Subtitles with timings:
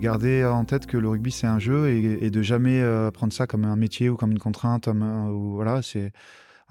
[0.00, 3.46] Garder en tête que le rugby c'est un jeu et, de jamais euh, prendre ça
[3.46, 4.88] comme un métier ou comme une contrainte.
[4.88, 5.80] voilà,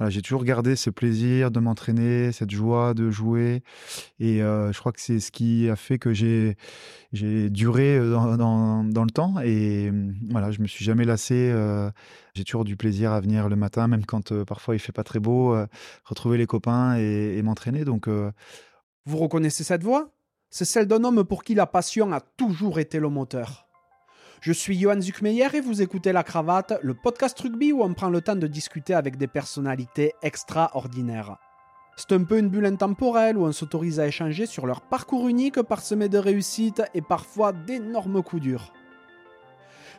[0.10, 3.64] j'ai toujours gardé ce plaisir de m'entraîner, cette joie de jouer.
[4.20, 6.56] Et euh, je crois que c'est ce qui a fait que j'ai
[7.50, 9.40] duré euh, dans, le temps.
[9.40, 11.54] Et euh, voilà, je me suis jamais lassé.
[12.36, 15.20] j'ai toujours du plaisir à venir le matin, même quand parfois il fait pas très
[15.20, 15.58] beau,
[16.06, 17.84] retrouver les copains et, et m'entraîner.
[17.84, 20.17] Donc Vous reconnaissez cette voix?
[20.50, 23.68] C'est celle d'un homme pour qui la passion a toujours été le moteur.
[24.40, 28.10] Je suis Johan Zuckmeyer et vous écoutez La Cravate, le podcast rugby où on prend
[28.10, 31.38] le temps de discuter avec des personnalités extraordinaires.
[31.98, 35.62] C'est un peu une bulle intemporelle où on s'autorise à échanger sur leur parcours unique
[35.64, 38.72] parsemé de réussites et parfois d'énormes coups durs.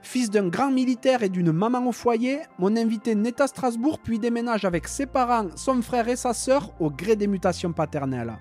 [0.02, 4.18] Fils d'un grand militaire et d'une maman au foyer, mon invité naît à Strasbourg puis
[4.18, 8.38] déménage avec ses parents, son frère et sa sœur au gré des mutations paternelles.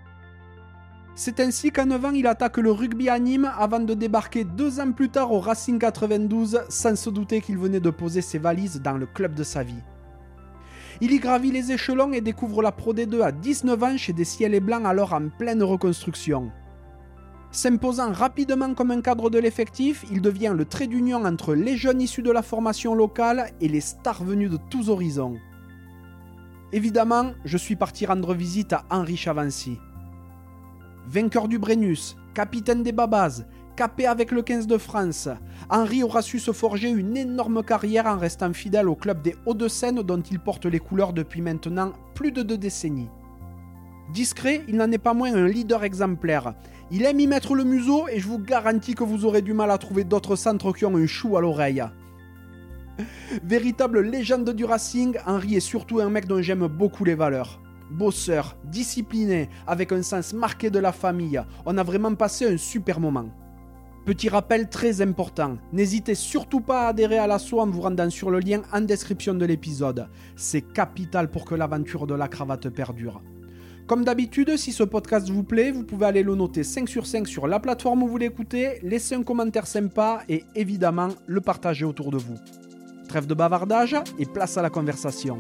[1.20, 4.80] C'est ainsi qu'à 9 ans, il attaque le rugby à Nîmes avant de débarquer deux
[4.80, 8.80] ans plus tard au Racing 92 sans se douter qu'il venait de poser ses valises
[8.84, 9.82] dans le club de sa vie.
[11.02, 14.26] Il y gravit les échelons et découvre la Pro D2 à 19 ans chez des
[14.26, 16.52] Ciels et Blancs alors en pleine reconstruction.
[17.50, 22.02] S'imposant rapidement comme un cadre de l'effectif, il devient le trait d'union entre les jeunes
[22.02, 25.38] issus de la formation locale et les stars venus de tous horizons.
[26.74, 29.80] Évidemment, je suis parti rendre visite à Henri Chavancy.
[31.10, 33.44] Vainqueur du Brennus, capitaine des Babas,
[33.78, 35.30] capé avec le 15 de France,
[35.70, 40.02] Henri aura su se forger une énorme carrière en restant fidèle au club des Hauts-de-Seine
[40.02, 43.10] dont il porte les couleurs depuis maintenant plus de deux décennies.
[44.12, 46.56] Discret, il n'en est pas moins un leader exemplaire.
[46.92, 49.72] Il aime y mettre le museau et je vous garantis que vous aurez du mal
[49.72, 51.86] à trouver d'autres centres qui ont un chou à l'oreille.
[53.46, 57.62] Véritable légende du Racing, Henri est surtout un mec dont j'aime beaucoup les valeurs.
[57.92, 63.00] Bosseur, discipliné, avec un sens marqué de la famille, on a vraiment passé un super
[63.00, 63.30] moment.
[64.06, 68.32] Petit rappel très important, n'hésitez surtout pas à adhérer à l'assaut en vous rendant sur
[68.32, 70.08] le lien en description de l'épisode.
[70.36, 73.22] C'est capital pour que l'aventure de la cravate perdure.
[73.86, 77.26] Comme d'habitude, si ce podcast vous plaît, vous pouvez aller le noter 5 sur 5
[77.28, 82.12] sur la plateforme où vous l'écoutez, laisser un commentaire sympa et évidemment le partager autour
[82.12, 82.36] de vous.
[83.08, 85.40] Trêve de bavardage et place à la conversation.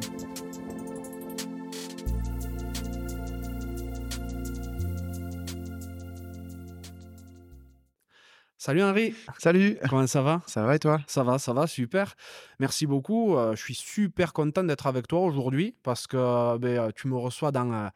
[8.67, 10.41] Salut Henri, salut, comment ça va?
[10.45, 10.99] Ça va et toi?
[11.07, 12.15] Ça va, ça va, super.
[12.59, 13.37] Merci beaucoup.
[13.37, 17.15] euh, je suis super content d'être avec toi aujourd'hui parce que ben, euh, tu me
[17.15, 17.87] reçois dans, euh,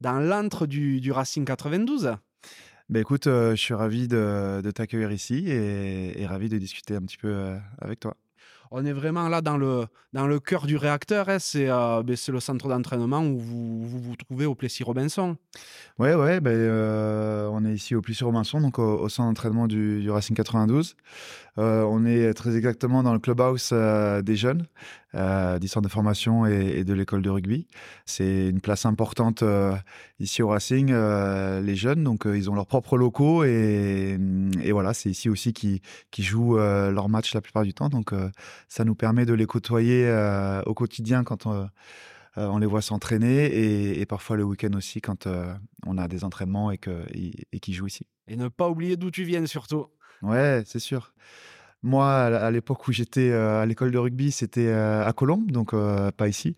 [0.00, 2.14] dans l'antre du, du Racing 92.
[2.88, 6.94] Ben écoute, euh, je suis ravi de, de t'accueillir ici et, et ravi de discuter
[6.94, 8.16] un petit peu euh, avec toi.
[8.72, 11.28] On est vraiment là dans le, dans le cœur du réacteur.
[11.28, 11.38] hein.
[11.40, 15.36] C'est euh, ben, le centre d'entraînement où vous, vous trouvez au Plessis-Robinson.
[15.98, 20.00] Ouais, ouais, ben, euh, on est ici au Plessis-Robinson, donc au, au centre d'entraînement du,
[20.02, 20.94] du Racing 92.
[21.60, 24.66] Euh, on est très exactement dans le clubhouse euh, des jeunes,
[25.14, 27.66] euh, du centre de formation et, et de l'école de rugby.
[28.06, 29.74] C'est une place importante euh,
[30.18, 34.18] ici au Racing, les jeunes, donc ils ont leurs propres locaux et,
[34.62, 37.88] et voilà, c'est ici aussi qu'ils qui jouent leurs matchs la plupart du temps.
[37.88, 38.12] Donc
[38.68, 40.10] ça nous permet de les côtoyer
[40.66, 41.68] au quotidien quand on,
[42.38, 45.52] euh, on les voit s'entraîner et, et parfois le week-end aussi quand euh,
[45.86, 48.06] on a des entraînements et que- et, et qu'ils jouent ici.
[48.28, 49.86] Et ne pas oublier d'où tu viens surtout.
[50.22, 51.12] Ouais, c'est sûr.
[51.82, 55.72] Moi, à l'époque où j'étais euh, à l'école de rugby, c'était euh, à Colombes, donc
[55.72, 56.54] euh, pas ici.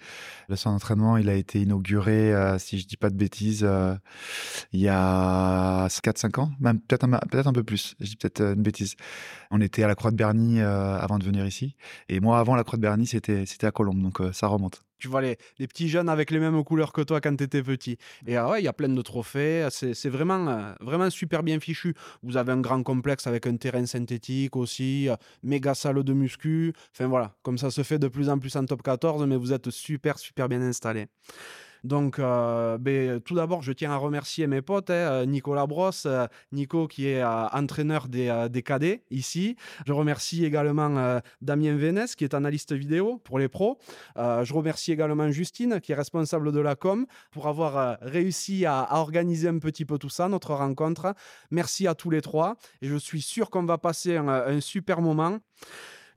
[0.48, 3.66] Le centre d'entraînement, il a été inauguré, si je dis pas de bêtises,
[4.72, 7.94] il y a 4-5 ans, même peut-être un, un peu plus.
[8.00, 8.96] Je dis peut-être une bêtise.
[9.52, 11.76] On était à la Croix de Berny euh, avant de venir ici.
[12.08, 14.82] Et moi, avant la Croix de Berny, c'était à Colombes, donc euh, ça remonte.
[15.02, 15.36] Tu vois les,
[15.66, 17.96] petits jeunes avec les mêmes couleurs que toi quand tu étais petit.
[18.24, 19.66] Et ah ouais, il y a plein de trophées.
[19.70, 21.94] C'est c'est vraiment, euh, vraiment super bien fichu.
[22.22, 26.72] Vous avez un grand complexe avec un terrain synthétique aussi, euh, méga salle de muscu.
[26.94, 29.52] Enfin voilà, comme ça se fait de plus en plus en top 14, mais vous
[29.52, 31.08] êtes super, super bien installés.
[31.84, 36.06] Donc, euh, ben, tout d'abord, je tiens à remercier mes potes, hein, euh, Nicolas Brosse,
[36.06, 39.56] euh, Nico qui est entraîneur des, cadets ici.
[39.86, 43.78] Je remercie également Damien Vénès qui est analyste vidéo pour les pros.
[44.16, 49.48] Je remercie également Justine qui est responsable de la com pour avoir réussi à, organiser
[49.48, 51.14] un petit peu tout ça, notre rencontre.
[51.50, 55.38] Merci à tous les trois et je suis sûr qu'on va passer un super moment.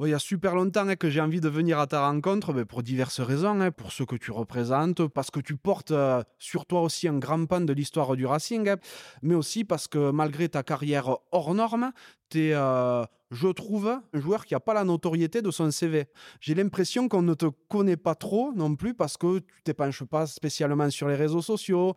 [0.03, 2.65] Il y a super longtemps hein, que j'ai envie de venir à ta rencontre, ben,
[2.65, 6.65] pour diverses raisons, hein, pour ce que tu représentes, parce que tu portes euh, sur
[6.65, 8.77] toi aussi un grand pan de l'histoire du Racing, hein,
[9.21, 11.93] mais aussi parce que malgré ta carrière hors norme,
[12.29, 16.05] tu es, euh, je trouve, un joueur qui n'a pas la notoriété de son CV.
[16.39, 20.27] J'ai l'impression qu'on ne te connaît pas trop non plus parce que tu t'épanches pas
[20.27, 21.95] spécialement sur les réseaux sociaux.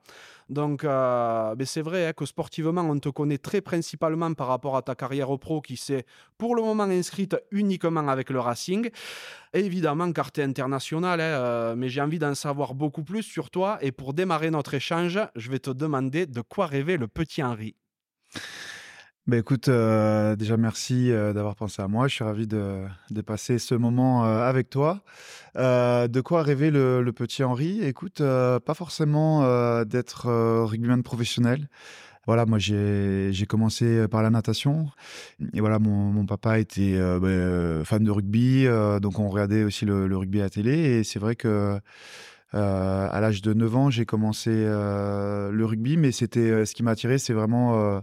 [0.49, 4.77] Donc, euh, mais c'est vrai hein, que sportivement, on te connaît très principalement par rapport
[4.77, 6.05] à ta carrière pro qui s'est
[6.39, 8.91] pour le moment inscrite uniquement avec le Racing.
[9.53, 13.79] évidemment, carte internationale, hein, euh, mais j'ai envie d'en savoir beaucoup plus sur toi.
[13.83, 17.75] Et pour démarrer notre échange, je vais te demander de quoi rêver le petit Henri.
[19.29, 22.09] Bah écoute, euh, déjà merci euh, d'avoir pensé à moi.
[22.09, 22.87] Je suis ravi de,
[23.27, 25.03] passer ce moment euh, avec toi.
[25.55, 27.83] de quoi rêver le, petit Henri?
[27.83, 29.43] Écoute, pas forcément
[29.85, 30.31] d'être
[30.65, 31.69] rugbyman professionnel.
[32.27, 34.89] Voilà, moi j'ai commencé par la natation.
[35.53, 38.65] Et voilà, mon, papa était bah, fan de rugby,
[39.03, 40.73] donc on regardait aussi le, rugby à la télé.
[40.73, 41.79] Et c'est vrai que
[42.55, 47.19] à l'âge de 9 ans, j'ai commencé le rugby, mais c'était ce qui m'a attiré,
[47.19, 48.01] c'est vraiment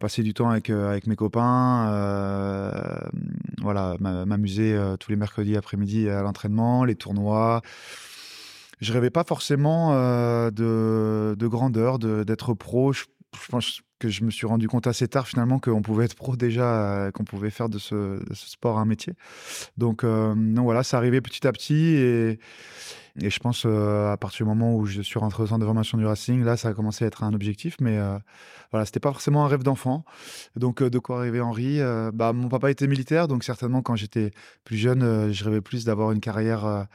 [0.00, 2.70] passer du temps avec, euh, mes copains, euh,
[3.62, 7.62] voilà, m'amuser tous les mercredis après-midi à l'entraînement, les tournois.
[8.80, 9.94] Je rêvais pas forcément
[10.50, 12.92] de, de, grandeur, d'être pro.
[12.92, 13.04] Je,
[13.48, 17.10] pense que je me suis rendu compte assez tard finalement qu'on pouvait être pro déjà,
[17.14, 19.14] qu'on pouvait faire de ce, sport un métier.
[19.78, 22.38] Donc, donc voilà, ça arrivait petit à petit et
[23.20, 25.64] et je pense euh, à partir du moment où je suis rentré au centre de
[25.64, 27.76] formation du Racing, là, ça a commencé à être un objectif.
[27.80, 28.18] Mais euh,
[28.70, 30.04] voilà, c'était pas forcément un rêve d'enfant.
[30.54, 31.80] Donc, euh, de quoi rêver Henri
[32.12, 34.32] bah, Mon papa était militaire, donc certainement quand j'étais
[34.64, 36.86] plus jeune, je rêvais plus d'avoir une carrière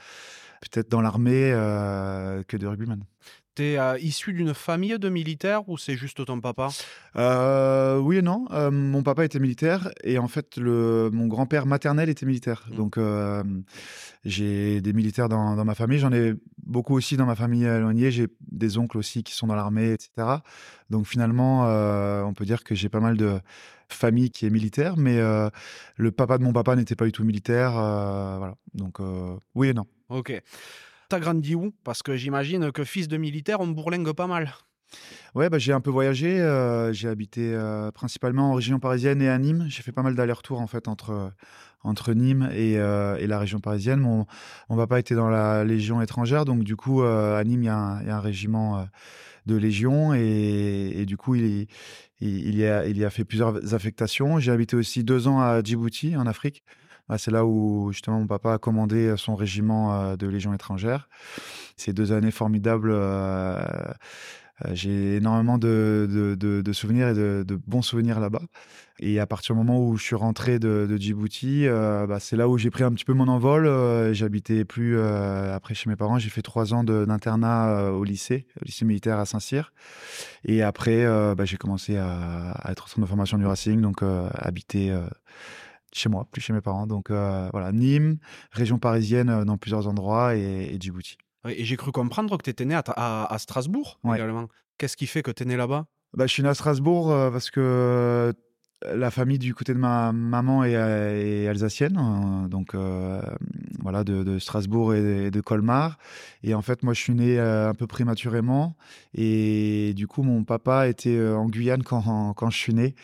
[0.62, 1.52] peut-être dans l'armée
[2.48, 3.04] que de rugbyman.
[3.62, 6.70] Tu es euh, issu d'une famille de militaires ou c'est juste ton papa?
[7.16, 8.48] Euh, Oui et non.
[8.50, 12.66] Euh, mon papa était militaire et en fait, le, mon grand-père maternel était militaire.
[12.72, 12.76] Mmh.
[12.76, 13.00] Donc,
[14.26, 16.00] j'ai des militaires dans, dans ma famille.
[16.00, 18.10] J'en ai beaucoup aussi dans ma famille éloignée.
[18.10, 20.10] J'ai des oncles aussi qui sont dans l'armée, etc.
[20.90, 21.66] Donc, finalement,
[22.26, 23.40] on peut dire que j'ai pas mal de
[23.90, 25.20] famille qui est militaire, mais
[25.98, 27.74] le papa de mon papa n'était pas du tout militaire.
[27.74, 28.56] voilà.
[28.74, 28.98] Donc,
[29.54, 29.86] oui et non.
[30.10, 30.42] Ok.
[31.12, 34.54] T'as grandi où Parce que j'imagine que fils de militaire, on bourlingue pas mal.
[35.36, 36.40] Ouais, bah, j'ai un peu voyagé.
[36.40, 39.66] Euh, j'ai habité euh, principalement en région parisienne et à Nîmes.
[39.68, 41.34] J'ai fait pas mal d'allers-retours en fait entre,
[41.84, 44.00] entre Nîmes et, euh, et, la région parisienne.
[44.00, 44.26] Mon,
[44.70, 47.76] mon papa était dans la Légion étrangère, donc du coup à Nîmes il y, a
[47.76, 48.88] un régiment
[49.48, 51.68] de Légion et, et, du coup il,
[52.22, 54.40] il, y a, il y a fait plusieurs affectations.
[54.40, 56.64] J'ai habité aussi deux ans à Djibouti en Afrique.
[57.14, 61.10] Ah, c'est là où justement mon papa a commandé son régiment euh, de Légion étrangère.
[61.76, 62.90] Ces deux années formidables.
[62.90, 63.62] Euh,
[64.64, 68.44] euh, j'ai énormément de, de, souvenirs et de, bons souvenirs là-bas.
[69.00, 72.58] Et à partir du moment où je suis rentré de, Djibouti, bah, c'est là où
[72.58, 73.68] j'ai pris un petit peu mon envol.
[74.14, 76.20] J'habitais plus après chez mes parents.
[76.20, 79.74] J'ai fait trois ans d'internat au lycée, au lycée militaire à Saint-Cyr.
[80.46, 81.04] Et après,
[81.36, 84.04] bah, j'ai commencé à, être au centre de formation du Racing, donc
[84.36, 84.96] habiter
[85.94, 86.88] chez moi, plus chez mes parents.
[86.88, 88.18] Donc euh, voilà, Nîmes,
[88.52, 91.18] région parisienne euh, dans plusieurs endroits et, Djibouti.
[91.48, 94.48] et j'ai cru comprendre que tu étais né à, Strasbourg également.
[94.78, 95.86] Qu'est-ce qui fait que tu es né là-bas?
[96.14, 98.34] Bah, Je suis né à Strasbourg euh, parce que
[98.86, 102.76] la famille du côté de ma maman est, alsacienne, hein, donc
[103.82, 105.98] voilà, de, Strasbourg et de, Colmar.
[106.44, 108.76] Et en fait, moi, je suis né un peu prématurément.
[109.14, 112.96] Et du coup, mon papa était en Guyane quand, quand je suis né.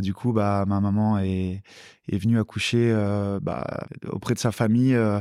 [0.00, 1.62] du coup, bah, ma maman est,
[2.08, 5.20] est venu accoucher euh, bah, auprès de sa famille euh,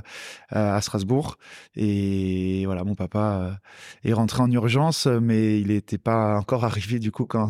[0.50, 1.38] à Strasbourg.
[1.76, 7.00] Et voilà, mon papa euh, est rentré en urgence, mais il n'était pas encore arrivé
[7.00, 7.50] du coup quand,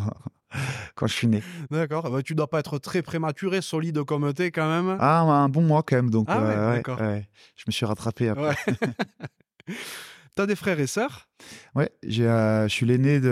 [0.96, 1.44] quand je suis né.
[1.72, 2.10] D'accord.
[2.10, 4.98] Bah, tu dois pas être très prématuré, solide comme t'es quand même.
[5.00, 6.10] Ah, un bon mois quand même.
[6.10, 8.56] Donc, ah ouais, je me suis rattrapé après.
[10.36, 11.30] T'as des frères et sœurs?
[11.76, 13.30] Ouais, euh, je suis l'aîné d'une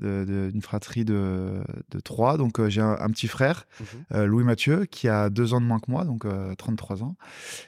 [0.00, 2.38] de, de, fratrie de, de trois.
[2.38, 3.86] Donc, euh, j'ai un, petit frère, mhm.
[4.14, 6.26] euh, Louis Mathieu, qui a deux ans de moins que moi, donc
[6.56, 7.16] 33 ans.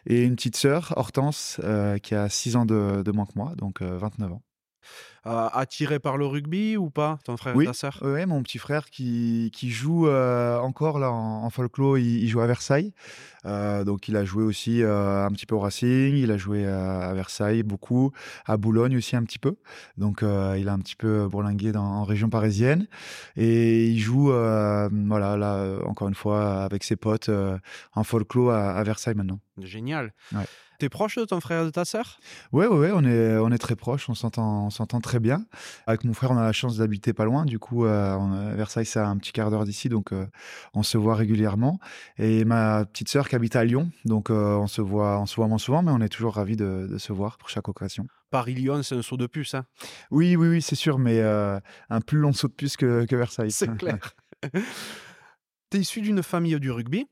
[0.06, 1.60] Et une petite sœur, Hortense,
[2.02, 4.42] qui a six ans de, de moins que moi, donc 29 ans.
[5.26, 7.98] Euh, attiré par le rugby ou pas, ton frère oui, ta sœur?
[8.00, 12.46] Oui, mon petit frère qui, qui joue euh, encore là en, folklore, il, joue à
[12.46, 12.94] Versailles.
[13.44, 17.12] Euh, donc il a joué aussi un petit peu au Racing, il a joué à,
[17.12, 18.12] Versailles beaucoup,
[18.46, 19.56] à Boulogne aussi un petit peu.
[19.98, 22.86] Donc il a un petit peu bourlingué dans, en région parisienne.
[23.36, 27.30] Et il joue, voilà, là, encore une fois, avec ses potes
[27.94, 29.40] en folklore à, à Versailles maintenant.
[29.58, 30.14] Génial.
[30.32, 30.46] Ouais.
[30.80, 32.18] T'es proche de ton frère et de ta sœur?
[32.52, 35.44] Ouais, ouais, ouais, on est, on est très proches, on s'entend, on s'entend très bien.
[35.86, 37.44] Avec mon frère, on a la chance d'habiter pas loin.
[37.44, 40.24] Du coup, euh, Versailles, c'est un petit quart d'heure d'ici, donc euh,
[40.72, 41.80] on se voit régulièrement.
[42.16, 45.36] Et ma petite sœur qui habite à Lyon, donc euh, on se voit, on se
[45.36, 48.06] voit moins souvent, mais on est toujours ravis de, se voir pour chaque occasion.
[48.30, 49.66] Paris-Lyon, c'est un saut de puce, hein?
[50.10, 53.52] Oui, oui, oui, c'est sûr, mais un plus long saut de puce que, que Versailles.
[53.52, 53.98] C'est clair.
[55.70, 57.06] Tu es issu d'une famille du rugby?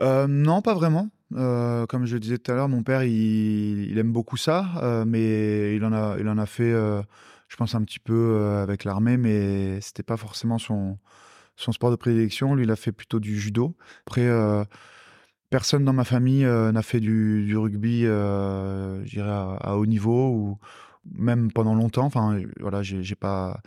[0.00, 1.10] Non, pas vraiment.
[1.34, 5.04] Euh, comme je le disais tout à l'heure, mon père, il, aime beaucoup ça, euh,
[5.06, 9.16] mais il en a, il en a fait, je pense, un petit peu avec l'armée,
[9.16, 10.98] mais c'était pas forcément son,
[11.56, 12.54] sport de prédilection.
[12.54, 13.76] Lui, il a fait plutôt du judo.
[14.06, 14.28] Après,
[15.50, 20.58] personne dans ma famille n'a fait du, rugby, je dirais, à, haut niveau, ou
[21.14, 22.06] même pendant longtemps.
[22.06, 23.60] Enfin, voilà, j'ai pas,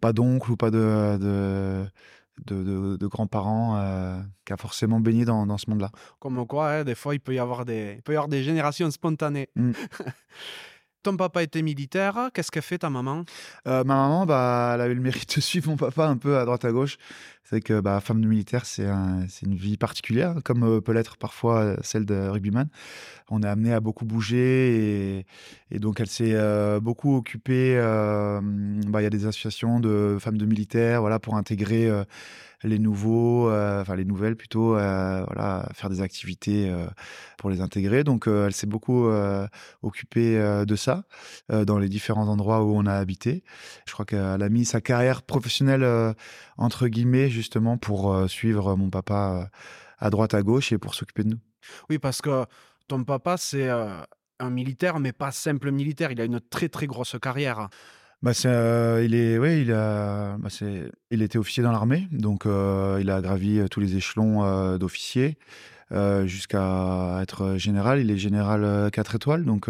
[0.00, 1.86] pas d'oncle ou pas de,
[2.44, 5.90] grands-parents euh, qui a forcément baigné dans, ce monde-là.
[6.18, 8.90] Comme quoi, hein, des fois, il peut, y avoir des, peut y avoir des générations
[8.90, 9.48] spontanées.
[9.54, 9.72] Mm.
[11.02, 12.30] Ton papa était militaire.
[12.34, 13.24] Qu'est-ce qu'a fait ta maman?
[13.68, 16.44] Euh, Ma maman, bah, elle avait le mérite de suivre mon papa un peu à
[16.44, 16.98] droite à gauche.
[17.48, 21.60] C'est que bah, femme de militaire, c'est une vie particulière, comme euh, peut l'être parfois
[21.60, 22.68] euh, celle de rugbyman.
[23.30, 25.24] On est amené à beaucoup bouger
[25.70, 26.36] et, donc elle s'est
[26.80, 27.76] beaucoup occupée.
[27.76, 31.90] Bah, il y a des associations de femmes de militaires, voilà, pour intégrer
[32.66, 36.86] les nouveaux, euh, enfin les nouvelles plutôt, euh, voilà, faire des activités euh,
[37.38, 38.04] pour les intégrer.
[38.04, 39.08] Donc elle s'est beaucoup
[39.82, 40.36] occupée
[40.66, 41.04] de ça
[41.50, 43.44] dans les différents endroits où on a habité.
[43.86, 46.14] Je crois qu'elle a mis sa carrière professionnelle
[46.56, 49.50] entre guillemets justement pour suivre mon papa
[49.98, 51.40] à droite à gauche et pour s'occuper de nous.
[51.88, 52.44] Oui, parce que
[52.88, 53.68] ton papa c'est
[54.38, 56.10] un militaire, mais pas simple militaire.
[56.12, 57.68] Il a une très très grosse carrière.
[58.22, 60.48] Bah euh, il est, ouais, il a, bah
[61.10, 65.38] il était officier dans l'armée, donc euh, il a gravi euh, tous les échelons d'officier
[66.24, 68.00] jusqu'à être général.
[68.00, 69.68] Il est général 4 étoiles, donc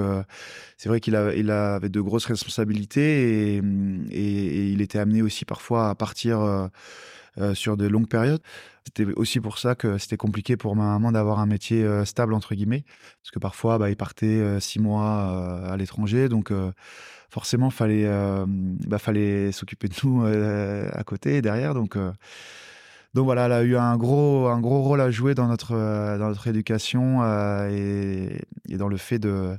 [0.78, 3.62] c'est vrai qu'il a, il avait de grosses responsabilités et,
[4.10, 6.70] et, il était amené aussi parfois à partir
[7.54, 8.40] sur de longues périodes.
[8.84, 12.54] C'était aussi pour ça que c'était compliqué pour ma maman d'avoir un métier stable entre
[12.54, 12.84] guillemets,
[13.22, 16.52] parce que parfois, bah, il partait six mois à l'étranger, donc
[17.30, 21.74] forcément, fallait, euh, bah, fallait s'occuper de nous euh, à côté et derrière.
[21.74, 22.12] Donc, euh,
[23.14, 26.28] donc voilà, elle a eu un gros, un gros rôle à jouer dans notre, dans
[26.28, 27.22] notre éducation
[27.68, 28.38] et,
[28.68, 29.56] dans le fait de,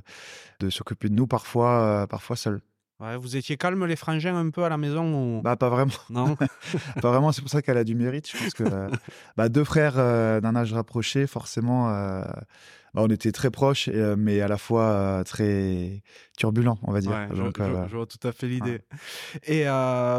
[0.60, 2.60] de s'occuper de nous parfois, parfois seul.
[3.00, 5.42] Ouais, vous étiez calme les frangins un peu à la maison ou...
[5.44, 5.92] Bah pas vraiment.
[6.10, 6.36] Non.
[7.00, 7.32] pas vraiment.
[7.32, 8.28] C'est pour ça qu'elle a du mérite.
[8.30, 8.64] Je pense que
[9.36, 11.88] bah, deux frères d'un âge rapproché, forcément,
[12.94, 16.02] bah, on était très proches, euh, mais à la fois euh, très
[16.36, 17.12] turbulents, on va dire.
[17.32, 18.80] je, euh, vois tout à fait l'idée.
[19.46, 19.64] Et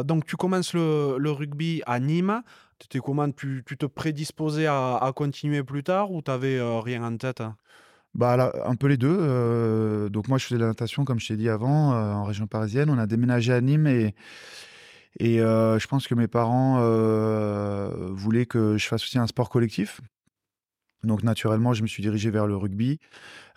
[0.05, 2.41] donc, tu commences le, rugby à Nîmes.
[2.89, 3.29] Tu comment?
[3.31, 7.41] Tu, tu, te prédisposais à, continuer plus tard ou tu n'avais rien en tête?
[8.15, 10.09] Bah, un peu les deux.
[10.09, 12.89] donc moi, je faisais de la natation, comme je t'ai dit avant, en région parisienne.
[12.89, 14.15] On a déménagé à Nîmes et,
[15.19, 16.79] et je pense que mes parents
[18.11, 20.01] voulaient que je fasse aussi un sport collectif.
[21.03, 22.99] Donc naturellement, je me suis dirigé vers le rugby.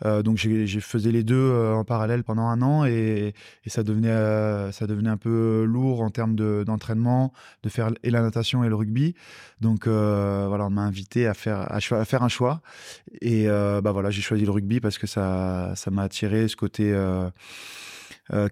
[0.05, 3.35] Euh, donc j'ai faisais les deux euh, en parallèle pendant un an et,
[3.67, 7.33] ça devenait euh, ça devenait un peu lourd en termes d'entraînement,
[7.63, 9.15] de, faire et la natation et le rugby.
[9.61, 12.63] Donc voilà, on m'a invité à faire à, faire un choix
[13.21, 16.95] et bah voilà, j'ai choisi le rugby parce que ça ça m'a attiré ce côté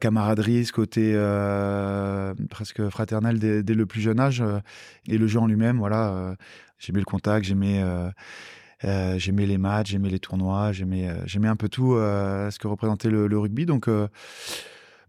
[0.01, 1.15] camaraderie, ce côté
[2.49, 4.45] presque fraternel dès, dès, le plus jeune âge
[5.09, 5.79] et le jeu en lui-même.
[5.79, 6.37] Voilà,
[6.79, 7.83] j'aimais le contact, j'aimais
[8.85, 12.59] euh, j'aimais les matchs, j'aimais les tournois, j'aimais, euh, j'aimais un peu tout euh, ce
[12.59, 13.67] que représentait le, rugby.
[13.67, 13.89] Donc,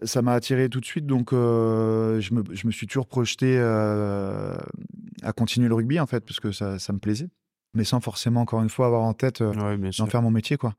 [0.04, 1.06] ça m'a attiré tout de suite.
[1.06, 6.40] Donc, je me, je, me, suis toujours projeté à continuer le rugby, en fait, parce
[6.40, 7.30] que ça, ça me plaisait
[7.74, 10.74] mais sans forcément encore une fois avoir en tête d'en faire mon métier quoi.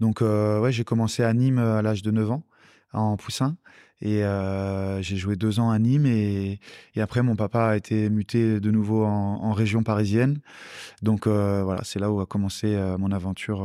[0.00, 2.42] Donc ouais, j'ai commencé à Nîmes à l'âge de 9 ans
[2.92, 3.56] en poussin
[4.02, 6.58] et euh, j'ai joué deux ans à Nîmes et,
[6.96, 10.40] après mon papa a été muté de nouveau en, région parisienne.
[11.02, 13.60] Donc euh, voilà, c'est là où a commencé euh, mon aventure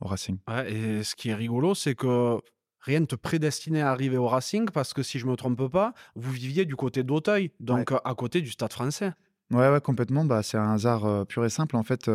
[0.00, 0.38] au Racing.
[0.66, 2.38] et ce qui est rigolo, c'est que
[2.80, 5.92] rien ne te prédestinait à arriver au Racing parce que si je me trompe pas,
[6.14, 9.12] vous viviez du côté d'Auteuil, donc à côté du Stade français.
[9.52, 10.24] Ouais, ouais, complètement.
[10.24, 11.76] Bah, c'est un hasard pur et simple.
[11.76, 12.10] En fait,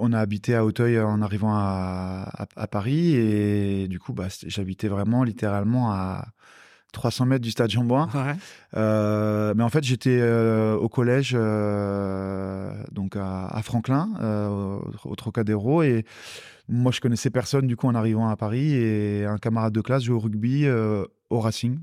[0.00, 5.24] on a habité à Auteuil en arrivant à, Paris et du coup, bah, j'habitais vraiment
[5.24, 6.26] littéralement à
[6.92, 8.08] 300 mètres du stade Jean-Bouin.
[8.76, 14.08] Euh, mais en fait, j'étais euh, au collège, euh, donc à, Franklin,
[15.04, 16.04] au, Trocadéro, et
[16.68, 20.02] moi, je connaissais personne du coup en arrivant à Paris, et un camarade de classe
[20.04, 21.78] jouait au rugby au Racing.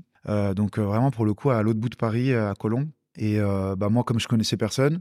[0.54, 2.88] donc vraiment pour le coup à l'autre bout de Paris, à Colombes.
[3.16, 3.38] Et
[3.76, 5.00] bah, moi, comme je connaissais personne,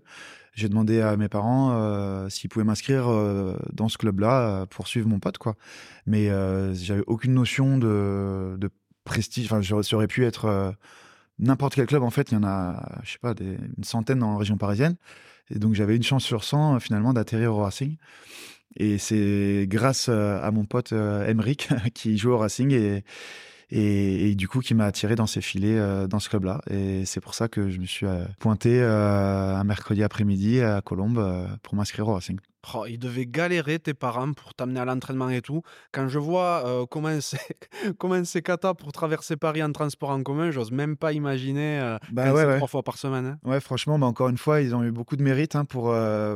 [0.57, 5.07] j'ai demandé à mes parents euh, s'ils pouvaient m'inscrire euh, dans ce club-là pour suivre
[5.07, 5.55] mon pote, quoi.
[6.07, 8.57] Mais euh, j'avais aucune notion de,
[9.03, 9.45] prestige.
[9.45, 9.61] Enfin,
[10.07, 10.75] pu être
[11.37, 12.01] n'importe quel club.
[12.01, 14.95] En fait, il y en a, je sais pas, une centaine la région parisienne.
[15.51, 17.95] Et donc, j'avais une chance sur 100 finalement d'atterrir au Racing.
[18.77, 23.03] Et c'est grâce à mon pote Emeric qui joue au Racing et
[23.69, 26.61] et, du coup qui m'a attiré dans ces filets dans ce club-là.
[26.69, 28.07] Et c'est pour ça que je me suis
[28.39, 32.37] pointé un mercredi après-midi à Colombes pour m'inscrire au Racing.
[32.73, 35.61] Oh, ils devaient galérer tes parents pour t'amener à l'entraînement et tout.
[35.93, 37.57] Quand je vois euh, comment c'est
[37.97, 41.97] comment c'est cata pour traverser Paris en transport en commun, j'ose même pas imaginer euh,
[42.11, 43.25] bah trois fois par semaine.
[43.25, 43.39] Hein.
[43.43, 46.35] Ouais, franchement, bah, encore une fois, ils ont eu beaucoup de mérite hein, pour euh,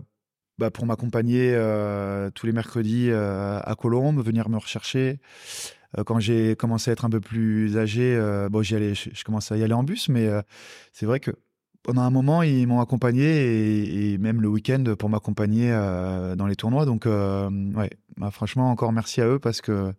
[0.57, 1.51] bah, pour m'accompagner
[2.35, 5.19] tous les mercredis à Colombes, venir me rechercher.
[6.05, 8.17] Quand j'ai commencé à être un peu plus âgé,
[8.49, 10.29] bon, j'y allais, je, commençais à y aller en bus, mais
[10.93, 11.31] c'est vrai que
[11.83, 16.55] pendant un moment, ils m'ont accompagné et, même le week-end pour m'accompagner euh, dans les
[16.55, 16.85] tournois.
[16.85, 19.93] Donc, euh, ouais, bah, franchement, encore merci à eux parce que,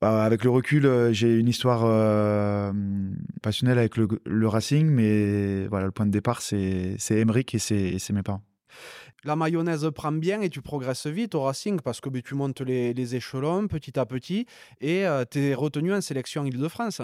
[0.00, 1.82] bah, avec le recul, euh, j'ai une histoire
[3.42, 8.22] passionnelle avec le, Racing, mais voilà, le point de départ, c'est Emeric et c'est mes
[8.22, 8.42] parents.
[9.24, 13.14] La mayonnaise prend bien et tu progresses vite au Racing parce que tu montes les,
[13.14, 14.46] échelons petit à petit
[14.80, 17.02] et tu es retenu en sélection Île-de-France.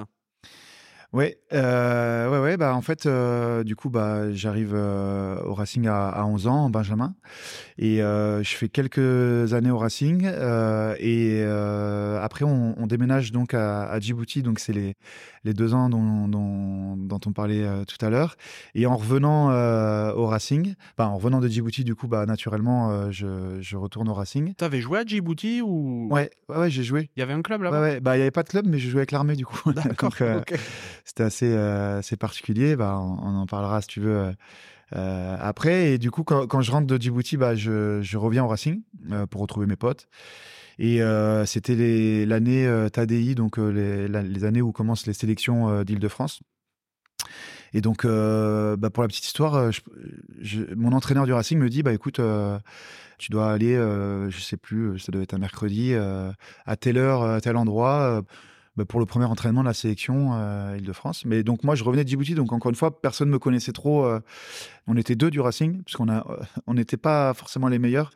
[1.14, 5.86] Ouais, euh, ouais, ouais, bah en fait, euh, du coup, bah j'arrive euh, au Racing
[5.86, 7.14] à, à, 11 ans, en Benjamin,
[7.78, 11.42] et je fais quelques années au Racing, et
[12.20, 14.96] après on, on, déménage donc à, à Djibouti, donc c'est les,
[15.44, 18.36] les deux ans dont, dont, dont on parlait tout à l'heure,
[18.74, 19.48] et en revenant
[20.12, 24.14] au Racing, bah en revenant de Djibouti, du coup, bah naturellement, je, je retourne au
[24.14, 24.52] Racing.
[24.56, 26.08] T'avais joué à Djibouti ou?
[26.10, 27.08] Ouais, ouais, ouais j'ai joué.
[27.16, 27.80] Il y avait un club là-bas?
[27.80, 29.46] Ouais, ouais, bah il y avait pas de club, mais je jouais avec l'armée du
[29.46, 29.72] coup.
[29.72, 30.12] D'accord.
[31.08, 32.76] C'était assez, euh, assez particulier.
[32.76, 34.16] Bah, on, en parlera si tu veux.
[34.16, 34.32] Euh,
[34.94, 38.48] euh, après, et du coup, quand, je rentre de Djibouti, bah, je, je reviens au
[38.48, 38.82] Racing
[39.30, 40.08] pour retrouver mes potes.
[40.78, 41.00] Et
[41.44, 46.40] c'était l'année TADI, donc les, années où commencent les sélections d'Île-de-France.
[47.74, 49.70] Et donc, bah, pour la petite histoire,
[50.76, 52.20] mon entraîneur du Racing me dit, bah écoute,
[53.18, 57.40] tu dois aller, je sais plus, ça doit être un mercredi, à telle heure, à
[57.40, 58.22] tel endroit
[58.78, 61.24] bah, pour le premier entraînement de la sélection euh, Île-de-France.
[61.24, 63.72] Mais donc moi, je revenais de Djibouti, donc encore une fois, personne ne me connaissait
[63.72, 64.04] trop.
[64.04, 64.20] Euh,
[64.86, 66.24] on était deux du Racing, puisqu'on a,
[66.68, 68.12] on n'était pas forcément les meilleurs.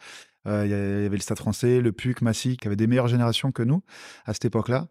[0.47, 3.51] Euh, il y avait le Stade français, le PUC, Massy, qui avaient des meilleures générations
[3.51, 3.83] que nous
[4.25, 4.87] à cette époque-là.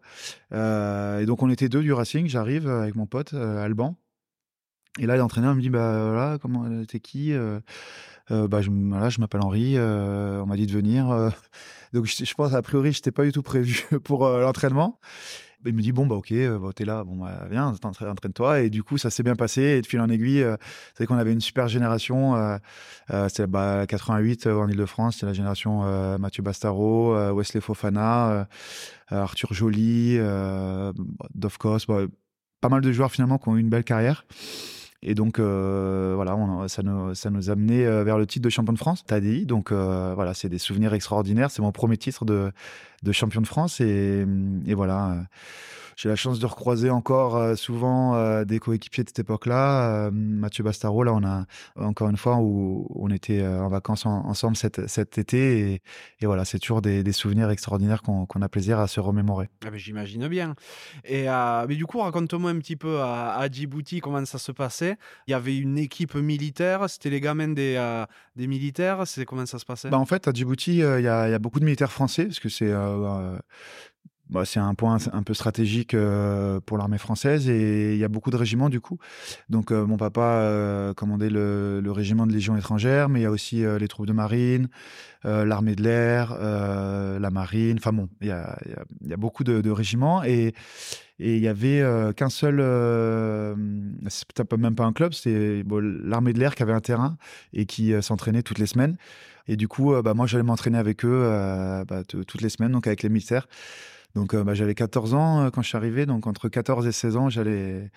[0.52, 2.26] et donc on était deux du Racing.
[2.26, 3.96] J'arrive avec mon pote Alban.
[4.98, 7.32] Et là, l'entraîneur me dit bah voilà, comment t'es qui
[8.28, 9.78] bah je, voilà, je m'appelle Henri.
[9.78, 11.32] on m'a dit de venir.
[11.94, 14.98] donc je, pense a priori, je n'étais pas du tout prévu pour l'entraînement
[15.64, 18.60] il me dit bon bah ok, euh, bah, t'es là, bon bah viens, entraîne-toi.
[18.60, 19.62] Et du coup ça s'est bien passé.
[19.62, 20.56] Et de fil en aiguille, euh,
[20.96, 22.36] c'est qu'on avait une super génération.
[22.36, 22.58] Euh,
[23.10, 25.82] euh c'était bah, 88 en Ile-de-France, c'est la génération
[26.18, 28.48] Mathieu Bastaro, Wesley Fofana,
[29.08, 30.18] Arthur Joly,
[31.34, 32.02] Dovkos, bah,
[32.60, 34.24] pas mal de joueurs finalement qui ont eu une belle carrière.
[35.02, 36.36] Et donc, euh, voilà,
[36.68, 39.46] ça, nous, ça nous a amené vers le titre de champion de France, TADI.
[39.46, 41.50] Donc, voilà, c'est des souvenirs extraordinaires.
[41.50, 42.52] C'est mon premier titre de,
[43.12, 43.80] champion de France.
[43.80, 44.24] Et
[44.74, 45.16] voilà,
[45.96, 50.06] j'ai la chance de recroiser encore euh, souvent euh, des coéquipiers de cette époque-là.
[50.06, 51.44] Euh, Mathieu Bastaro, là, on a
[51.76, 55.72] encore une fois où on était en vacances ensemble cet, cet été.
[55.72, 55.82] Et,
[56.20, 59.48] et voilà, c'est toujours des, des, souvenirs extraordinaires qu'on a plaisir à se remémorer.
[59.64, 60.54] Ah J'imagine bien.
[61.04, 61.26] Et
[61.68, 64.96] mais du coup, raconte-moi un petit peu à, à, Djibouti comment ça se passait.
[65.26, 68.04] Il y avait une équipe militaire, c'était les gamins des,
[68.36, 69.06] des militaires.
[69.06, 69.90] C'est comment ça se passait?
[69.90, 72.48] Bah, En fait, à Djibouti, il y, y, a beaucoup de militaires français parce que
[72.48, 72.72] c'est
[74.32, 78.08] bah, c'est un point un peu stratégique euh, pour l'armée française et il y a
[78.08, 78.98] beaucoup de régiments du coup.
[79.50, 83.30] Donc euh, mon papa euh, commandait le, régiment de Légion étrangère, mais il y a
[83.30, 84.68] aussi les troupes de marine,
[85.24, 87.76] l'armée de l'air, la marine.
[87.78, 88.56] Enfin bon, il y a,
[89.18, 90.54] beaucoup de, régiments et
[91.18, 91.84] il y avait
[92.16, 92.56] qu'un seul,
[94.08, 95.62] c'est même pas un club, c'est
[96.04, 97.18] l'armée de l'air qui avait un terrain
[97.52, 98.96] et qui s'entraînait toutes les semaines.
[99.48, 103.02] Et du coup, bah, moi, j'allais m'entraîner avec eux bah, toutes les semaines, donc avec
[103.02, 103.46] les militaires.
[104.14, 106.92] Donc euh, bah, j'avais 14 ans euh, quand je suis arrivé, donc entre 14 et
[106.92, 107.90] 16 ans, j'allais,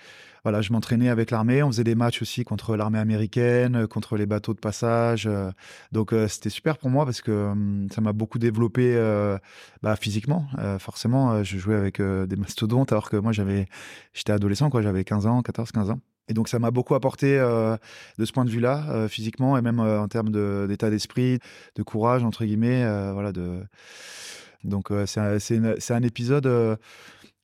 [0.43, 1.62] voilà, je m'entraînais avec l'armée.
[1.62, 5.30] On faisait des matchs aussi contre l'armée américaine, euh, contre les bateaux de passage.
[5.91, 8.95] donc c'était super pour moi parce que hum, ça m'a beaucoup développé
[9.82, 10.47] bah, physiquement.
[10.80, 15.41] forcément, je jouais avec des mastodontes alors que moi j'étais adolescent quoi, j'avais 15 ans,
[15.41, 15.99] 14, 15 ans.
[16.28, 20.08] Et donc ça m'a beaucoup apporté de ce point de vue-là, physiquement et même en
[20.08, 20.32] termes
[20.67, 21.39] d'état d'esprit,
[21.75, 23.62] de courage entre guillemets, voilà de
[24.65, 26.75] donc euh, c'est un, épisode euh,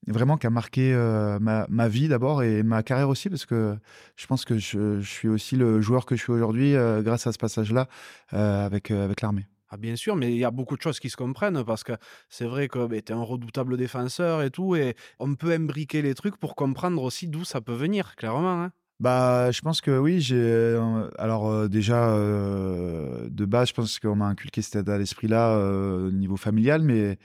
[0.07, 3.77] vraiment qui a marqué euh, ma, vie d'abord et ma carrière aussi parce que
[4.15, 7.37] je pense que je, suis aussi le joueur que je suis aujourd'hui grâce à ce
[7.37, 7.87] passage-là
[8.31, 9.45] avec, avec l'armée.
[9.73, 11.93] Ah bien sûr, mais il y a beaucoup de choses qui se comprennent parce que
[12.27, 16.01] c'est vrai que bah, tu es un redoutable défenseur et tout, et on peut imbriquer
[16.01, 18.63] les trucs pour comprendre aussi d'où ça peut venir, clairement.
[18.63, 18.71] Hein.
[19.01, 20.21] Bah, je pense que oui.
[20.21, 20.79] J'ai
[21.17, 26.83] alors déjà de base, je pense qu'on m'a inculqué cet état d'esprit-là au niveau familial,
[26.83, 27.17] mais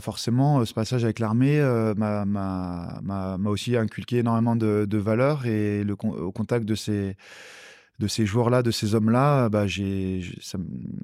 [0.00, 1.58] forcément, ce passage avec l'armée
[1.96, 7.16] m'a aussi inculqué énormément de, valeurs et le, au contact de ces,
[8.00, 10.22] de ces joueurs-là, de ces hommes-là, bah, j'ai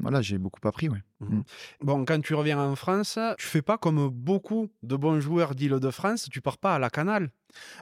[0.01, 0.89] voilà, beaucoup appris.
[0.89, 1.03] Ouais.
[1.21, 1.41] Mmh.
[1.83, 6.29] Bon, quand tu reviens en France, tu fais pas comme beaucoup de bons joueurs d'Île-de-France,
[6.33, 7.31] tu pars pas à la Canale.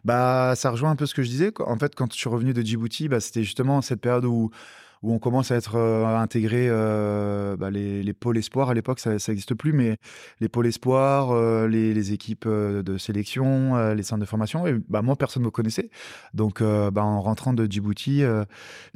[0.04, 1.52] Bah, ça rejoint un peu ce que je disais.
[1.60, 4.50] En fait, quand je suis revenu de Djibouti, bah, c'était justement cette période où
[5.04, 8.70] où on commence à être euh, intégré euh, bah, les, pôles espoirs.
[8.70, 9.98] À l'époque, ça n'existe plus, mais
[10.40, 14.66] les pôles espoirs, euh, les, équipes de sélection, les centres de formation.
[14.66, 15.90] Et bah, moi, personne ne me connaissait.
[16.32, 18.22] Donc, bah, en rentrant de Djibouti,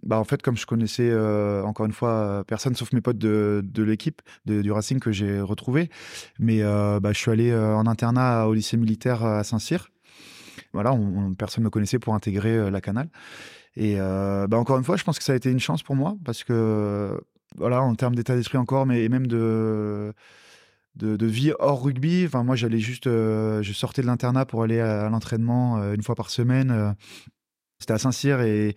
[0.02, 1.14] bah, en fait, comme je connaissais
[1.62, 5.90] encore une fois personne sauf mes potes de, l'équipe du Racing que j'ai retrouvé,
[6.38, 9.90] mais je suis allé en internat au lycée militaire à Saint-Cyr.
[10.72, 10.96] Voilà,
[11.38, 13.08] personne ne me connaissait pour intégrer la Canale.
[13.78, 15.94] Et euh, bah, encore une fois, je pense que ça a été une chance pour
[15.94, 17.18] moi parce que,
[17.56, 20.12] voilà, en termes d'état d'esprit encore, mais même de,
[20.96, 24.80] de, vie hors rugby, enfin, moi, j'allais juste, euh, je sortais de l'internat pour aller
[24.80, 26.96] à, l'entraînement euh, une fois par semaine.
[27.80, 28.74] C'était à Saint-Cyr et,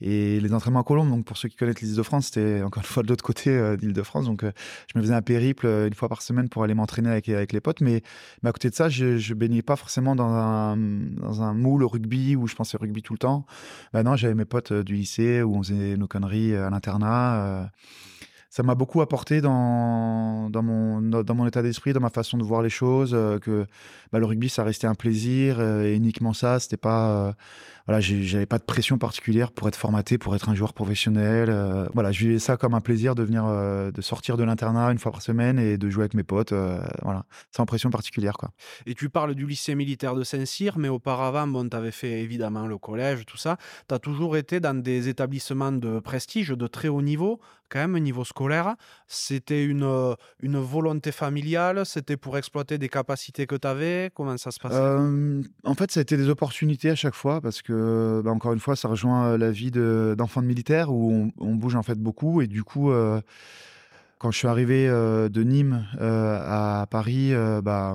[0.00, 1.08] les entraînements à Colombes.
[1.08, 3.50] Donc, pour ceux qui connaissent l'île de France, c'était encore une fois de l'autre côté
[3.50, 4.26] euh, d'île de France.
[4.26, 4.52] Donc, euh,
[4.92, 7.60] je me faisais un périple euh, une fois par semaine pour aller m'entraîner avec, les
[7.60, 7.80] potes.
[7.80, 8.02] Mais,
[8.44, 10.76] à côté de ça, je, ne baignais pas forcément dans un,
[11.54, 13.46] moule rugby où je pensais rugby tout le temps.
[13.92, 17.70] Bah non, j'avais mes potes du lycée où on faisait nos conneries à l'internat
[18.52, 23.12] ça m'a beaucoup apporté dans, mon, état d'esprit, dans ma façon de voir les choses,
[23.40, 23.64] que
[24.12, 27.34] bah, le rugby, ça restait un plaisir et uniquement ça, c'était pas
[27.86, 31.48] voilà, j'avais pas de pression particulière pour être formaté, pour être un joueur professionnel.
[31.50, 34.92] Euh, voilà, je vivais ça comme un plaisir de venir, euh, de sortir de l'internat
[34.92, 36.52] une fois par semaine et de jouer avec mes potes.
[36.52, 38.50] Euh, voilà, sans pression particulière, quoi.
[38.86, 42.78] Et tu parles du lycée militaire de Saint-Cyr, mais auparavant, bon, avais fait évidemment le
[42.78, 43.56] collège, tout ça.
[43.88, 47.98] Tu as toujours été dans des établissements de prestige, de très haut niveau, quand même,
[47.98, 48.41] niveau scolaire.
[49.06, 54.10] C'était une, une volonté familiale, c'était pour exploiter des capacités que tu avais.
[54.14, 54.78] Comment ça se passait?
[55.64, 58.60] En fait, ça a été des opportunités à chaque fois parce que bah, encore une
[58.60, 62.40] fois, ça rejoint euh, la vie d'enfant de, militaire où on, bouge en fait beaucoup.
[62.40, 63.20] Et du coup, euh,
[64.18, 67.94] quand je suis arrivé euh, de Nîmes à Paris, bah,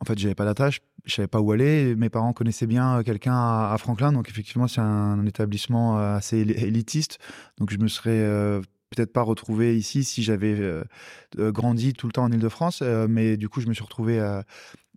[0.00, 1.94] en fait, j'avais pas d'attache, je savais pas où aller.
[1.96, 7.18] Mes parents connaissaient bien quelqu'un à, Franklin, donc effectivement, c'est un, établissement assez élitiste.
[7.58, 10.58] Donc, je me serais peut-être pas retrouvé ici si j'avais
[11.36, 14.20] grandi tout le temps en Ile-de-France, mais du coup, je me suis retrouvé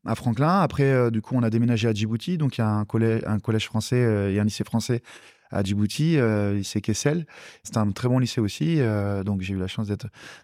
[0.06, 0.60] à Franklin.
[0.60, 2.38] Après, euh, du coup, on a déménagé à Djibouti.
[2.38, 5.02] Donc, il y a un collège, français euh, et un lycée français
[5.52, 7.26] à Djibouti, euh, lycée Kessel.
[7.64, 8.80] C'est un très bon lycée aussi.
[9.26, 9.98] donc, j'ai eu la chance de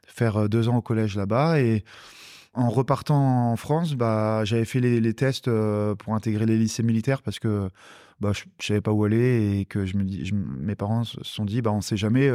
[0.05, 1.59] faire deux ans au collège là-bas.
[1.61, 1.83] Et
[2.53, 5.49] en repartant en France, bah, j'avais fait les, tests
[5.99, 7.69] pour intégrer les lycées militaires parce que
[8.19, 11.23] bah, je ne savais pas où aller et que je me dis, mes parents se
[11.23, 12.29] sont dit, bah, on sait jamais,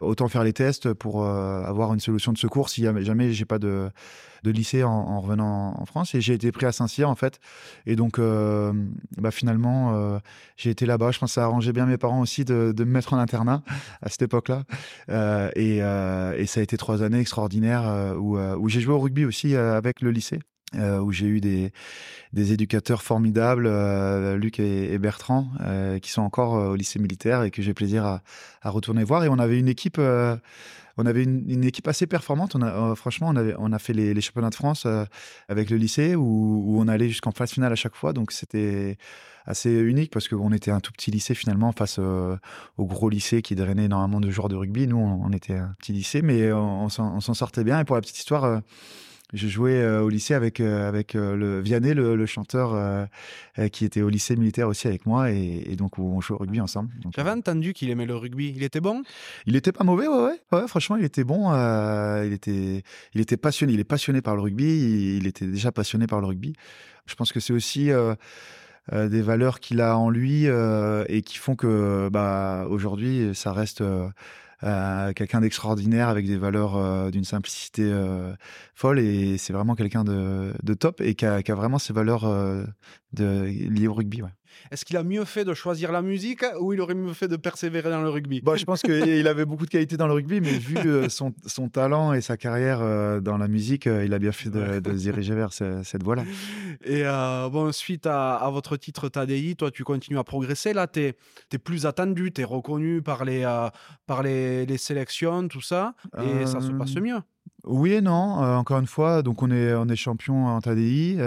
[0.00, 3.90] autant faire les tests pour avoir une solution de secours si jamais j'ai pas de
[4.42, 6.14] de lycée en, revenant en France.
[6.14, 7.38] Et j'ai été pris à Saint-Cyr, en fait.
[7.86, 8.72] Et donc, euh,
[9.18, 10.18] bah, finalement, euh,
[10.56, 11.10] j'ai été là-bas.
[11.10, 13.62] Je pense que ça arrangeait bien mes parents aussi de, me mettre en internat
[14.02, 14.64] à cette époque-là.
[15.10, 20.02] Euh, et, ça a été trois années extraordinaires où j'ai joué au rugby aussi avec
[20.02, 20.40] le lycée.
[20.74, 21.72] Où j'ai eu des,
[22.52, 23.68] éducateurs formidables,
[24.34, 25.48] Luc et, Bertrand,
[26.00, 28.22] qui sont encore au lycée militaire et que j'ai plaisir à,
[28.64, 29.24] retourner voir.
[29.24, 30.00] Et on avait une équipe
[30.96, 32.56] on avait une, équipe assez performante.
[32.56, 35.04] Euh, franchement, on, a fait les, championnats de France euh,
[35.48, 38.12] avec le lycée où, on allait jusqu'en phase finale à chaque fois.
[38.12, 38.98] Donc c'était
[39.46, 42.36] assez unique parce qu'on était un tout petit lycée finalement face euh,
[42.76, 44.86] au gros lycée qui drainait énormément de joueurs de rugby.
[44.86, 47.80] Nous, on, était un petit lycée, mais on s'en sortait bien.
[47.80, 48.60] Et pour la petite histoire,
[49.32, 53.08] je jouais euh, au lycée avec, euh, avec euh, le Vianney, le, chanteur
[53.72, 55.30] qui était au lycée militaire aussi avec moi.
[55.30, 56.90] Et, donc, on jouait au rugby ensemble.
[57.14, 58.52] J'avais entendu qu'il aimait le rugby.
[58.54, 59.02] Il était bon?
[59.46, 60.68] Il était pas mauvais, ouais, ouais.
[60.68, 61.50] franchement, il était bon.
[61.52, 62.82] il, était,
[63.14, 63.72] il était passionné.
[63.72, 65.16] Il est passionné par le rugby.
[65.16, 66.54] Il, était déjà passionné par le rugby.
[67.06, 67.90] Je pense que c'est aussi.
[68.92, 74.08] des valeurs qu'il a en lui et qui font que bah, aujourd'hui, ça reste euh,
[74.62, 78.32] quelqu'un d'extraordinaire avec des valeurs euh, d'une simplicité euh,
[78.74, 82.22] folle et c'est vraiment quelqu'un de, top et qui a, vraiment ses valeurs
[83.12, 84.22] de, liées au rugby.
[84.70, 87.36] Est-ce qu'il a mieux fait de choisir la musique ou il aurait mieux fait de
[87.36, 88.40] persévérer dans le rugby?
[88.40, 91.32] Bon, Je pense qu'il avait beaucoup de qualités dans le rugby, mais vu euh, son,
[91.46, 94.80] son, talent et sa carrière euh, dans la musique, euh, il a bien fait de,
[94.84, 96.24] se diriger vers cette voie-là.
[96.84, 97.02] Et
[97.50, 100.72] bon, suite à, votre titre TADI, toi, tu continues à progresser.
[100.72, 101.16] Là, tu es,
[101.52, 103.44] es, plus attendu, tu es reconnu par, les,
[104.06, 107.18] par les, les, sélections, tout ça, et ça se passe mieux?
[107.64, 108.38] Oui et non.
[108.58, 111.18] encore une fois, donc on est, on est champion en TADI.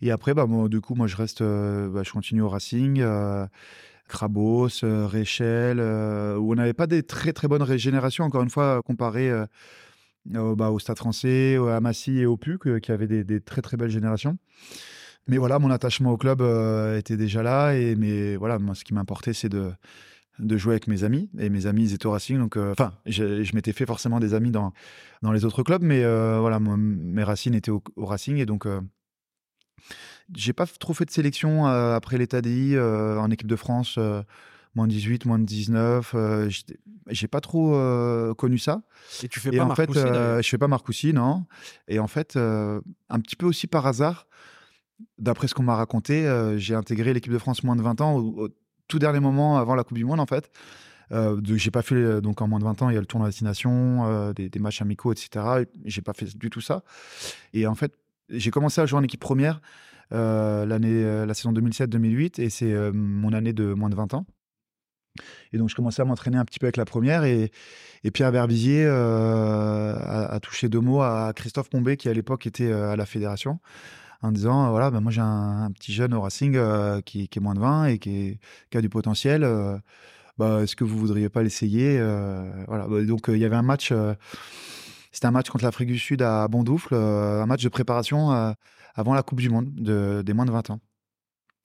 [0.00, 3.00] Et après, bah, du coup, moi, je reste, euh, bah, je continue au Racing.
[3.00, 3.46] Euh,
[4.08, 8.82] Krabos, euh, Réchel, où on n'avait pas des très très bonnes régénérations, encore une fois,
[8.82, 9.30] comparé
[10.26, 13.90] bah, au Stade français, à Massy et au PUC, qui avaient des, très très belles
[13.90, 14.36] générations.
[15.26, 16.42] Mais voilà, mon attachement au club
[16.98, 17.72] était déjà là.
[17.74, 19.72] Et mais voilà, moi, ce qui m'importait, c'est de,
[20.38, 21.30] jouer avec mes amis.
[21.38, 22.38] Et mes amis, ils étaient au Racing.
[22.38, 24.74] Donc, enfin, je, m'étais fait forcément des amis dans,
[25.22, 25.82] dans les autres clubs.
[25.82, 28.36] Mais voilà, mes racines étaient au, Racing.
[28.36, 28.66] Et donc,
[30.34, 33.98] j'ai pas trop fait de sélection après l'état DI en équipe de France
[34.74, 36.12] moins de 18, moins de 19.
[36.14, 36.50] Euh,
[37.08, 38.82] j'ai pas trop euh, connu ça.
[39.22, 41.44] Et tu fais pas en fait, euh, Je fais pas Marcoussi, non.
[41.88, 44.26] Et en fait, un petit peu aussi par hasard,
[45.18, 48.48] d'après ce qu'on m'a raconté, j'ai intégré l'équipe de France moins de 20 ans au,
[48.86, 50.50] tout dernier moment avant la Coupe du Monde, en fait.
[51.12, 53.28] Euh, j'ai pas fait donc en moins de 20 ans il y a le tournoi
[53.28, 56.82] destination des, des, matchs amicaux etc j'ai pas fait du tout ça
[57.52, 57.92] et en fait
[58.30, 59.60] j'ai commencé à jouer en équipe première
[60.10, 64.26] l'année la saison 2007-2008 et c'est mon année de moins de 20 ans
[65.52, 67.24] et donc, je commençais à m'entraîner un petit peu avec la première.
[67.24, 67.50] Et,
[68.02, 72.70] et Pierre Berbizier euh, a, touché deux mots à Christophe Pombé, qui à l'époque était
[72.70, 73.60] euh, à la fédération,
[74.22, 77.54] en disant voilà, ben moi j'ai un, petit jeune au Racing euh, qui, est moins
[77.54, 78.38] de 20 et qui,
[78.74, 79.46] a du potentiel.
[80.38, 81.98] bah, Est-ce que vous voudriez pas l'essayer
[82.66, 82.86] voilà.
[82.88, 83.92] Bah, donc, il y avait un match.
[85.12, 88.54] c'était un match contre l'Afrique du Sud à Bondoufle, un match de préparation
[88.94, 90.80] avant la Coupe du Monde des moins de 20 ans.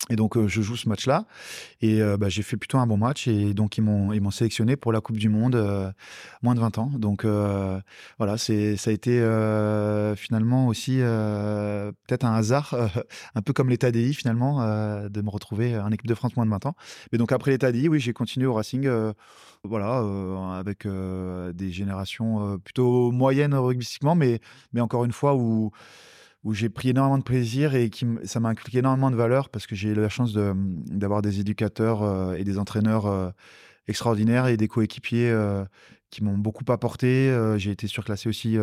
[0.10, 1.26] Et donc, euh, je joue ce match-là.
[1.82, 3.28] Et euh, bah, j'ai fait plutôt un bon match.
[3.28, 5.92] Et donc, ils m'ont, ils m'ont sélectionné pour la Coupe du Monde euh,
[6.42, 6.92] moins de 20 ans.
[6.96, 7.26] Donc,
[8.18, 9.20] voilà, c'est, ça a été
[10.16, 12.76] finalement aussi peut-être un hasard,
[13.36, 14.60] un peu comme l'état DI finalement,
[15.10, 16.76] de me retrouver en équipe de France moins de 20 ans.
[17.12, 18.90] Mais donc, après l'état DI, oui, j'ai continué au Racing.
[19.64, 20.04] voilà,
[20.58, 24.40] avec des générations plutôt moyennes rugbystiquement, mais,
[24.74, 25.72] mais encore une fois, où
[26.44, 29.68] où j'ai pris énormément de plaisir et qui ça m'a impliqué énormément de valeur parce
[29.68, 33.30] que j'ai eu la chance d'avoir des éducateurs euh, et des entraîneurs euh,
[33.88, 35.66] extraordinaires et des coéquipiers euh,
[36.10, 37.32] qui m'ont beaucoup apporté.
[37.58, 38.58] j'ai été surclassé aussi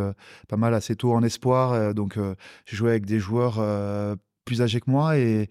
[0.49, 2.19] pas mal assez tôt en espoir, donc
[2.65, 3.65] j'ai joué avec des joueurs
[4.45, 5.49] plus âgés que moi et,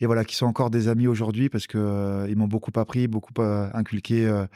[0.00, 3.06] et voilà, qui sont encore des amis aujourd'hui parce que euh, ils m'ont beaucoup appris,
[3.06, 4.46] beaucoup euh, inculqué euh,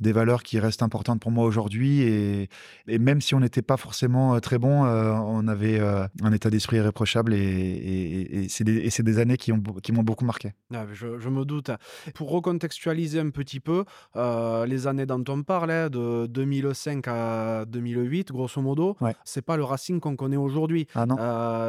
[0.00, 2.00] des valeurs qui restent importantes pour moi aujourd'hui.
[2.02, 2.48] Et,
[2.88, 7.34] et, même si on n'était pas forcément très bon, on avait un état d'esprit irréprochable
[7.34, 10.52] et, et, et c'est des, des, années qui, ont, qui m'ont beaucoup marqué.
[10.72, 11.70] Ah, je, je, me doute.
[12.14, 18.60] Pour recontextualiser un petit peu, les années dont on parlait, de 2005 à 2008, grosso
[18.62, 19.14] modo, ouais.
[19.24, 20.86] c'est pas le Racing qu'on connaît aujourd'hui.
[20.94, 21.16] Ah non.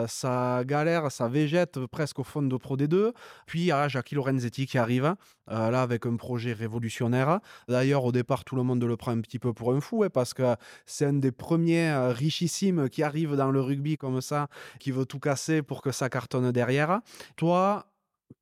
[0.07, 3.11] ça galère, ça végète presque au fond de Pro D2.
[3.45, 5.15] Puis il y a Jackie Lorenzetti qui arrive,
[5.51, 7.39] euh, là avec un projet révolutionnaire.
[7.67, 10.09] D'ailleurs, au départ, tout le monde le prend un petit peu pour un fou, hein,
[10.11, 14.47] parce que c'est un des premiers euh, richissimes qui arrive dans le rugby comme ça,
[14.79, 16.99] qui veut tout casser pour que ça cartonne derrière.
[17.35, 17.87] Toi,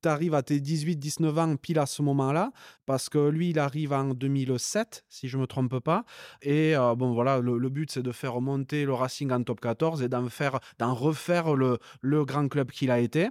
[0.02, 2.50] tu arrives à tes 18-19 ans pile à ce moment-là,
[2.86, 6.04] parce que lui, il arrive en 2007, si je ne me trompe pas.
[6.42, 10.02] Et euh, bon, voilà, le, but, c'est de faire monter le Racing en top 14
[10.02, 13.28] et d'en, faire, d'en refaire le, le grand club qu'il a été.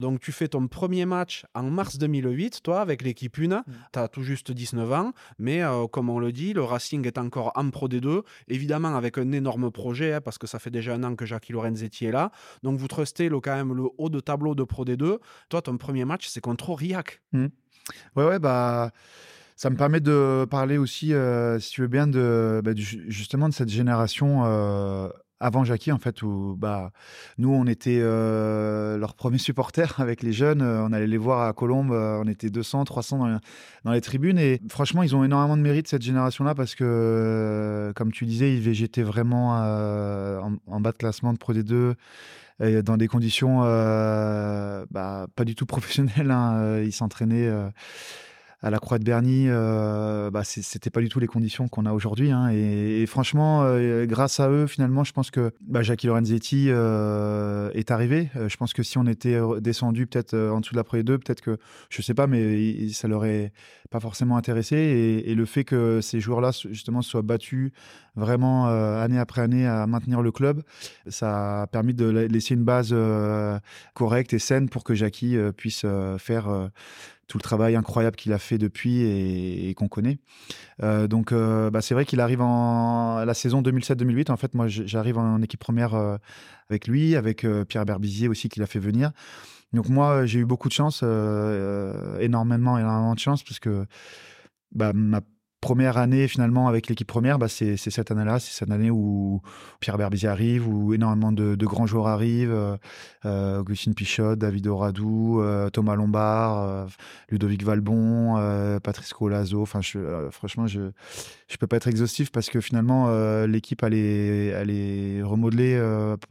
[0.00, 3.64] Donc, tu fais ton premier match en mars 2008, toi, avec l'équipe 1.
[3.92, 7.18] Tu as tout juste 19 ans, mais euh, comme on le dit, le Racing est
[7.18, 10.94] encore en Pro D2, évidemment avec un énorme projet, hein, parce que ça fait déjà
[10.94, 12.30] un an que Jackie Lorenzetti est là.
[12.62, 15.18] Donc, vous trustez le, quand même le haut de tableau de Pro D2.
[15.48, 17.20] Toi, ton premier match, c'est contre Aurillac.
[17.32, 17.46] Mmh.
[18.16, 18.90] Ouais, ouais, bah.
[19.56, 23.54] Ça me permet de parler aussi, euh, si tu veux bien, de, bah, justement de
[23.54, 25.08] cette génération euh,
[25.40, 26.90] avant Jackie, en fait, où bah,
[27.38, 30.62] nous, on était euh, leurs premiers supporters avec les jeunes.
[30.62, 33.40] on allait les voir à Colombes, on était 200, 300
[33.84, 34.38] dans, les tribunes.
[34.38, 38.62] Et franchement, ils ont énormément de mérite, cette génération-là, parce que, comme tu disais, ils
[38.62, 41.94] végétaient vraiment en, bas de classement de Pro D2
[42.82, 46.30] dans des conditions euh, bah, pas du tout professionnelles.
[46.30, 46.54] Hein.
[46.56, 47.68] Euh, il s'entraînait euh,
[48.60, 51.92] à la Croix de Berny, euh, bah, c'était pas du tout les conditions qu'on a
[51.92, 52.30] aujourd'hui.
[52.30, 52.50] Hein.
[52.50, 53.64] Et, franchement,
[54.04, 58.30] grâce à eux, finalement, je pense que bah, Jackie Lorenzetti est arrivé.
[58.34, 61.40] je pense que si on était descendu peut-être en dessous de la Pro 2, peut-être
[61.40, 63.52] que, je sais pas, mais ça l'aurait
[63.90, 64.76] pas forcément intéressé.
[65.26, 67.70] Et, le fait que ces joueurs-là, justement, soient battus
[68.16, 70.62] vraiment euh, année après année à maintenir le club,
[71.06, 73.58] ça a permis de laisser une base euh,
[73.94, 75.86] correcte et saine pour que Jackie euh, puisse
[76.18, 76.70] faire
[77.28, 80.18] tout le travail incroyable qu'il a fait depuis et, qu'on connaît.
[80.80, 84.32] donc, bah, c'est vrai qu'il arrive en la saison 2007-2008.
[84.32, 85.94] En fait, moi, j'arrive en équipe première
[86.70, 89.12] avec lui, avec Pierre Berbizier aussi, qui l'a fait venir.
[89.72, 93.86] Donc moi, j'ai eu beaucoup de chance, euh, euh, énormément, énormément de chance, parce que
[94.72, 95.20] bah, ma
[95.60, 99.40] première année finalement avec l'équipe première, bah, c'est cette année-là, c'est cette année où
[99.80, 102.76] Pierre Berbizier arrive, où énormément de, grands joueurs arrivent, euh,
[103.24, 106.86] euh, Augustine Pichot, David Oradou, euh, Thomas Lombard,
[107.28, 109.62] Ludovic Valbon, Patrice Colazo.
[109.62, 109.80] Enfin,
[110.30, 110.90] franchement, je
[111.48, 113.10] je peux pas être exhaustif parce que finalement
[113.46, 115.76] l'équipe elle est remodelée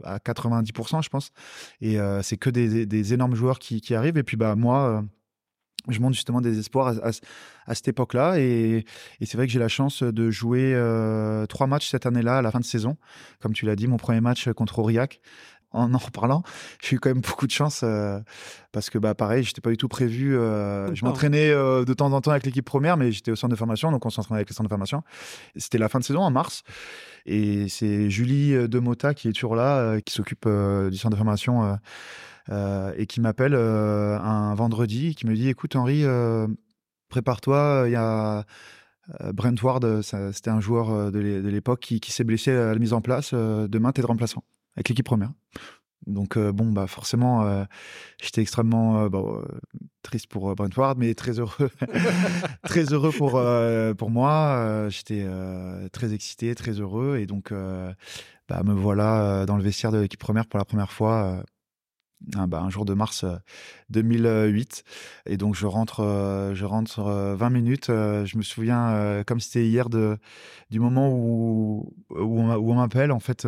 [0.04, 1.32] à 90%, je pense,
[1.82, 4.18] et c'est que des, des, énormes joueurs qui, qui arrivent.
[4.18, 5.04] Et puis bah moi
[5.94, 8.40] je monte justement des espoirs à, cette époque-là.
[8.40, 8.86] Et,
[9.22, 12.52] c'est vrai que j'ai la chance de jouer euh, trois matchs cette année-là à la
[12.52, 12.98] fin de saison.
[13.42, 15.22] Comme tu l'as dit, mon premier match contre Aurillac.
[15.72, 16.44] En en reparlant,
[16.82, 18.22] j'ai eu quand même beaucoup de chance euh,
[18.72, 20.38] parce que bah pareil, j'étais pas du tout prévu.
[20.38, 23.58] Euh, je m'entraînais de temps en temps avec l'équipe première, mais j'étais au centre de
[23.58, 25.04] formation, donc on s'entraînait avec le centre de formation.
[25.58, 26.64] C'était la fin de saison en mars,
[27.26, 31.78] et c'est Julie Demota qui est toujours là, qui s'occupe du centre de formation
[32.50, 36.48] et qui m'appelle euh, un vendredi, qui me dit écoute Henri, euh,
[37.10, 38.46] prépare-toi, il y a
[39.34, 43.34] Brent Ward, c'était un joueur de l'époque qui, s'est blessé à la mise en place.
[43.34, 44.44] demain, tu es de remplaçant
[44.76, 45.32] avec l'équipe première.
[46.08, 47.66] Donc bon, bah forcément,
[48.22, 49.10] j'étais extrêmement
[50.02, 51.70] triste pour Brent Ward, mais très heureux,
[52.64, 53.42] très heureux pour
[53.98, 54.90] pour moi.
[54.90, 55.26] j'étais
[55.94, 57.54] très excité, très heureux, et donc
[58.50, 61.46] bah, me voilà dans le vestiaire de l'équipe première pour la première fois
[62.36, 63.26] un, bah, un, jour de mars
[63.90, 64.84] 2008.
[65.28, 67.88] Euh, et donc, je rentre, euh, je rentre 20 euh, minutes.
[67.88, 70.18] je me souviens, comme c'était hier, de,
[70.70, 73.12] du moment où, où on, m'appelle.
[73.12, 73.48] En fait,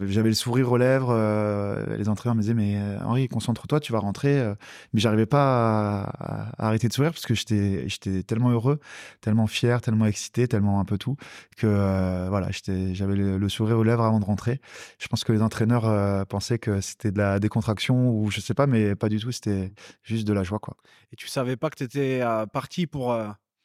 [0.00, 1.10] j'avais le sourire aux lèvres.
[1.10, 4.40] Euh, les entraîneurs me disaient Mais euh, Henri, concentre-toi, tu vas rentrer.
[4.40, 4.54] Euh.
[4.92, 8.80] Mais j'arrivais pas à, arrêter de sourire parce que j'étais, tellement heureux,
[9.20, 11.16] tellement fier, tellement excité, tellement un peu tout
[11.56, 12.48] que voilà,
[12.92, 14.60] j'avais le, sourire aux lèvres avant de rentrer.
[14.98, 18.66] Je pense que les entraîneurs pensaient que c'était de la décontraction ou je sais pas,
[18.66, 19.32] mais pas du tout.
[19.32, 20.58] C'était juste de la joie.
[20.58, 20.76] quoi.
[21.12, 23.16] Et tu savais pas que tu étais parti pour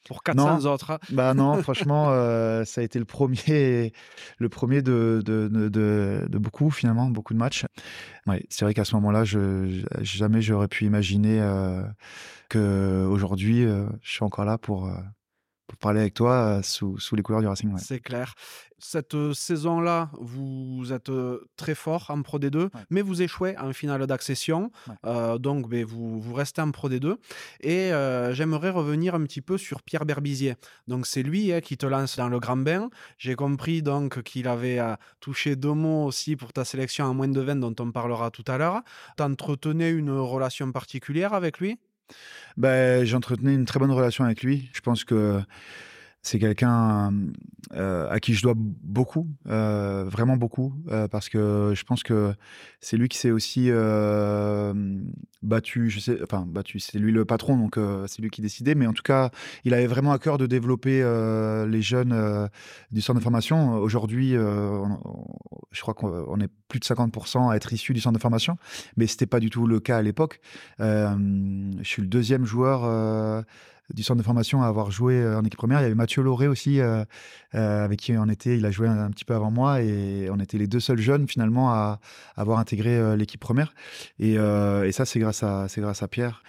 [0.09, 0.89] pour 400 autres.
[0.89, 0.99] Hein.
[1.11, 3.93] Bah non, franchement, euh, ça a été le premier,
[4.39, 7.65] le premier de, de, de, de beaucoup finalement, beaucoup de matchs.
[8.25, 11.83] Ouais, c'est vrai qu'à ce moment-là, je, jamais j'aurais pu imaginer euh,
[12.49, 14.93] que aujourd'hui, euh, je suis encore là pour euh,
[15.69, 17.71] pour parler avec toi sous, sous, les couleurs du Racing.
[17.77, 18.33] C'est clair.
[18.79, 21.11] Cette saison-là, vous êtes
[21.57, 24.71] très fort en Pro D2, mais vous échouez en finale d'accession.
[25.03, 27.15] donc, ben, vous, vous, restez en Pro D2.
[27.61, 27.91] Et
[28.33, 30.55] j'aimerais revenir un petit peu sur Pierre Berbizier.
[30.87, 32.89] Donc, c'est lui hein, qui te lance dans le grand bain.
[33.17, 34.81] J'ai compris donc qu'il avait
[35.19, 38.45] touché deux mots aussi pour ta sélection en moins de 20, dont on parlera tout
[38.47, 38.81] à l'heure.
[39.17, 41.77] Tu entretenais une relation particulière avec lui?
[42.57, 44.69] Ben, J'entretenais une très bonne relation avec lui.
[44.73, 45.41] Je pense que
[46.21, 47.13] c'est quelqu'un
[47.73, 52.33] euh, à qui je dois beaucoup, euh, vraiment beaucoup, euh, parce que je pense que
[52.81, 53.69] c'est lui qui s'est aussi
[55.41, 58.87] battu, je sais, enfin battu, c'est lui le patron, donc c'est lui qui décidait, mais
[58.87, 59.31] en tout cas,
[59.63, 61.01] il avait vraiment à cœur de développer
[61.67, 62.49] les jeunes
[62.91, 63.73] du centre de formation.
[63.75, 68.57] Aujourd'hui, je crois qu'on est plus de 50% à être issus du centre de formation,
[68.97, 70.41] mais c'était pas du tout le cas à l'époque.
[70.79, 73.45] je suis le deuxième joueur
[73.93, 75.79] du centre de formation à avoir joué euh, en équipe première.
[75.79, 77.03] Il y avait Mathieu Lauré aussi, euh,
[77.55, 78.57] euh, avec qui on était.
[78.57, 81.27] Il a joué un, petit peu avant moi et on était les deux seuls jeunes
[81.27, 81.99] finalement à,
[82.35, 83.73] avoir intégré l'équipe première.
[84.19, 84.35] Et,
[84.91, 86.43] ça, c'est grâce à Pierre.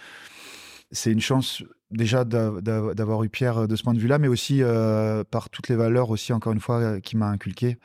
[0.91, 4.61] C'est une chance déjà d'avoir eu Pierre de ce point de vue-là, mais aussi
[5.31, 7.77] par toutes les valeurs aussi encore une fois qu'il m'a inculqué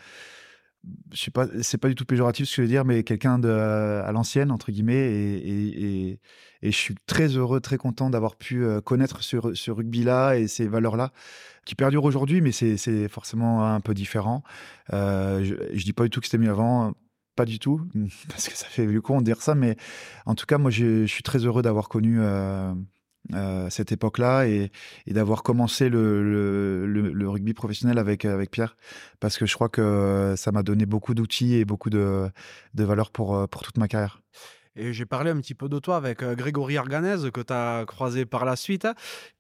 [1.12, 3.38] je sais pas, c'est pas du tout péjoratif ce que je veux dire, mais quelqu'un
[3.38, 6.20] de à l'ancienne entre guillemets, et, et,
[6.62, 10.66] je suis très heureux, très content d'avoir pu euh, connaître ce, ce rugby-là et ces
[10.66, 11.12] valeurs-là
[11.64, 14.42] qui perdurent aujourd'hui, mais c'est forcément un peu différent.
[14.92, 16.94] Euh, je, je dis pas du tout que c'était mieux avant,
[17.36, 17.82] pas du tout,
[18.28, 19.76] parce que ça fait du con de dire ça, mais
[20.24, 22.18] en tout cas, moi, je, suis très heureux d'avoir connu.
[22.20, 22.72] Euh,
[23.70, 24.70] cette époque-là et,
[25.06, 28.76] d'avoir commencé le, rugby professionnel avec, avec Pierre
[29.20, 32.30] parce que je crois que ça m'a donné beaucoup d'outils et beaucoup de,
[32.74, 34.20] de valeur pour, euh, pour toute ma carrière.
[34.78, 37.84] Et j'ai parlé un petit peu de toi avec euh, Grégory Arganez, que tu as
[37.86, 38.86] croisé par la suite,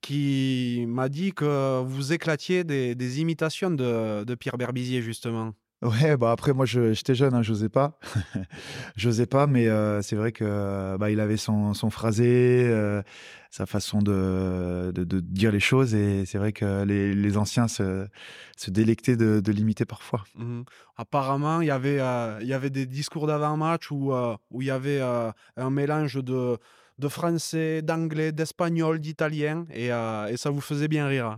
[0.00, 5.52] qui m'a dit que vous éclatiez des, imitations de, de Pierre Berbizier, justement.
[5.82, 7.98] Ouais, bah après moi j'étais jeune, hein, j'osais pas,
[8.96, 13.02] j'osais pas, mais euh, c'est vrai que bah, il avait son, son phrasé, euh,
[13.50, 18.08] sa façon de, de, dire les choses, et c'est vrai que les, anciens se,
[18.68, 20.24] délectaient de, l'imiter parfois.
[20.34, 20.62] Mmh
[20.96, 24.14] Apparemment, il y avait euh, y avait des discours d'avant-match où
[24.50, 26.56] où il y avait un mélange de
[26.98, 31.36] de français, d'anglais, d'espagnol, d'italien, et, et ça vous faisait bien rire.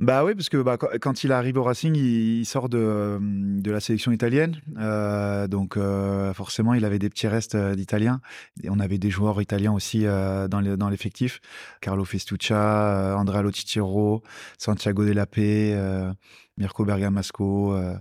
[0.00, 3.80] Bah oui, parce que bah, quand, il arrive au Racing, il, sort de, de la
[3.80, 4.60] sélection italienne.
[4.78, 8.20] Euh, donc euh, forcément, il avait des petits restes euh, d'Italiens.
[8.68, 11.40] On avait des joueurs italiens aussi euh, dans le- dans l'effectif.
[11.80, 14.22] Carlo Festuccia, euh, Andrea Lotitiero,
[14.56, 16.12] Santiago Delape, euh,
[16.58, 17.94] Mirko Bergamasco, euh,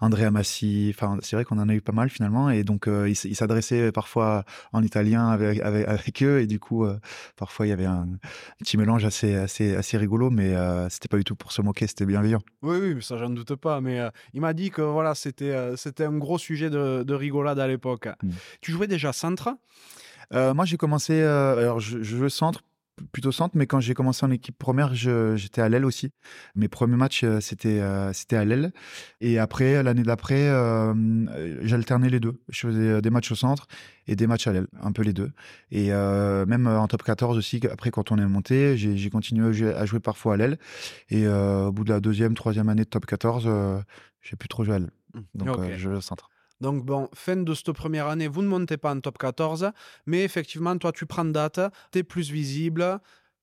[0.00, 0.92] Andrea Massi.
[0.94, 2.50] Enfin, c'est vrai qu'on en a eu pas mal finalement.
[2.50, 6.40] Et donc, euh, il, s- il s'adressait parfois en italien avec, avec, avec eux.
[6.40, 6.98] Et du coup, euh,
[7.36, 8.08] parfois, il y avait un
[8.58, 10.30] petit mélange assez, assez, assez rigolo.
[10.30, 12.40] Mais euh, c'était pas du tout pour se moquer, c'était bienveillant.
[12.62, 13.80] Oui, oui, ça, j'en doute pas.
[13.80, 17.14] Mais euh, il m'a dit que voilà, c'était euh, c'était un gros sujet de, de
[17.14, 18.08] rigolade à l'époque.
[18.22, 18.30] Mm.
[18.60, 19.50] Tu jouais déjà centre?
[20.32, 21.20] Moi, j'ai commencé.
[21.22, 22.62] alors, je, je jouais centre,
[23.12, 26.12] plutôt centre, mais quand j'ai commencé en équipe première, j'étais à l'aile aussi.
[26.54, 28.72] Mes premiers matchs, euh, c'était euh, c'était à l'aile.
[29.20, 30.94] Et après, l'année d'après, euh,
[31.62, 32.40] j'alternais les deux.
[32.48, 33.66] Je faisais euh, des matchs au centre
[34.06, 35.30] et des matchs à l'aile, un peu les deux.
[35.70, 39.84] Et euh, même en top 14 aussi, après, quand on est monté, j'ai continué à
[39.86, 40.58] jouer, parfois à l'aile.
[41.10, 43.80] Et au bout de la deuxième, troisième année de top 14, euh,
[44.22, 44.90] j'ai plus trop joué à l'aile.
[45.34, 45.58] Donc, Ok.
[45.60, 46.29] euh, je jouais au centre.
[46.60, 49.70] Donc bon, fin de cette première année, vous ne montez pas en top 14,
[50.06, 51.60] mais effectivement, toi, tu prends date,
[51.92, 53.00] tu es plus visible.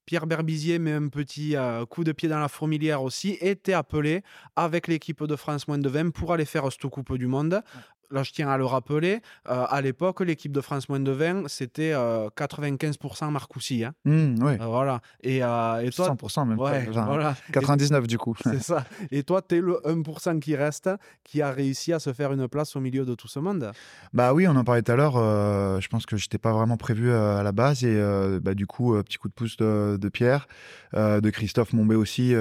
[0.07, 3.73] Pierre Berbizier met un petit euh, coup de pied dans la fourmilière aussi et t'es
[3.73, 4.23] appelé
[4.55, 7.61] avec l'équipe de France moins de 20 pour aller faire cette Coupe du Monde.
[8.09, 11.49] Là, je tiens à le rappeler, euh, à l'époque, l'équipe de France moins de 20,
[11.49, 13.83] c'était euh, 95% Marcoussis.
[13.83, 13.93] hein.
[14.05, 14.57] Mmh, ouais.
[14.61, 15.01] Euh, voilà.
[15.21, 16.57] Et, euh, et toi, 100% même.
[16.57, 17.35] ouais, Enfin, voilà.
[17.51, 18.35] 99 du coup.
[18.43, 18.85] C'est ça.
[19.11, 20.89] Et toi, tu es le 1% qui reste,
[21.25, 23.71] qui a réussi à se faire une place au milieu de tout ce monde?
[24.13, 25.17] Bah oui, on en parlait tout à l'heure.
[25.17, 27.99] euh, je pense que j'étais pas vraiment prévu à la base et
[28.41, 30.47] bah, du coup, petit coup de pouce de, de Pierre,
[30.93, 32.33] de Christophe Mombé aussi,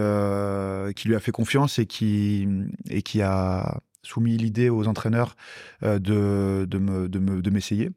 [0.95, 2.49] qui lui a fait confiance et qui
[2.89, 5.37] et qui a soumis l'idée aux entraîneurs
[5.83, 7.91] euh, de de me de me de m'essayer.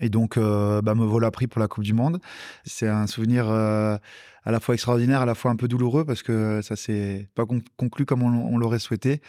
[0.00, 2.18] Et donc, euh, bah, me voilà pris pour la Coupe du Monde.
[2.64, 3.98] C'est un souvenir euh,
[4.42, 7.44] à la fois extraordinaire, à la fois un peu douloureux parce que ça s'est pas
[7.44, 9.20] con- conclu comme on, l'aurait souhaité.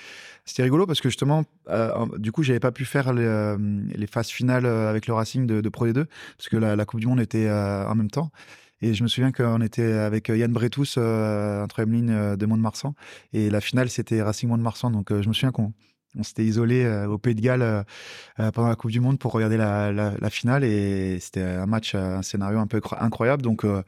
[0.45, 4.65] C'était rigolo parce que justement, en- du coup, j'avais pas pu faire les, phases finales
[4.65, 6.05] avec le Racing de, de Pro D2
[6.37, 8.31] parce que la, Coupe du Monde était en même temps.
[8.83, 12.45] Et je me souviens qu'on était avec Yann Bretous euh, en troisième ligne euh, de
[12.45, 12.93] Mont-de-Marsan
[13.31, 14.91] et la finale c'était Racing Mont-de-Marsan.
[14.91, 15.71] Donc euh, je me souviens qu'on
[16.17, 17.83] on s'était isolé euh, au Pays de Galles euh,
[18.41, 22.17] euh, pendant la Coupe du Monde pour regarder la, finale et c'était un match, euh,
[22.17, 23.41] un scénario un peu cro- incroyable.
[23.41, 23.83] Donc euh,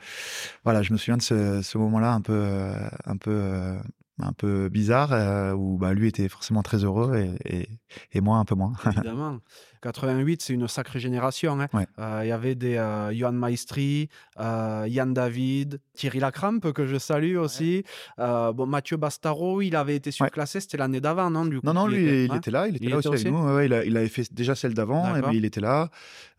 [0.64, 2.74] voilà, je me souviens de ce, ce moment-là un peu, euh,
[3.06, 3.78] un peu, euh,
[4.22, 7.70] un peu bizarre euh, où bah, lui était forcément très heureux et, et,
[8.13, 8.74] et moi un peu moins.
[8.86, 9.39] Évidemment.
[9.82, 11.59] 88, c'est une sacrée génération.
[11.59, 11.68] hein.
[11.74, 11.86] Ouais.
[11.99, 14.09] Euh, Il y avait des euh, Johan Maestri,
[14.39, 17.84] euh, Yann David, Thierry Lacrampe, que je salue aussi.
[18.18, 21.74] Euh, bon, Mathieu Bastaro, il avait été surclassé, c'était l'année d'avant, non du coup, Non,
[21.74, 22.38] non, il lui, était- il ouais.
[22.38, 23.28] était là, il était Il là était aussi, aussi?
[23.28, 23.59] avec nous.
[23.59, 25.89] Il, a- il avait fait déjà celle d'avant, mais il était là.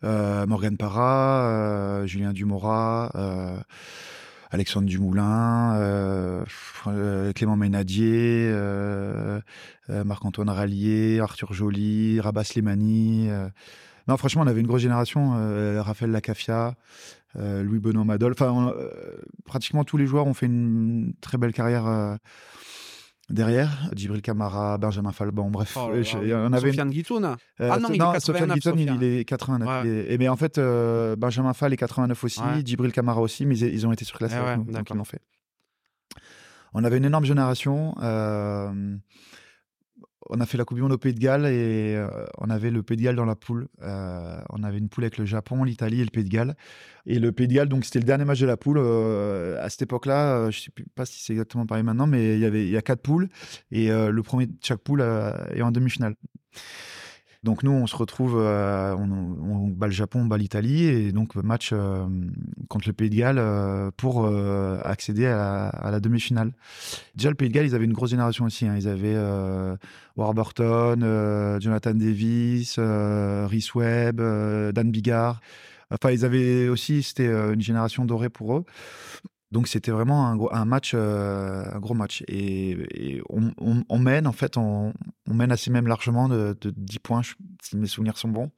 [0.03, 1.47] Euh, Morgan Parra,
[2.01, 3.57] euh, Julien Dumora, euh,
[4.49, 6.43] Alexandre Dumoulin, euh,
[6.87, 9.41] euh, Clément Ménadier, euh,
[9.89, 13.29] Marc-Antoine Rallier, Arthur Joly, Rabat Slimani.
[14.07, 15.31] Non, franchement, on avait une grosse génération.
[15.81, 16.75] Raphaël Lacafia,
[17.37, 18.33] euh, Louis Benoît Madol.
[18.33, 18.73] Enfin,
[19.45, 22.17] pratiquement tous les joueurs ont fait une très belle carrière.
[23.29, 26.69] Derrière, Djibril Camara, Benjamin Falban, bref, Oh là là, je- il y en avait.
[26.69, 27.25] Sofiane Guitoun.
[27.25, 29.67] Euh, Ah non, il est Sofiane 89, Guitton, il- est 89.
[29.67, 29.81] Ouais.
[29.83, 32.61] il est- et, mais en fait, euh, Benjamin Fall est 89 aussi, Ouais.
[32.65, 35.19] Djibril Camara aussi, mais ils, ont été surclassés Eh ouais, donc ils l'ont fait.
[36.73, 37.95] On avait une énorme génération.
[38.01, 38.95] euh,
[40.29, 42.07] on a fait la Coupe du Monde au Pays de Galles et euh,
[42.37, 43.67] on avait le Pays de Galles dans la poule.
[43.81, 46.55] Euh, on avait une poule avec le Japon, l'Italie et le Pays de Galles.
[47.05, 48.77] Et le Pays de Galles, donc c'était le dernier match de la poule.
[48.79, 52.39] euh, à cette époque-là, je ne sais pas si c'est exactement pareil maintenant, mais il
[52.39, 53.29] y avait il y a quatre poules
[53.71, 56.15] et le premier de chaque poule est en demi-finale.
[57.47, 61.33] Donc nous, on se retrouve, euh, on, bat le Japon, on bat l'Italie, et donc
[61.35, 62.05] match euh,
[62.67, 66.51] contre le Pays de Galles euh, pour euh, accéder à la, demi-finale.
[67.15, 68.67] Déjà, le Pays de Galles, ils avaient une grosse génération aussi.
[68.67, 68.75] hein.
[68.75, 69.77] Ils avaient euh,
[70.17, 75.39] Warburton, euh, Jonathan Davis, euh, Rhys Webb, euh, Dan Bigard.
[75.89, 78.65] Enfin, ils avaient aussi, c'était euh, une génération dorée pour eux.
[79.51, 82.21] Donc c'était vraiment un, gros, un match, euh, un gros match.
[82.27, 84.93] Et, et on, on- on mène, en fait, on,
[85.29, 88.51] on mène assez même largement de, de 10 points, je- si mes souvenirs sont bons.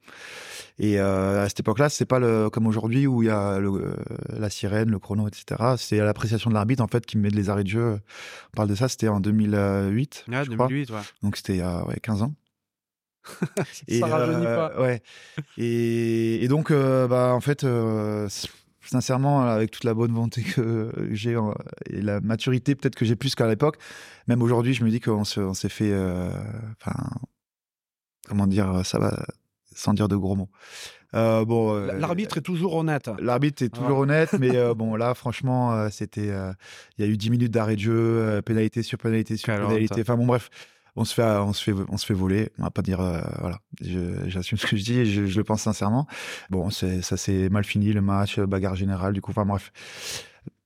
[0.80, 3.94] Et euh, à cette époque-là, c'est pas le, comme aujourd'hui où il y a le-
[4.36, 5.74] la sirène, le chrono, etc.
[5.76, 8.00] C'est à l'appréciation de l'arbitre, en fait, qui met les arrêts de jeu.
[8.52, 10.66] On parle de ça, c'était en 2008, Ouais, je crois.
[10.66, 10.98] 2008, ouais.
[11.22, 12.34] Donc c'était il y a ouais, 15 ans.
[13.88, 14.80] Ça rajeunit euh, pas.
[14.80, 15.02] Ouais.
[15.58, 17.64] Et, et donc, bah, en fait,
[18.90, 21.52] sincèrement, avec toute la bonne volonté que j'ai euh,
[21.88, 23.76] et la maturité peut-être que j'ai plus qu'à l'époque,
[24.28, 26.30] même aujourd'hui, je me dis qu'on se- on s'est fait, euh,
[26.80, 26.96] enfin,
[28.28, 29.24] comment dire, ça va,
[29.74, 30.50] sans dire de gros mots.
[31.14, 33.10] Euh, bon, euh, L'arbitre est toujours honnête.
[33.18, 36.30] L'arbitre est toujours honnête, mais euh, bon, là, franchement, euh, c'était.
[36.30, 36.52] euh,
[36.98, 40.00] Il y a eu 10 minutes d'arrêt de jeu, euh, pénalité sur pénalité sur pénalité.
[40.02, 40.50] Enfin, bon, bref,
[41.00, 42.50] on se fait, on se fait, on se fait voler.
[42.58, 43.00] On va pas dire.
[43.00, 43.60] euh, voilà,
[44.26, 46.06] j'assume ce que je dis je, je le pense sincèrement.
[46.50, 49.72] Bon, ça s'est mal fini, le match, bagarre générale, du coup, enfin, bref.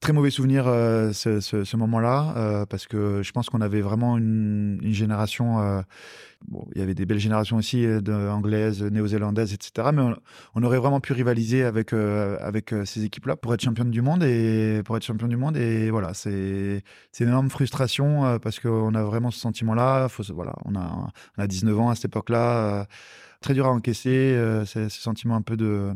[0.04, 4.78] Très mauvais souvenir euh, ce, moment-là, euh, parce que je pense qu'on avait vraiment une,
[4.82, 5.62] génération.
[5.62, 5.80] euh,
[6.46, 9.88] bon, il y avait des belles générations aussi, de, anglaises, néo-zélandaises, etc.
[9.94, 10.02] Mais
[10.54, 14.22] on, aurait vraiment pu rivaliser avec, avec ces équipes-là pour être championne du monde.
[14.24, 15.56] Et, pour être champion du monde.
[15.56, 16.82] Et voilà, c'est
[17.20, 20.08] une énorme frustration parce qu'on a vraiment ce sentiment-là.
[20.34, 22.86] Voilà, on, a, on a 19 ans à cette époque-là.
[23.40, 24.36] très dur à encaisser,
[24.66, 25.94] ce sentiment un peu de.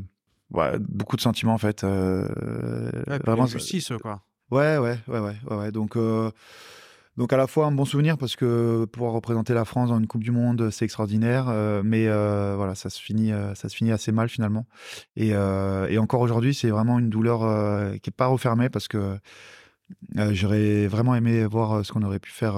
[0.52, 1.84] Ouais, beaucoup de sentiments en fait.
[1.84, 2.26] euh,
[3.06, 4.22] Ouais, vraiment, l'injustice, quoi.
[4.50, 5.72] Ouais, ouais, ouais, ouais, ouais.
[5.72, 6.30] Donc, euh,
[7.18, 10.06] donc à la fois un bon souvenir parce que pouvoir représenter la France dans une
[10.06, 11.46] Coupe du Monde, c'est extraordinaire.
[11.48, 14.66] euh, mais euh, voilà, ça se finit, ça se finit assez mal finalement.
[15.16, 17.40] Et, et encore aujourd'hui, c'est vraiment une douleur
[18.00, 19.18] qui est pas refermée parce que
[20.16, 22.56] j'aurais vraiment aimé voir ce qu'on aurait pu faire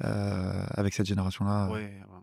[0.00, 1.68] avec cette génération-là.
[1.70, 2.13] Ouais, ouais.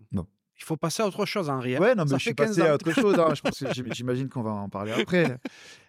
[0.62, 1.76] Il faut passer à autre chose, Henri.
[1.76, 1.80] hein.
[1.82, 2.66] Ouais, non, mais Ça je suis 15 passé ans.
[2.72, 3.18] à autre chose.
[3.20, 3.30] hein.
[3.36, 5.38] Je pense que j'im- j'imagine qu'on va en parler après.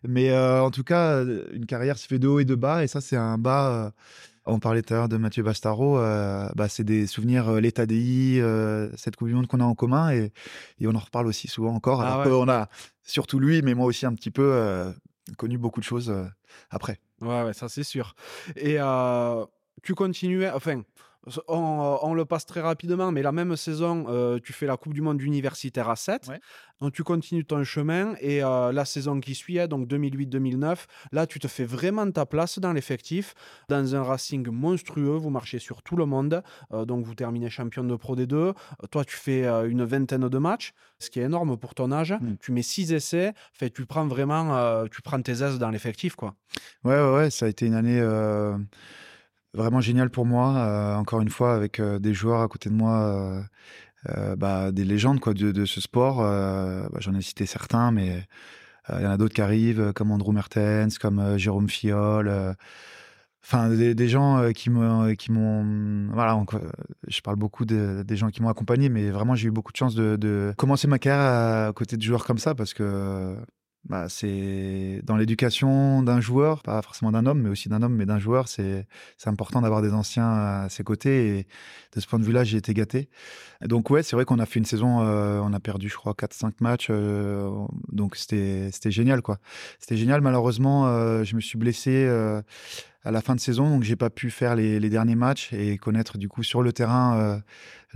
[0.03, 2.83] Mais euh, en tout cas, euh, une carrière se fait de haut et de bas.
[2.83, 3.71] Et ça, c'est un bas.
[3.87, 3.91] euh,
[4.47, 5.99] on parlait tout à l'heure de Mathieu Bastaro.
[5.99, 8.41] euh, bah, c'est des souvenirs, l'état DI,
[8.97, 10.11] cette Coupe du Monde qu'on a en commun.
[10.11, 10.33] Et,
[10.81, 12.01] et on en reparle aussi souvent encore.
[12.03, 12.25] Ah ouais.
[12.31, 12.69] qu'on a,
[13.05, 14.93] surtout lui, mais moi aussi un petit peu,
[15.37, 16.13] connu beaucoup de choses
[16.71, 16.99] après.
[17.21, 18.15] Ouais, ouais, ça c'est sûr.
[18.57, 18.79] Et
[19.83, 20.83] tu continuais, enfin,
[21.49, 24.95] on, on le passe très rapidement, mais la même saison, euh, tu fais la Coupe
[24.95, 26.29] du Monde universitaire à 7.
[26.29, 26.41] Ouais.
[26.81, 31.27] Donc tu continues ton chemin et euh, la saison qui suit, hein, donc 2008-2009, là
[31.29, 33.35] tu te fais vraiment ta place dans l'effectif,
[33.69, 36.43] dans un Racing monstrueux, vous marchez sur tout le monde,
[36.73, 38.53] euh, donc vous terminez champion de Pro D2, Euh,
[38.91, 42.15] toi tu fais euh, une vingtaine de matchs, ce qui est énorme pour ton âge,
[42.21, 42.35] Mm.
[42.41, 46.17] tu mets 6 essais, fait, tu prends vraiment, euh, tu prends tes aises dans l'effectif
[46.17, 46.35] quoi.
[46.83, 48.59] Ouais, ouais, ouais, ça a été une année euh,
[49.55, 50.57] vraiment géniale pour moi.
[50.57, 53.45] euh, encore une fois, avec euh, des joueurs à côté de moi,
[54.09, 56.19] euh, bah, des légendes de, ce sport.
[56.19, 58.27] bah, J'en ai cité certains, mais
[58.91, 62.57] il y en a d'autres qui arrivent, comme Andrew Mertens, comme Jérôme Fiol.
[63.45, 65.15] Enfin, des, gens qui m'ont,
[66.13, 66.41] voilà,
[67.09, 69.77] je parle beaucoup de- des gens qui m'ont accompagné, mais vraiment j'ai eu beaucoup de
[69.77, 73.37] chance de, commencer ma carrière à côté de joueurs comme ça parce que
[73.89, 78.07] bah, c'est dans l'éducation d'un joueur, pas forcément d'un homme, mais aussi d'un homme, mais
[78.07, 78.87] d'un joueur, c'est
[79.27, 81.39] important d'avoir des anciens à ses côtés.
[81.39, 81.47] Et
[81.95, 83.09] de ce point de vue-là, j'ai été gâté.
[83.61, 86.15] Donc ouais, c'est vrai qu'on a fait une saison, euh, on a perdu, je crois,
[86.15, 86.89] 4-5 matchs.
[86.91, 87.51] euh,
[87.91, 89.39] donc c'était c'était génial, quoi.
[89.79, 90.21] C'était génial.
[90.21, 92.07] Malheureusement, euh, je me suis blessé.
[93.05, 96.19] À la fin de saison, donc j'ai pas pu faire les, derniers matchs et connaître
[96.19, 97.43] du coup sur le terrain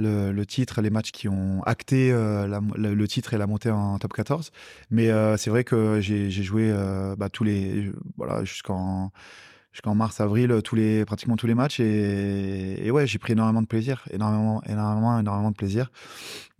[0.00, 3.98] euh, le, titre, les matchs qui ont acté euh, le, titre et la montée en
[3.98, 4.50] top 14.
[4.90, 6.74] Mais euh, c'est vrai que j'ai joué
[7.16, 9.12] bah, tous les voilà jusqu'en
[9.72, 13.60] jusqu'en mars avril tous les pratiquement tous les matchs et, et ouais j'ai pris énormément
[13.60, 15.90] de plaisir énormément énormément énormément de plaisir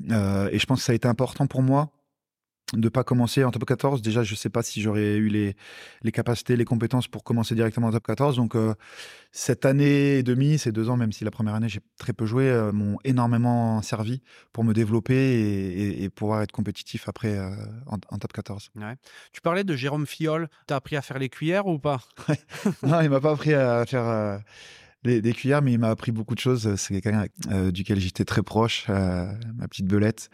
[0.03, 1.91] et je pense que ça a été important pour moi
[2.73, 5.55] de pas commencer en top 14 déjà je sais pas si j'aurais eu les
[6.03, 8.75] les capacités les compétences pour commencer directement en top 14 donc euh,
[9.31, 12.27] cette année et demie ces deux ans même si la première année j'ai très peu
[12.27, 14.21] joué euh, m'ont énormément servi
[14.53, 17.51] pour me développer et, et- et pouvoir être compétitif après euh,
[17.87, 18.71] en, en top 14
[19.33, 20.49] Tu parlais de Jérôme Fiol.
[20.67, 22.01] T'as appris à faire les cuillères ou pas?
[22.83, 24.41] Non il m'a pas appris à faire
[25.05, 26.75] des, des cuillères mais il m'a appris beaucoup de choses.
[26.75, 30.31] C'est quelqu'un euh, duquel j'étais très proche euh, ma petite belette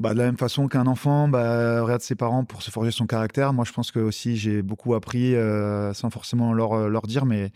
[0.00, 3.06] bah, de la même façon qu'un enfant bah, regarde ses parents pour se forger son
[3.06, 3.52] caractère.
[3.52, 7.52] Moi, je pense que aussi j'ai beaucoup appris euh, sans forcément leur, leur dire, mais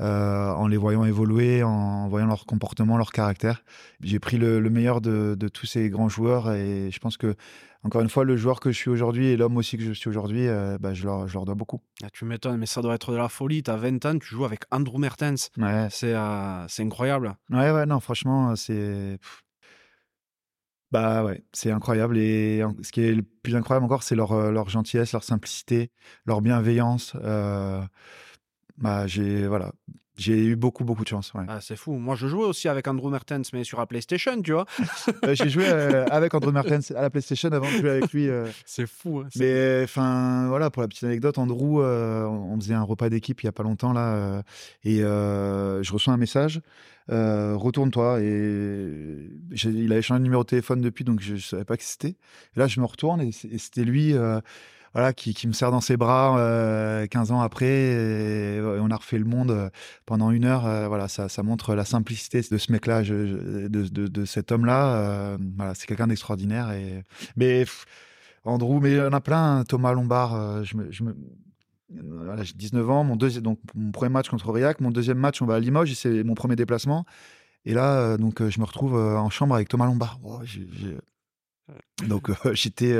[0.00, 3.62] euh, en les voyant évoluer, en voyant leur comportement, leur caractère.
[4.02, 7.36] J'ai pris le, le meilleur de, de tous ces grands joueurs et je pense que,
[7.84, 10.08] encore une fois, le joueur que je suis aujourd'hui et l'homme aussi que je suis
[10.08, 11.80] aujourd'hui, euh, bah, je, leur, je leur dois beaucoup.
[12.02, 13.62] Ah, Tu m'étonnes, mais ça doit être de la folie.
[13.62, 15.50] T'as 20 ans, tu joues avec Andrew Mertens.
[15.58, 17.34] Ouais, C'est euh, c'est incroyable.
[17.50, 19.18] Ouais, ouais, non, franchement, c'est.
[20.94, 22.16] Bah ouais, c'est incroyable.
[22.18, 25.90] Et ce qui est le plus incroyable encore, c'est leur, euh, gentillesse, leur simplicité,
[26.24, 27.14] leur bienveillance.
[27.16, 27.82] Euh,
[28.78, 29.72] Bah, j'ai voilà,
[30.16, 31.32] j'ai eu beaucoup, beaucoup de chance.
[31.34, 31.44] ouais.
[31.48, 31.94] Ah, c'est fou.
[31.94, 34.64] Moi, je jouais aussi avec Andrew Mertens, mais sur la PlayStation, tu vois.
[35.24, 38.28] Euh, j'ai joué euh, avec Andrew Mertens à la PlayStation avant de jouer avec lui.
[38.28, 38.46] euh.
[38.66, 39.20] C'est fou.
[39.24, 39.28] hein.
[39.36, 43.48] Mais enfin, voilà, pour la petite anecdote, Andrew, on faisait un repas d'équipe il y
[43.48, 44.42] a pas longtemps là,
[44.84, 46.60] et je reçois un message.
[47.08, 49.30] retourne-toi et
[49.64, 52.16] il avait changé de numéro de téléphone depuis donc je, je savais pas qui c'était
[52.56, 54.14] là je me retourne et c'était lui
[54.94, 56.36] voilà, qui, me serre dans ses bras
[57.10, 57.66] 15 ans après.
[57.66, 59.70] Et, on a refait le monde
[60.06, 60.88] pendant une heure.
[60.88, 65.36] voilà, ça, ça, montre la simplicité de ce mec-là, de, cet homme-là.
[65.56, 66.70] voilà, c'est quelqu'un d'extraordinaire.
[66.72, 67.02] Et...
[67.36, 67.64] Mais
[68.44, 69.64] Andrew, mais il y en a plein.
[69.64, 71.04] Thomas Lombard, je me, je
[72.42, 75.46] j'ai 19 ans, mon, deuxième, donc, mon premier match contre Aurillac, mon deuxième match, on
[75.46, 77.04] va à Limoges, c'est mon premier déplacement.
[77.64, 80.18] Et là, euh, donc, euh, je me retrouve euh, en chambre avec Thomas Lombard.
[82.06, 82.96] Donc j'étais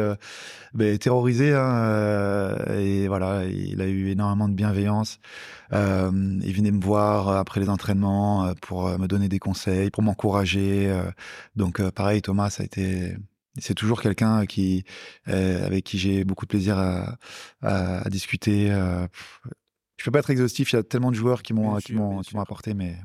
[0.72, 5.18] ben, terrorisé hein, et voilà, il a eu énormément de bienveillance.
[5.72, 10.92] il venait me voir après les entraînements pour me donner des conseils, pour m'encourager.
[11.56, 13.16] donc pareil, Thomas, ça a été
[13.58, 14.84] c'est toujours quelqu'un qui,
[15.26, 17.18] avec qui j'ai beaucoup de plaisir à,
[17.62, 18.68] à, discuter.
[19.96, 21.76] Je peux pas être exhaustif, il y a tellement de joueurs qui m'ont
[22.38, 22.96] apporté, mais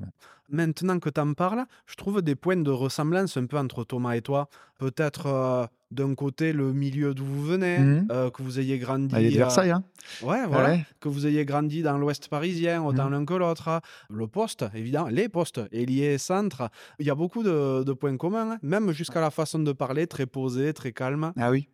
[0.52, 4.16] maintenant que tu en parles, je trouve des points de ressemblance un peu entre Thomas
[4.16, 4.50] et toi.
[4.80, 9.14] Peut-être euh, d'un côté le milieu d'où vous venez, mmh euh, que vous ayez grandi.
[9.14, 9.84] Ah, il de Versailles, hein
[10.22, 10.78] Ouais, voilà.
[11.00, 13.12] Que vous ayez grandi dans l'Ouest parisien, autant mmh.
[13.12, 13.82] l'un que l'autre.
[14.10, 16.70] Le poste, évidemment, les postes, ailier, centre.
[17.00, 18.58] Il y a beaucoup de, points communs, hein.
[18.62, 21.34] même jusqu'à la façon de parler, très posé, très calme.
[21.38, 21.68] Ah oui.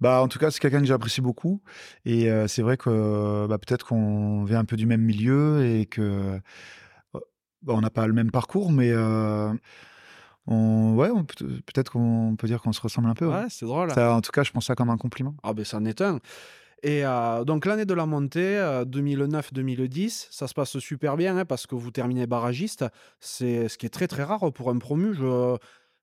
[0.00, 1.60] Bah, en tout cas, c'est quelqu'un que j'apprécie beaucoup.
[2.04, 5.86] Et euh, c'est vrai que bah, peut-être qu'on vient un peu du même milieu et
[5.86, 6.40] que
[7.66, 9.52] bah, on n'a pas le même parcours, mais euh,
[10.46, 11.10] on, ouais,
[11.66, 13.26] peut-être qu'on peut dire qu'on se ressemble un peu.
[13.26, 13.90] Ouais, c'est drôle.
[13.90, 15.34] en tout cas, je pense ça comme un compliment.
[15.42, 16.20] Ah ben, ça en est un.
[16.82, 21.44] Et euh, donc l'année de la montée, 2009-2010, euh, ça se passe super bien hein,
[21.44, 22.84] parce que vous terminez barragiste.
[23.18, 25.12] C'est ce qui est très très rare pour un promu.
[25.14, 25.56] Je,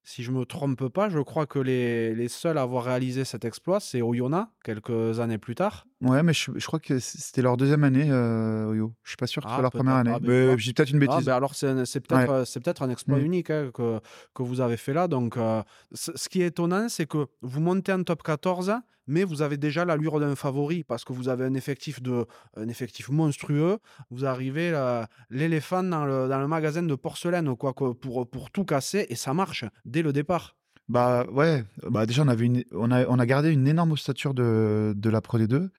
[0.04, 3.46] si je me trompe pas, je crois que les, les seuls à avoir réalisé cet
[3.46, 5.86] exploit, c'est Oyonnax, quelques années plus tard.
[6.04, 8.94] Ouais, mais je, je crois que c'était leur deuxième année, euh, Oyo.
[9.04, 10.12] Je suis pas sûr que ce ah, soit leur première année.
[10.14, 11.30] Ah, mais j'ai peut-être une ah, bêtise.
[11.30, 13.26] Ah, alors, c'est peut-être euh, c'est peut-être un exploit mm.
[13.26, 14.02] unique hein, que,
[14.34, 15.08] que vous avez fait là.
[15.08, 18.74] Donc, euh, ce qui est étonnant, c'est que vous montez en top 14,
[19.08, 22.26] mais vous avez déjà l'allure d'un favori parce que vous avez un effectif, de,
[22.58, 23.78] un effectif monstrueux.
[24.12, 24.74] Vous arrivez
[25.30, 29.34] l'éléphant dans le, dans le, magasin de porcelaine quoi, pour, pour tout casser et ça
[29.34, 30.56] marche dès le départ.
[30.90, 34.34] Bah ouais, bah déjà on, avait une, on, a, on a gardé une énorme ossature
[34.34, 35.70] de, de la Pro D2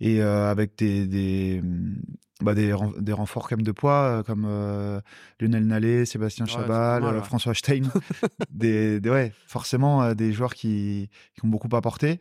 [0.00, 1.96] et euh, avec des, des, mmh,
[2.40, 5.00] bah des, des, renforts quand même de poids euh, comme euh,
[5.40, 7.82] Lionel Nallet, Sébastien Chabal, François Stein,
[8.50, 12.20] des, des, ouais, forcément des joueurs qui, qui, ont beaucoup apporté.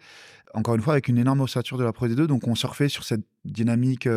[0.53, 3.03] Encore une fois, avec une énorme ossature de la Pro D2, donc on surfait sur
[3.03, 4.07] cette dynamique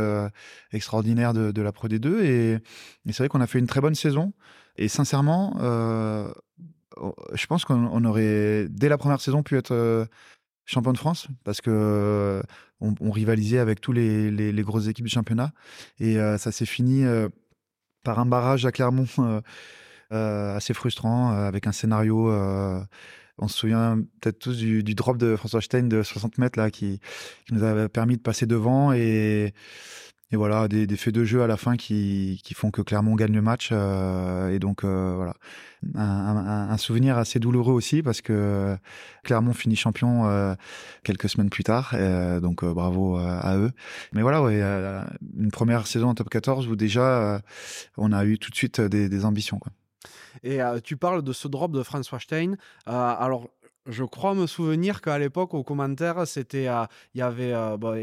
[0.73, 2.61] extraordinaire de, de, la Pro D2 et, et
[3.07, 4.33] c'est vrai qu'on a fait une très bonne saison.
[4.77, 5.57] Et sincèrement,
[7.35, 10.07] je pense qu'on aurait dès la première saison pu être
[10.65, 12.43] champion de France parce que
[12.83, 15.53] euh, on, rivalisait avec tous les, les, grosses équipes du championnat.
[15.99, 17.29] Et euh, ça s'est fini euh,
[18.05, 19.07] par un barrage à Clermont
[20.11, 22.31] assez frustrant avec un scénario
[23.43, 27.01] on se souvient peut-être tous du, drop de François Stein de 60 mètres là qui,
[27.47, 28.93] qui nous avait permis de passer devant.
[28.93, 29.55] Et
[30.33, 33.33] et voilà, des, faits de jeu à la fin qui, qui font que Clermont gagne
[33.33, 33.71] le match.
[33.73, 35.35] Euh, et donc, euh, voilà.
[35.95, 38.77] Un, souvenir assez douloureux aussi parce que
[39.25, 40.55] Clermont finit champion euh,
[41.03, 41.95] quelques semaines plus tard.
[42.41, 43.73] donc, bravo à eux.
[44.13, 44.41] Mais voilà,
[45.37, 47.41] une première saison en top 14 où déjà
[47.97, 49.59] on a eu tout de suite des, ambitions.
[49.59, 49.73] Quoi.
[50.45, 52.55] Et tu parles de ce drop de François Stein.
[52.87, 53.49] alors,
[53.87, 56.69] je crois me souvenir qu'à l'époque, aux commentaires, c'était,
[57.15, 57.55] il y avait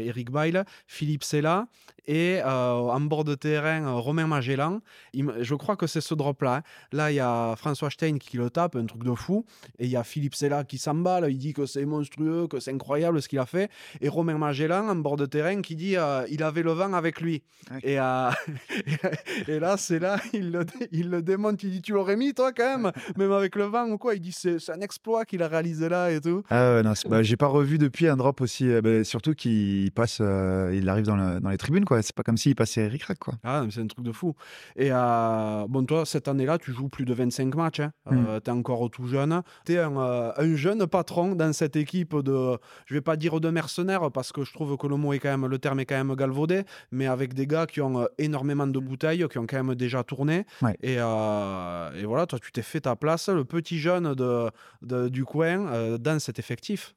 [0.04, 1.68] Eric Bail, Philippe Sella
[2.08, 4.80] et en bord de terrain, Romain Magellan.
[5.14, 6.56] je crois que c'est ce drop-là.
[6.56, 6.62] Hein.
[6.92, 9.44] Là, il y a François Stein qui le tape, un truc de fou.
[9.78, 12.72] Et il y a Philippe Sella qui s'emballe, il dit que c'est monstrueux, que c'est
[12.72, 13.70] incroyable ce qu'il a fait.
[14.00, 15.96] Et Romain Magellan, en bord de terrain, qui dit
[16.30, 17.42] il avait le vent avec lui.
[17.82, 17.94] Et,
[19.48, 22.52] et, là, c'est là, il le, il le démonte, il dit tu l'aurais mis toi
[22.52, 24.14] quand même, même avec le vent ou quoi.
[24.14, 26.42] Il dit c'est un exploit qu'il a réalisé là et tout.
[26.50, 28.68] Ah ouais, non, bah, j'ai pas revu depuis un drop aussi.
[28.68, 31.97] Euh, bah, surtout qu'il passe, euh, il arrive dans, dans, les tribunes, quoi.
[32.02, 33.34] C'est pas comme s'il passait Rick Rack, quoi.
[33.44, 34.34] Ah, c'est un truc de fou.
[34.76, 37.80] Et euh, bon, toi, cette année-là, tu joues plus de 25 matchs.
[37.80, 37.92] Hein.
[38.06, 38.40] Hmm.
[38.42, 39.42] tu es encore tout jeune.
[39.64, 43.50] Tu es un, un, jeune patron dans cette équipe de, je vais pas dire de
[43.50, 46.02] mercenaires, parce que je trouve que le mot est quand même, le terme est quand
[46.02, 49.74] même galvaudé, mais avec des gars qui ont énormément de bouteilles, qui ont quand même
[49.74, 50.46] déjà tourné.
[50.82, 54.50] Et, et voilà, toi, tu t'es fait ta place, le petit jeune de,
[54.82, 56.94] de du coin euh, dans cet effectif.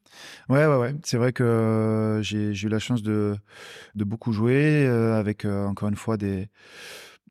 [0.48, 0.94] Ouais, ouais, ouais.
[1.04, 3.36] C'est vrai que euh, j'ai eu la chance de,
[3.94, 6.48] de beaucoup jouer euh, avec, encore une fois, des,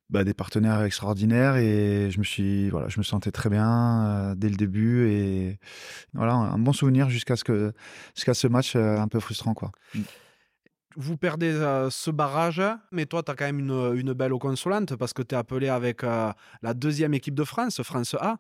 [0.10, 4.49] bah, des partenaires extraordinaires et je me suis voilà je me sentais très bien dès
[4.49, 5.58] le début et
[6.14, 7.72] voilà un bon souvenir jusqu'à ce
[8.14, 9.72] jusqu'à ce match un peu frustrant quoi
[10.97, 11.54] vous perdez
[11.89, 15.34] ce barrage, mais toi, tu as quand même une, une belle consolante parce que tu
[15.34, 18.36] es appelé avec la deuxième équipe de France, France A.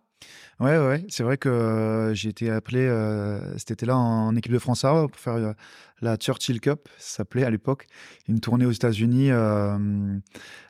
[0.59, 4.85] Ouais, ouais, c'est vrai que euh, j'ai été appelé euh, été-là en, équipe de France
[4.85, 5.53] A pour faire euh,
[6.01, 7.87] la Churchill Cup, ça s'appelait à l'époque,
[8.27, 9.29] une tournée aux États-Unis.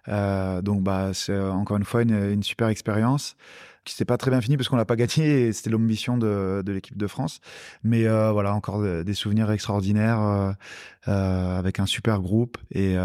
[0.07, 3.35] donc, bah, c'est encore une fois une super expérience
[3.83, 6.61] qui s'est pas très bien fini parce qu'on l'a pas gagné et c'était l'ambition de,
[6.65, 7.39] de l'équipe de France.
[7.83, 10.51] Mais euh, voilà, encore des souvenirs extraordinaires euh,
[11.07, 12.95] euh, avec un super groupe et,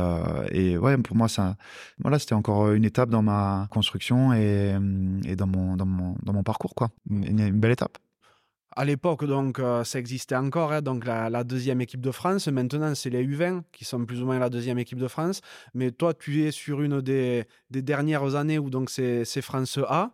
[0.50, 1.56] et ouais, pour moi ça,
[1.98, 4.76] voilà, c'était encore une étape dans ma construction et,
[5.24, 7.98] et dans mon dans mon dans mon parcours quoi, une belle étape.
[8.76, 12.46] À l'époque, donc, ça existait encore, hein, donc la, deuxième équipe de France.
[12.48, 15.40] Maintenant, c'est les U20 qui sont plus ou moins la deuxième équipe de France.
[15.72, 20.12] Mais toi, tu es sur une des, dernières années où donc c'est France A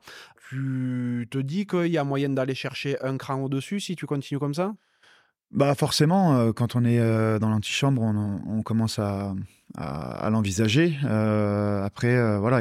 [0.53, 4.39] tu te dis qu'il y a moyen d'aller chercher un cran au-dessus si tu continues
[4.39, 4.75] comme ça?
[5.51, 9.35] Bah forcément, euh, quand on est euh, dans l'antichambre, on, commence à,
[10.31, 10.99] l'envisager.
[11.05, 12.61] Euh, après, voilà,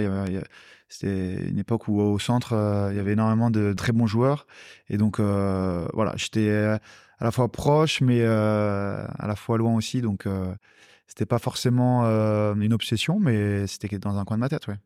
[0.91, 2.53] c'était une époque où au centre,
[2.91, 4.45] il y avait énormément de très bons joueurs.
[4.89, 6.79] Et donc, voilà, j'étais à
[7.23, 10.01] la fois proche, mais à la fois loin aussi.
[10.01, 10.27] Donc,
[11.07, 14.77] c'était pas forcément une obsession, mais c'était dans un coin de ma tête, ouais.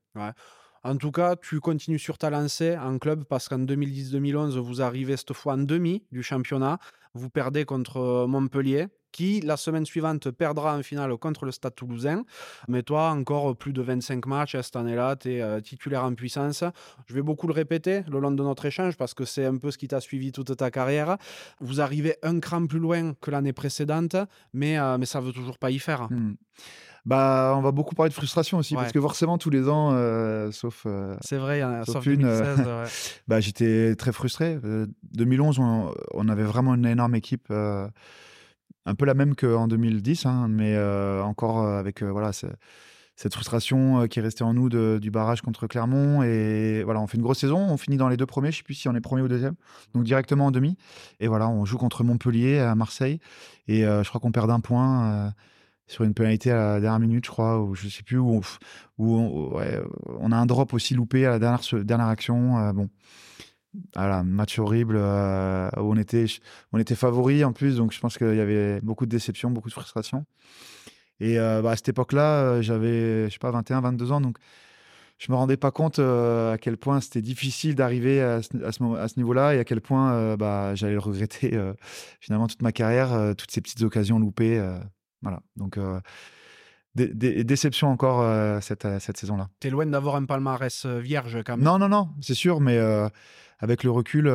[0.86, 5.18] En tout cas, tu continues sur ta lancée en club parce qu'en 2010-2011, vous arrivez
[5.18, 6.78] cette fois en demi du championnat.
[7.16, 8.86] Vous perdez contre euh, Montpellier,
[9.16, 12.24] qui la semaine suivante perdra en finale contre le Stade toulousain.
[12.68, 16.66] Mais toi, encore plus de 25 matchs cette année-là, tu es euh, titulaire en puissance.
[17.08, 19.72] Je vais beaucoup le répéter le long de notre échange parce que c'est un peu
[19.72, 21.18] ce qui t'a suivi toute ta carrière.
[21.62, 24.18] Vous arrivez un cran plus loin que l'année précédente,
[24.54, 26.12] mais, euh, mais ça ne veut toujours pas y faire.
[26.12, 26.36] Mmh.
[27.06, 30.52] Bah, on va beaucoup parler de frustration aussi, parce que forcément, tous les ans, euh,
[30.52, 30.84] sauf.
[30.88, 32.88] Euh, c'est vrai, sauf, une, 2016, euh,
[33.28, 34.58] bah, j'étais très frustré.
[35.14, 37.54] 2011, on, avait vraiment une énorme équipe,
[38.86, 40.78] un peu la même qu'en 2010, hein, mais
[41.22, 44.70] encore avec voilà, cette frustration qui est restée en nous
[45.00, 46.24] du barrage contre Clermont.
[46.24, 48.60] Et voilà, on fait une grosse saison, on finit dans les deux premiers, je ne
[48.60, 49.56] sais plus si on est premier ou deuxième,
[49.94, 50.78] donc directement en demi.
[51.20, 53.20] Et voilà, on joue contre Montpellier à Marseille,
[53.68, 55.34] et je crois qu'on perd un point
[55.88, 58.42] sur une pénalité à la dernière minute, je crois, ou je sais plus, où,
[58.98, 62.58] on, a un drop aussi loupé à la dernière, action.
[62.58, 62.74] Euh,
[63.96, 64.96] voilà, match horrible.
[64.98, 66.26] Euh, où on était,
[66.74, 69.70] on était favori en plus, donc je pense qu'il y avait beaucoup de déception, beaucoup
[69.70, 70.26] de frustration.
[71.20, 74.38] Et euh, bah, à cette époque-là, j'avais, je sais pas, 21, 22 ans, donc
[75.18, 79.18] je me rendais pas compte à quel point c'était difficile d'arriver à ce, à ce,
[79.18, 81.58] niveau-là et à quel point bah, j'allais le regretter
[82.20, 84.62] finalement toute ma carrière, toutes ces petites occasions loupées.
[85.22, 85.40] Voilà.
[85.56, 85.80] Donc,
[87.00, 89.50] euh, des, déceptions encore euh, cette, euh, cette saison-là.
[89.60, 91.66] Tu es loin d'avoir un palmarès vierge quand même.
[91.66, 92.78] Non, non, non, c'est sûr, mais
[93.60, 94.30] avec le recul,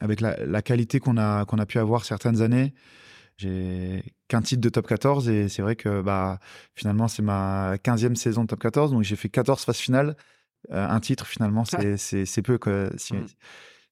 [0.00, 2.74] avec la, qualité qu'on a, qu'on a pu avoir certaines années,
[3.36, 6.38] j'ai qu'un titre de top 14 et c'est vrai que bah,
[6.74, 10.16] finalement, c'est ma 15e saison de top 14, donc j'ai fait 14 phases finales.
[10.70, 11.64] un titre, finalement,
[11.96, 12.58] c'est peu.
[12.58, 13.26] Que, si, mmh.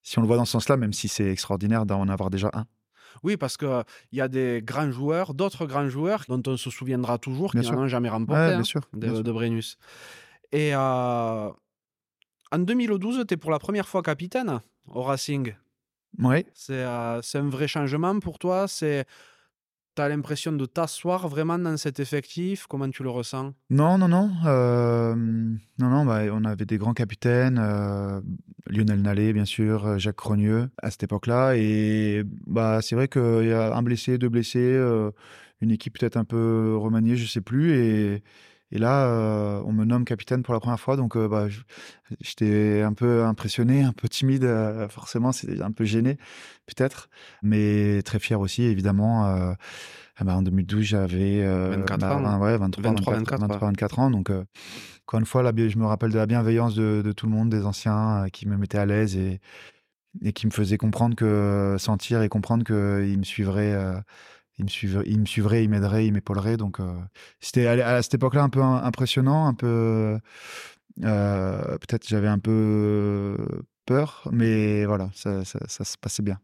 [0.03, 2.67] si on le voit dans ce sens-là, même si c'est extraordinaire d'en avoir déjà un.
[3.23, 7.19] Oui, parce qu'il y a des grands joueurs, d'autres grands joueurs dont on se souviendra
[7.19, 8.63] toujours, qui n'en ont jamais remporté hein,
[8.95, 9.79] de, Brennus.
[10.53, 11.51] Et euh,
[12.51, 15.55] en 2012, tu es pour la première fois capitaine au Racing.
[16.19, 16.47] Oui.
[16.71, 18.67] Euh, c'est un vrai changement pour toi.
[18.67, 19.05] C'est
[20.03, 22.67] tu l'impression de t'asseoir vraiment dans cet effectif?
[22.69, 23.53] Comment tu le ressens?
[23.71, 24.31] Non, non, non.
[24.47, 28.21] Euh, non, non bah, on avait des grands capitaines, euh,
[28.69, 31.57] Lionel Nallet, bien sûr, euh, Jacques Crogneux, à cette époque-là.
[31.57, 34.79] Et bah, c'est vrai qu'il y a un blessé, deux blessés,
[35.61, 37.75] une équipe peut-être un peu remaniée, je sais plus.
[37.75, 38.23] Et,
[38.71, 40.97] et là, on me nomme capitaine pour la première fois.
[40.97, 41.49] Donc, bah,
[42.21, 44.47] j'étais un peu impressionné, un peu timide,
[44.91, 46.19] forcément, c'est un peu gêné,
[46.67, 47.09] peut-être.
[47.43, 49.25] Mais très fier aussi, évidemment.
[50.21, 52.41] Ah bah, en 2012, j'avais 24 bah, ans.
[52.41, 54.11] Ouais, 23, 24, 24, ans.
[54.11, 57.49] Donc, encore une fois, là, je me rappelle de la bienveillance de, tout le monde,
[57.49, 59.41] des anciens qui me mettaient à l'aise et,
[60.23, 63.75] et qui me faisaient comprendre que, sentir et comprendre qu'ils me suivraient
[64.59, 64.65] il
[65.21, 66.57] me suivrait, il m'aiderait, il m'épaulerait.
[66.57, 66.93] Donc, euh,
[67.41, 70.19] c'était à, cette époque-là un peu impressionnant, un peu.
[71.05, 73.37] Euh, peut-être j'avais un peu
[73.87, 76.39] peur, mais voilà, ça, ça, se passait bien.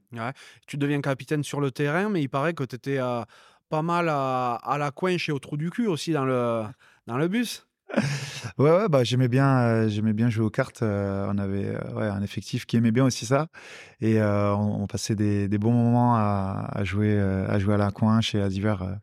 [0.66, 3.22] Tu deviens capitaine sur le terrain, mais il paraît que tu étais euh,
[3.68, 6.64] pas mal à, à, la coinche et au trou du cul aussi dans le,
[7.06, 7.66] dans le bus.
[8.58, 10.82] Ouais, ouais, bah, j'aimais bien, euh, j'aimais bien jouer aux cartes.
[10.82, 13.48] Euh, on avait euh, ouais, un effectif qui aimait bien aussi ça.
[14.00, 18.34] Et on, passait des, des, bons moments à, à, jouer, à jouer à la coinche
[18.34, 18.98] et à divers,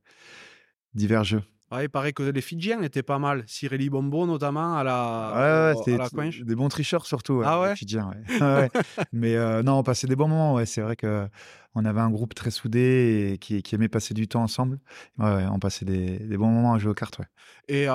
[0.94, 1.42] divers jeux.
[1.72, 3.44] Ouais, il paraît que les Fidjiens étaient pas mal.
[3.48, 7.42] Cirelli Bombo, notamment, à la, ouais, ouais, Des bons tricheurs, surtout.
[7.46, 8.12] ah ouais, les Fidjiens,
[9.14, 10.54] Mais non, on passait des bons moments.
[10.54, 10.66] Ouais.
[10.66, 14.44] C'est vrai qu'on avait un groupe très soudé et qui, qui, aimait passer du temps
[14.44, 14.80] ensemble.
[15.18, 17.20] Ouais, on passait des, des, bons moments à jouer aux cartes.
[17.20, 17.28] Ouais.
[17.70, 17.88] Et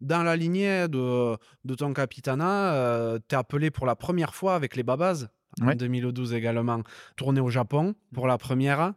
[0.00, 4.76] dans la lignée de, de ton capitanat, tu es appelé pour la première fois avec
[4.76, 5.26] les Babas,
[5.62, 6.82] en 2012 également,
[7.16, 8.92] tourné au Japon pour la première.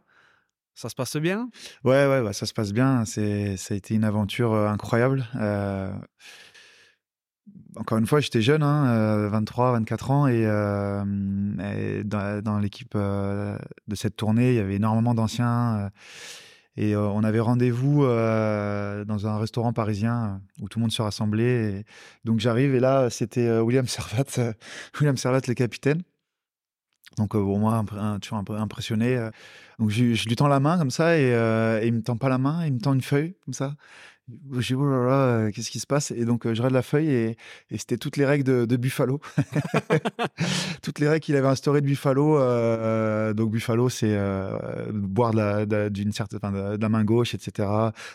[0.74, 1.50] Ça se passe bien?
[1.84, 3.04] Ouais, ouais, bah, ça se passe bien.
[3.04, 5.26] C'est, ça a été une aventure incroyable.
[7.76, 10.44] encore une fois, j'étais jeune, 23, 24 ans, et,
[12.04, 15.90] dans, l'équipe de cette tournée, il y avait énormément d'anciens.
[16.76, 21.84] Et on avait rendez-vous dans un restaurant parisien où tout le monde se rassemblait.
[22.24, 24.54] donc j'arrive, et là, c'était William Servat,
[24.98, 26.02] William Servat, le capitaine.
[27.18, 27.84] Donc, au moins,
[28.20, 29.30] toujours un peu impressionné.
[29.78, 31.30] Donc, je, lui tends la main comme ça et,
[31.84, 33.74] il me tend pas la main, il me tend une feuille comme ça.
[34.52, 36.10] Je dis, oh là là, qu'est-ce qui se passe?
[36.10, 37.36] Et donc, je regarde la feuille et,
[37.70, 39.20] et c'était toutes les règles de, Buffalo.
[40.82, 42.38] toutes les règles qu'il avait instaurées de Buffalo.
[43.34, 44.18] donc, Buffalo, c'est
[44.92, 45.32] boire
[45.90, 47.68] d'une certaine, de, la main gauche, etc.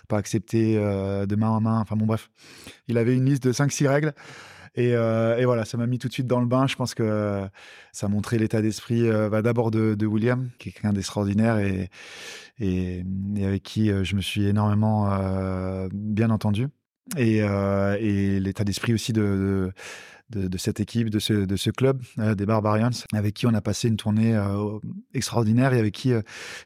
[0.08, 1.80] Pas accepter de main en main.
[1.80, 2.30] Enfin, bon, bref.
[2.88, 4.14] Il avait une liste de 5-6 règles.
[4.78, 6.68] Euh, et, voilà, ça m'a mis tout de suite dans le bain.
[6.68, 7.48] Je pense que
[7.92, 11.90] ça a montré l'état d'esprit euh, bah, d'abord de, William, qui est quelqu'un d'extraordinaire et,
[13.44, 15.10] avec qui euh, je me suis énormément
[15.94, 16.68] bien entendu.
[17.18, 17.42] Et,
[18.40, 19.72] l'état d'esprit aussi de,
[20.32, 23.88] de, cette équipe, de ce, de ce club des Barbarians, avec qui on a passé
[23.88, 24.38] une tournée
[25.14, 26.12] extraordinaire et avec qui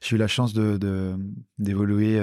[0.01, 2.22] j'ai eu la chance d'évoluer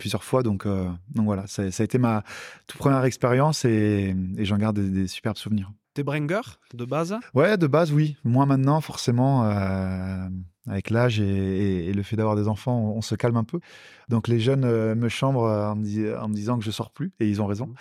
[0.00, 0.42] plusieurs fois.
[0.42, 2.24] Donc, euh, donc voilà, ça, a été ma
[2.66, 5.70] toute première expérience et, j'en garde des, superbes souvenirs.
[5.94, 6.40] T'es bringer
[6.74, 7.16] de base?
[7.34, 8.16] Ouais, de base, oui.
[8.24, 10.28] Moi maintenant, forcément, euh,
[10.70, 13.60] avec l'âge et, le fait d'avoir des enfants, on, se calme un peu.
[14.08, 17.42] Donc les jeunes euh, me chambrent en me, disant que je sors plus, et ils
[17.42, 17.74] ont raison.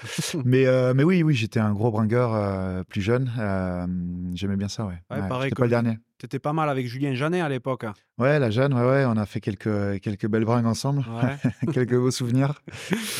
[0.46, 2.28] mais, mais oui, oui, j'étais un gros bringer
[2.90, 3.32] plus jeune.
[4.34, 5.02] J'aimais bien ça, ouais.
[5.12, 6.00] ouais, pareil pas le dernier.
[6.20, 7.86] T'étais pas mal avec Julien Janet à l'époque.
[8.18, 11.06] Ouais, la Jeanne, ouais, ouais, on a fait quelques, quelques belles bringues ensemble,
[11.74, 12.62] quelques beaux souvenirs.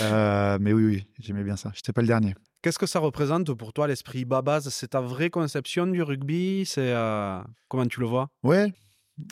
[0.02, 1.72] Euh, mais oui, oui, j'aimais bien ça.
[1.74, 2.34] J'étais pas le dernier.
[2.62, 6.64] Qu'est-ce que ça représente pour toi l'esprit Babaz C'est ta vraie conception du rugby?
[6.66, 8.30] C'est euh, comment tu le vois?
[8.44, 8.74] Ouais,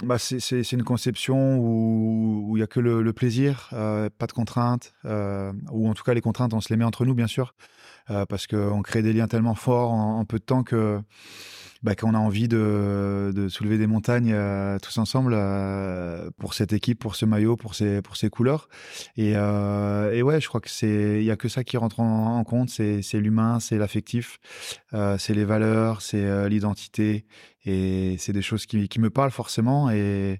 [0.03, 4.93] bah c'est une conception où il n'y a que le, plaisir, euh, pas de contraintes,
[5.03, 7.53] ou en tout cas les contraintes, on se les met entre nous, bien sûr,
[8.07, 11.01] parce qu'on crée des liens tellement forts en peu de temps que
[11.83, 16.73] bah, qu'on a envie de, de, soulever des montagnes euh, tous ensemble euh, pour cette
[16.73, 18.67] équipe, pour ce maillot, pour ces, pour ces couleurs.
[19.15, 21.99] Et, euh, et ouais, je crois que c'est, il y a que ça qui rentre
[21.99, 24.39] en, compte, c'est, l'humain, c'est l'affectif,
[24.91, 27.25] c'est les valeurs, c'est l'identité.
[27.65, 29.89] Et c'est des choses qui, qui, me parlent forcément.
[29.89, 30.39] Et,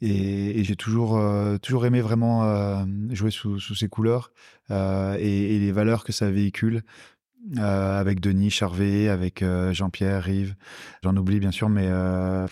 [0.00, 1.20] et, j'ai toujours,
[1.60, 4.32] toujours aimé vraiment jouer sous, sous, ces couleurs
[4.70, 6.82] et, les valeurs que ça véhicule.
[7.58, 10.54] Euh, avec Denis Charvet, avec euh, Jean-Pierre Rive.
[11.02, 12.46] J'en oublie bien sûr, mais euh,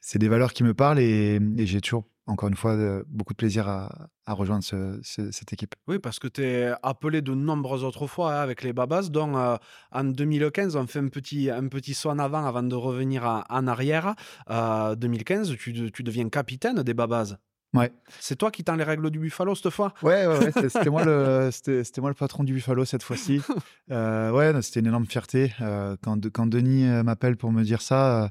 [0.00, 3.68] c'est des valeurs qui me parlent et, j'ai toujours, encore une fois, beaucoup de plaisir
[3.68, 4.64] à, rejoindre
[5.02, 5.74] cette équipe.
[5.86, 9.58] Oui, parce que tu es appelé de nombreuses autres fois hein, avec les Babas, dont
[9.92, 14.14] en 2015, on fait un petit, un saut en avant avant de revenir en arrière.
[14.48, 17.36] 2015, tu, tu deviens capitaine des Babas.
[17.74, 17.92] Ouais.
[18.20, 19.92] C'est toi qui tends les règles du Buffalo cette fois?
[20.02, 23.42] Ouais, ouais, c'était moi, le, c'était moi le patron du Buffalo cette fois-ci.
[23.90, 25.52] Euh, ouais, c'était une énorme fierté.
[25.60, 28.30] Euh, quand, quand Denis euh, m'appelle pour me dire ça,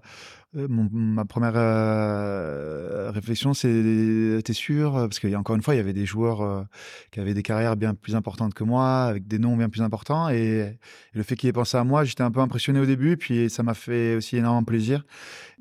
[0.55, 4.93] euh, ma première euh, réflexion, c'est t'es sûr?
[4.93, 6.63] Parce qu'il y a encore une fois, il y avait des joueurs euh,
[7.11, 10.29] qui avaient des carrières bien plus importantes que moi, avec des noms bien plus importants.
[10.29, 10.77] Et,
[11.13, 13.63] le fait qu'il ait pensé à moi, j'étais un peu impressionné au début, puis ça
[13.63, 15.05] m'a fait aussi énormément plaisir.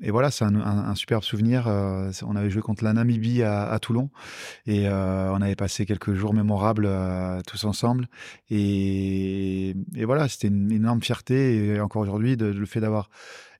[0.01, 1.67] Et voilà, c'est un, superbe souvenir.
[1.67, 4.09] on avait joué contre la Namibie à, Toulon,
[4.65, 6.89] et on avait passé quelques jours mémorables
[7.45, 8.07] tous ensemble.
[8.49, 11.67] Et, et voilà, c'était une, énorme fierté.
[11.67, 13.09] Et encore aujourd'hui, le fait d'avoir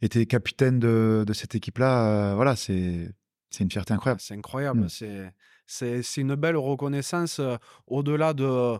[0.05, 3.13] été capitaine de, de cette équipe-là, euh, voilà, c'est
[3.59, 4.21] une fierté incroyable.
[4.21, 4.81] C'est incroyable.
[4.81, 5.31] Mm.
[5.67, 7.55] C'est une belle reconnaissance euh,
[7.87, 8.77] au-delà de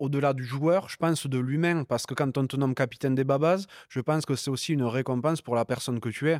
[0.00, 3.24] au-delà du joueur, je pense de l'humain, parce que quand on te nomme capitaine des
[3.24, 6.38] Babas, je pense que c'est aussi une récompense pour la personne que tu es.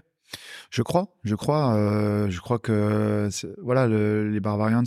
[0.71, 3.29] Je crois, je crois, euh, je crois que
[3.61, 4.85] voilà, les Barbarians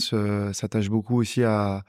[0.54, 1.84] s'attachent beaucoup aussi à,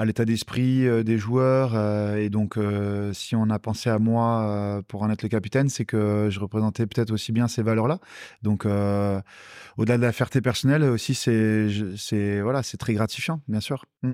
[0.00, 1.72] à l'état d'esprit euh, des joueurs.
[1.74, 5.68] Euh, et donc, euh, si on a pensé à moi pour en être le capitaine,
[5.68, 7.98] c'est que je représentais peut-être aussi bien ces valeurs-là.
[8.42, 13.84] Donc, au-delà de la fierté personnelle, aussi, c'est voilà, très gratifiant, bien sûr.
[14.02, 14.12] Mmh.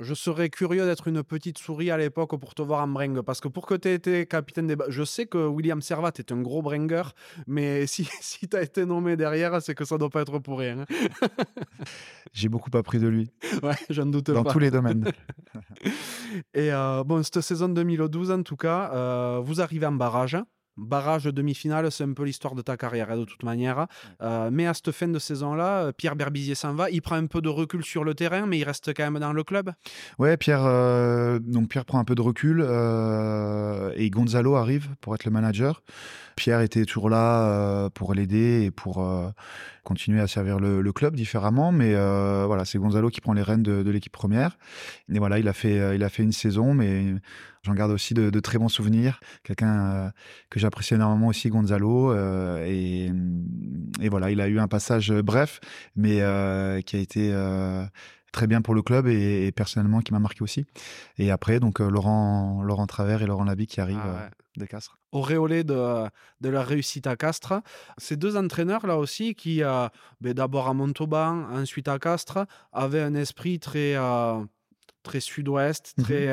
[0.00, 3.20] Je serais curieux d'être une petite souris à l'époque pour te voir en bringue.
[3.22, 4.76] Parce que pour que tu aies été capitaine des.
[4.88, 7.02] Je sais que William Servat est un gros bringer,
[7.46, 10.60] mais si, si tu as été nommé derrière, c'est que ça doit pas être pour
[10.60, 10.80] rien.
[10.80, 10.86] Hein.
[12.32, 13.30] J'ai beaucoup appris de lui.
[13.62, 14.34] Ouais, j'en doute pas.
[14.34, 15.10] Dans tous les domaines.
[16.54, 20.36] Et euh, bon, cette saison 2012, en tout cas, euh, vous arrivez en barrage.
[20.78, 23.86] Barrage, demi-finale, c'est un peu l'histoire de ta carrière, hein, de toute manière.
[24.22, 26.90] Euh, mais à cette fin de saison-là, euh, Pierre Berbizier s'en va.
[26.90, 29.32] Il prend un peu de recul sur le terrain, mais il reste quand même dans
[29.32, 29.70] le club?
[30.18, 32.60] Ouais, Pierre, euh, donc Pierre prend un peu de recul
[33.96, 35.82] et Gonzalo arrive pour être le manager.
[36.38, 39.04] Pierre était toujours là pour l'aider et pour
[39.82, 41.72] continuer à servir le, club différemment.
[41.72, 44.56] Mais voilà, c'est Gonzalo qui prend les rênes de, l'équipe première.
[45.12, 47.14] Et voilà, il a fait, il a fait une saison, mais
[47.64, 49.18] j'en garde aussi de, très bons souvenirs.
[49.42, 50.12] Quelqu'un
[50.48, 52.14] que j'apprécie énormément aussi, Gonzalo.
[52.64, 53.10] et,
[54.08, 55.58] voilà, il a eu un passage bref,
[55.96, 56.18] mais
[56.84, 57.32] qui a été
[58.38, 60.64] très bien pour le club et, personnellement qui m'a marqué aussi.
[61.18, 64.96] Et après, donc Laurent, Laurent Travers et Laurent Labi qui arrivent ah de Castres.
[65.10, 66.06] Auréolé de,
[66.40, 67.54] de la réussite à Castres.
[67.96, 69.60] Ces deux entraîneurs là aussi qui,
[70.20, 73.96] ben, d'abord à Montauban, ensuite à Castres, avaient un esprit très,
[75.02, 76.32] très sud-ouest, mmh très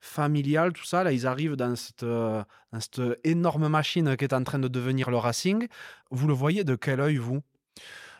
[0.00, 1.02] familial, tout ça.
[1.02, 2.44] Là, ils arrivent dans cette, dans
[2.78, 5.66] cette énorme machine qui est en train de devenir le Racing.
[6.10, 7.40] Vous le voyez de quel œil, vous?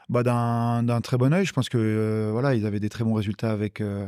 [0.09, 1.44] Bah, d'un très bon oeil.
[1.44, 4.06] Je pense que euh, voilà, ils avaient des très bons résultats avec euh,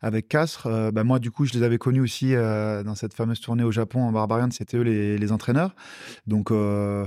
[0.00, 0.66] avec Castres.
[0.66, 3.72] Euh, bah, moi, du coup, je les avais connus aussi dans cette fameuse tournée au
[3.72, 4.48] Japon en Barbarian.
[4.50, 5.74] C'était eux les, les, entraîneurs.
[6.26, 6.50] Donc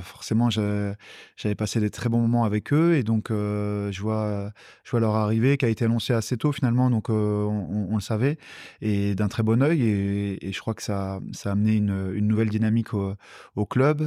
[0.02, 4.52] forcément, j'avais passé des très bons moments avec eux et donc je vois
[4.84, 6.89] je vois leur arrivée qui a été annoncée assez tôt finalement.
[6.89, 8.38] Donc on, le savait
[8.82, 12.12] et d'un très bon oeil et, et, je crois que ça ça a amené une,
[12.14, 13.16] une nouvelle dynamique au,
[13.56, 14.02] au club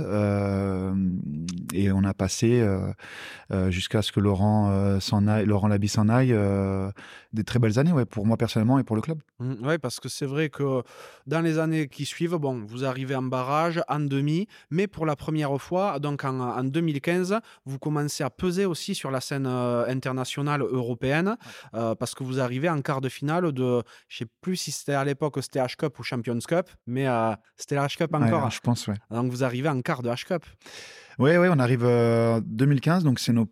[1.73, 2.67] et on a passé
[3.71, 6.91] jusqu'à ce que Laurent euh, s'en aille, Laurent Labi s'en aille, euh,
[7.33, 9.21] des très belles années, ouais, pour moi personnellement et pour le club.
[9.41, 10.83] Mmh, oui, parce que c'est vrai que
[11.27, 15.17] dans les années qui suivent, bon, vous arrivez en barrage, en demi, mais pour la
[15.17, 20.61] première fois, donc en, 2015, vous commencez à peser aussi sur la scène euh, internationale
[20.61, 21.37] européenne,
[21.73, 25.05] parce que vous arrivez en quart de finale de, je sais plus si c'était à
[25.05, 27.07] l'époque c'était H Cup ou Champions Cup, mais
[27.57, 28.51] c'était la H Cup encore.
[28.51, 28.97] je pense, ouais.
[29.11, 30.45] Donc vous arrivez en quart de H Cup.
[31.19, 33.47] Oui, oui, on arrive en 2015, donc c'est nos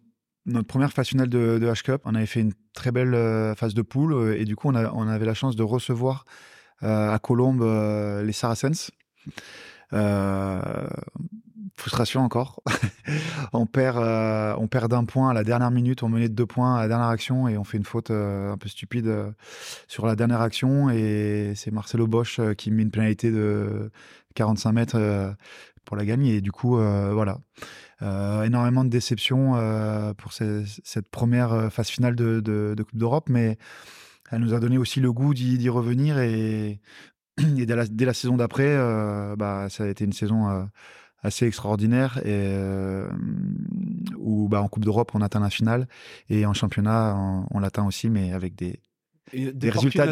[0.47, 2.01] notre première phase finale de, H-Cup.
[2.05, 5.09] On avait fait une très belle euh, phase de poule euh, et du coup, on,
[5.09, 6.25] avait la chance de recevoir
[6.83, 7.63] euh, à Colombes
[8.25, 8.91] les Saracens.
[11.77, 12.63] frustration encore.
[13.53, 13.99] on perd,
[14.59, 16.89] on perd d'un point à la dernière minute, on menait de deux points à la
[16.89, 19.13] dernière action et on fait une faute un peu stupide
[19.89, 23.91] sur la dernière action et c'est Marcelo Bosch qui met une pénalité de
[24.35, 25.35] 45 mètres
[25.85, 27.39] pour la gagner et du coup voilà.
[28.03, 33.57] Euh, énormément de déceptions euh, pour cette première euh, phase finale de, Coupe d'Europe, mais
[34.31, 36.81] elle nous a donné aussi le goût d'y revenir et,
[37.39, 38.77] dès, la, saison d'après,
[39.37, 40.69] bah, ça a été une saison
[41.23, 42.55] assez extraordinaire et
[44.19, 45.89] où bah, en Coupe d'Europe on atteint la finale
[46.29, 47.17] et en championnat
[47.51, 48.81] on l'atteint aussi mais avec des,
[49.33, 50.07] des, résultats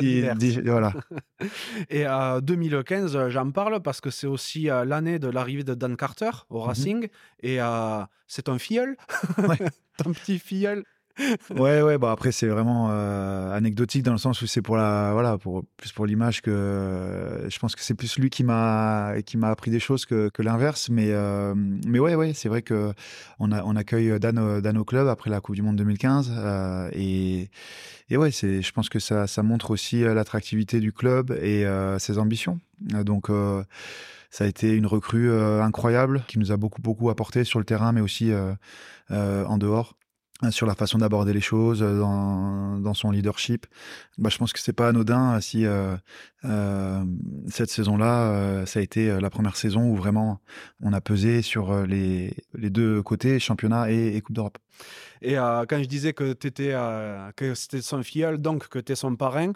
[0.65, 0.93] voilà.
[1.91, 5.97] et en 2015, j'en parle parce que c'est aussi euh, l'année de l'arrivée de Dan
[5.97, 6.67] Carter au mhm.
[6.67, 7.09] Racing.
[7.41, 8.97] Et euh, c'est un filleul,
[9.39, 10.85] un petit filleul
[11.51, 15.13] ouais, ouais, bah après, c'est vraiment euh, anecdotique dans le sens où c'est pour la,
[15.13, 15.39] voilà,
[15.77, 19.71] plus pour l'image que je pense que c'est plus lui qui m'a, qui m'a appris
[19.71, 20.89] des choses que, l'inverse.
[20.91, 22.93] Mais, euh, mais ouais, ouais, c'est vrai que
[23.39, 26.33] on, accueille Dan, Dan au club après la Coupe du Monde 2015.
[26.35, 27.49] Euh, et,
[28.11, 31.65] et ouais, c'est, je pense que ça, ça montre aussi l'attractivité du club et
[31.99, 32.59] ses ambitions.
[32.81, 33.29] Donc,
[34.31, 37.93] ça a été une recrue incroyable qui nous a beaucoup, beaucoup apporté sur le terrain,
[37.93, 38.33] mais aussi
[39.11, 39.95] en dehors.
[40.43, 43.67] Hein, sur la façon d'aborder les choses, euh, dans, dans, son leadership.
[44.19, 45.95] Bah, je pense que c'est pas anodin si euh,
[46.45, 47.05] euh,
[47.49, 50.41] cette saison-là, euh, ça a été la première saison où vraiment
[50.83, 54.59] on a pesé sur les, les deux côtés, championnat et, Coupe d'Europe.
[55.23, 56.75] Et quand je disais que, étais,
[57.37, 59.53] que c'était son filleul, donc que tu es son parrain,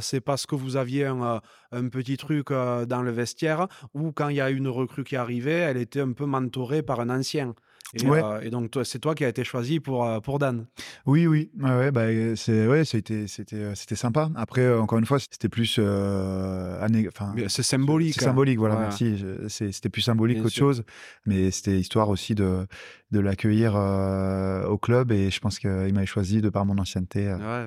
[0.00, 1.40] c'est parce que vous aviez un,
[1.72, 5.52] un petit truc dans le vestiaire où quand il y a une recrue qui arrivait,
[5.52, 7.54] elle était un peu mentorée par un ancien?
[7.94, 10.66] Et, euh, et donc, c'est toi qui as été choisi pour, euh, pour Dan.
[11.04, 11.50] Oui, oui.
[11.60, 14.30] Ouais, bah, c'est, ouais, c'était, c'était, euh, c'était sympa.
[14.34, 15.78] Après, encore une fois, c'était plus.
[15.78, 18.14] enfin, c'est symbolique.
[18.14, 19.22] C'est symbolique, voilà, merci.
[19.48, 20.84] c'était plus symbolique qu'autre chose.
[21.26, 22.66] Mais c'était histoire aussi de,
[23.10, 25.12] de l'accueillir au club.
[25.12, 27.32] Et je pense qu'il m'avait choisi de par mon ancienneté.
[27.32, 27.66] Ouais.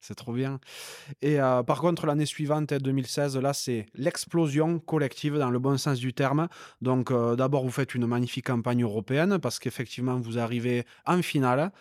[0.00, 0.60] C'est trop bien.
[1.22, 5.98] Et euh, par contre, l'année suivante, 2016, là, c'est l'explosion collective dans le bon sens
[5.98, 6.48] du terme.
[6.80, 11.72] Donc, euh, d'abord, vous faites une magnifique campagne européenne parce qu'effectivement, vous arrivez en finale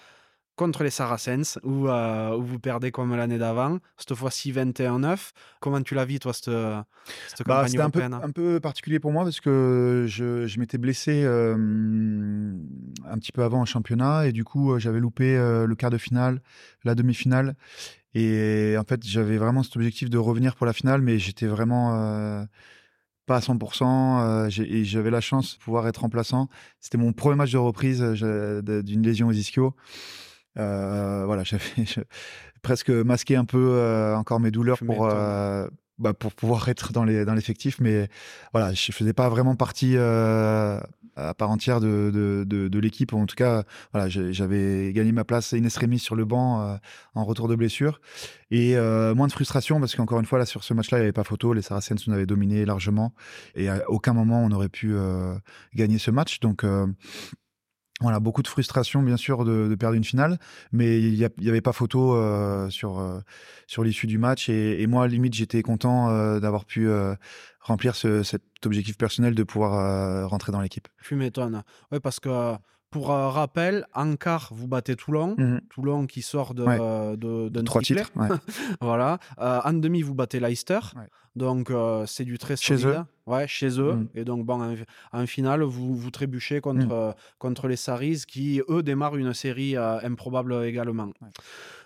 [0.56, 3.78] contre les Saracens où, euh, où vous perdez comme l'année d'avant.
[3.98, 5.30] Cette fois-ci 21-9.
[5.60, 6.46] Comment tu l'as vu, toi, cette,
[7.28, 10.60] cette bah, campagne européenne un peu, un peu particulier pour moi parce que je, je
[10.60, 15.92] m'étais blessé un petit peu avant en championnat et du coup, j'avais loupé le quart
[15.92, 16.42] de finale,
[16.84, 17.56] la demi-finale.
[18.14, 21.96] Et en fait, j'avais vraiment cet objectif de revenir pour la finale, mais j'étais vraiment
[21.96, 22.44] euh,
[23.26, 24.50] pas à 100%.
[24.64, 26.50] et j'avais la chance de pouvoir être remplaçant.
[26.80, 29.76] C'était mon premier match de reprise d'une lésion aux ischio.
[30.56, 31.64] voilà, j'avais
[32.62, 35.10] presque masqué un peu encore mes douleurs pour,
[36.00, 38.08] bah, pour pouvoir être dans les dans l'effectif mais
[38.54, 40.80] voilà je faisais pas vraiment partie euh,
[41.16, 43.14] à part entière de, de, de, l'équipe.
[43.14, 46.76] En tout cas voilà j'avais gagné ma place in extremis sur le banc euh,
[47.16, 48.00] en retour de blessure.
[48.52, 51.02] Et euh, moins de frustration parce qu'encore une fois là sur ce match là il
[51.02, 51.54] n'y avait pas photo.
[51.54, 53.14] Les Saracens nous avaient dominé largement.
[53.56, 54.96] Et à aucun moment on aurait pu
[55.74, 56.40] gagner ce match.
[56.40, 56.64] Donc
[58.00, 60.38] voilà, beaucoup de frustration, bien sûr, de, perdre une finale,
[60.72, 63.20] mais il n'y avait pas photo euh, sur, euh,
[63.66, 64.50] sur l'issue du match.
[64.50, 66.88] Et, moi, limite, j'étais content euh, d'avoir pu
[67.60, 70.88] remplir cet objectif personnel de pouvoir rentrer dans l'équipe.
[71.12, 71.64] M'étonnes.
[71.92, 72.56] Oui, parce que
[72.90, 75.36] pour rappel, en quart, vous battez Toulon.
[75.38, 78.12] Mmh Toulon qui sort de, de, trois titres.
[78.82, 79.20] voilà.
[79.38, 80.80] en demi, vous battez Leicester.
[81.36, 81.72] Donc,
[82.06, 82.82] c'est du très solide.
[82.82, 83.94] Chez eux Ouais, chez eux.
[83.94, 84.08] Mmh.
[84.16, 84.76] Et donc, bon,
[85.12, 87.14] en, finale, vous, vous trébuchez contre, mmh.
[87.40, 91.10] contre les Saris qui, eux, démarrent une série improbable également.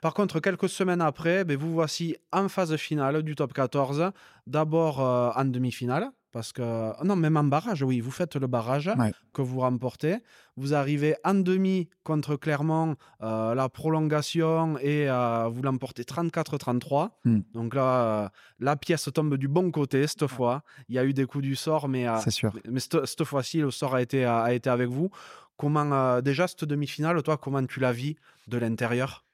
[0.02, 4.12] Par contre, quelques semaines après, ben, vous voici en phase finale du top 14.
[4.48, 8.90] D'abord en demi-finale parce que, non, même en barrage, oui, vous faites le barrage
[9.34, 10.18] que vous remportez.
[10.56, 17.10] Vous arrivez en demi contre Clermont, euh, la prolongation, et euh, vous l'emportez 34-33.
[17.26, 17.40] Hmm.
[17.54, 18.30] Donc là, euh,
[18.60, 20.64] la pièce tombe du bon côté cette fois.
[20.90, 22.54] Il y a eu des coups du sort, mais, sûr.
[22.70, 25.10] mais cette, fois-ci, le sort a été, a été avec vous.
[25.58, 28.16] Comment, déjà, cette demi-finale, toi, comment tu la vis
[28.48, 29.26] de l'intérieur?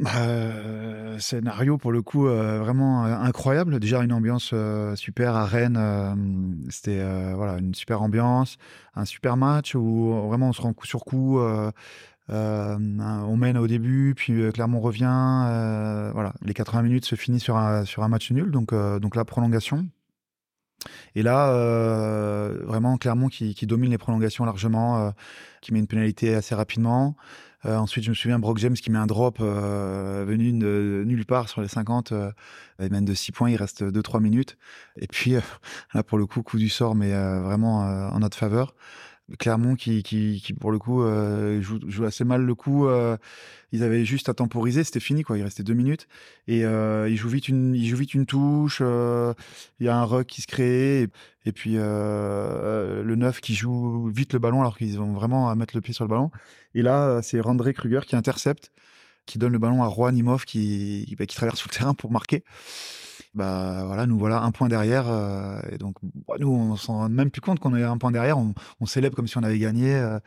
[0.00, 3.78] Bah, scénario pour le coup vraiment incroyable.
[3.78, 4.54] Déjà une ambiance
[4.94, 6.66] super à Rennes.
[6.70, 7.02] C'était
[7.34, 8.56] voilà une super ambiance,
[8.94, 11.38] un super match où vraiment on se rend coup sur coup.
[12.28, 16.12] on mène au début, puis Clermont revient.
[16.14, 19.86] voilà, les 80 minutes se finissent sur un, match nul, donc, donc la prolongation.
[21.14, 21.52] Et là,
[22.64, 25.12] vraiment Clermont qui, domine les prolongations largement,
[25.60, 27.16] qui met une pénalité assez rapidement.
[27.66, 31.26] Euh, ensuite, je me souviens Brock James qui met un drop euh, venu de nulle
[31.26, 32.12] part sur les 50.
[32.12, 32.32] Euh,
[32.80, 34.56] il mène de 6 points, il reste 2-3 minutes.
[34.96, 35.34] Et puis,
[35.94, 38.74] là, pour le coup, coup du sort, mais vraiment en notre faveur.
[39.38, 42.86] Clermont qui, pour le coup euh, joue, assez mal le coup.
[42.86, 43.16] Euh,
[43.72, 45.38] ils avaient juste à temporiser, c'était fini quoi.
[45.38, 46.08] Il restait deux minutes
[46.48, 48.80] et euh, ils jouent vite une, touche.
[48.80, 51.08] Il y a un ruck qui se crée
[51.46, 55.76] et, puis le neuf qui joue vite le ballon alors qu'ils ont vraiment à mettre
[55.76, 56.30] le pied sur le ballon.
[56.74, 58.72] Et là, c'est Randré Kruger qui intercepte,
[59.26, 62.44] qui donne le ballon à Nimov qui, bah, qui traverse le terrain pour marquer
[63.32, 65.04] bah voilà, nous voilà un point derrière.
[65.08, 68.10] Euh, et donc, bah, nous, on s'en rend même plus compte qu'on est un point
[68.10, 68.38] derrière.
[68.38, 68.54] On,
[68.86, 69.94] célèbre comme si on avait gagné.
[69.94, 70.18] Euh.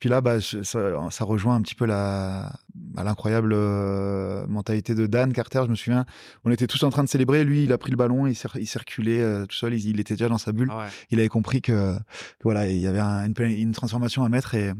[0.00, 5.32] Puis là, bah, ça, rejoint un petit peu la, bah, l'incroyable euh, mentalité de Dan
[5.32, 5.62] Carter.
[5.66, 6.04] Je me souviens,
[6.44, 7.44] on était tous en train de célébrer.
[7.44, 9.74] Lui, il a pris le ballon, il, il circulait tout seul.
[9.74, 10.70] Il, était déjà dans sa bulle.
[10.72, 11.96] Ah il avait compris que,
[12.42, 14.72] voilà, il y avait une, transformation à mettre et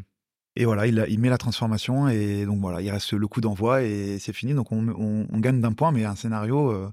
[0.57, 3.83] et voilà, il, il, met la transformation et donc voilà, il reste le coup d'envoi
[3.83, 4.55] et c'est fini.
[4.55, 6.91] Donc on, on, gagne d'un point, mais un scénario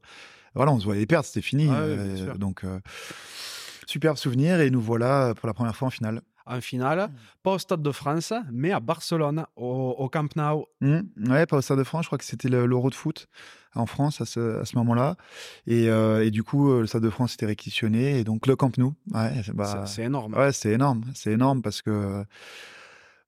[0.55, 1.67] voilà, on se voyait perdre, c'était fini.
[1.69, 2.79] Ah euh, donc, euh,
[3.85, 6.21] superbe souvenir et nous voilà pour la première fois en finale.
[6.47, 7.09] En finale,
[7.41, 10.65] pas au Stade de France, mais à Barcelone, au, Camp Nou.
[10.79, 11.31] Mmh.
[11.31, 13.27] ouais, pas au Stade de France, je crois que c'était l'Euro de foot
[13.73, 15.15] en France à ce, à ce moment-là.
[15.65, 18.19] Et, euh, et, du coup, le Stade de France était réquisitionné.
[18.19, 18.93] Et donc, le Camp Nou.
[19.11, 20.35] Ouais, bah, c'est énorme.
[20.35, 21.03] Ouais, c'est énorme.
[21.15, 22.23] C'est énorme parce que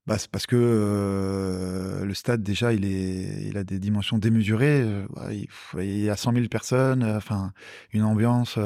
[0.08, 4.84] bah, c'est parce que le stade déjà il est il a des dimensions démesurées
[5.30, 7.52] il, y a 100 000 personnes enfin
[7.92, 8.58] une ambiance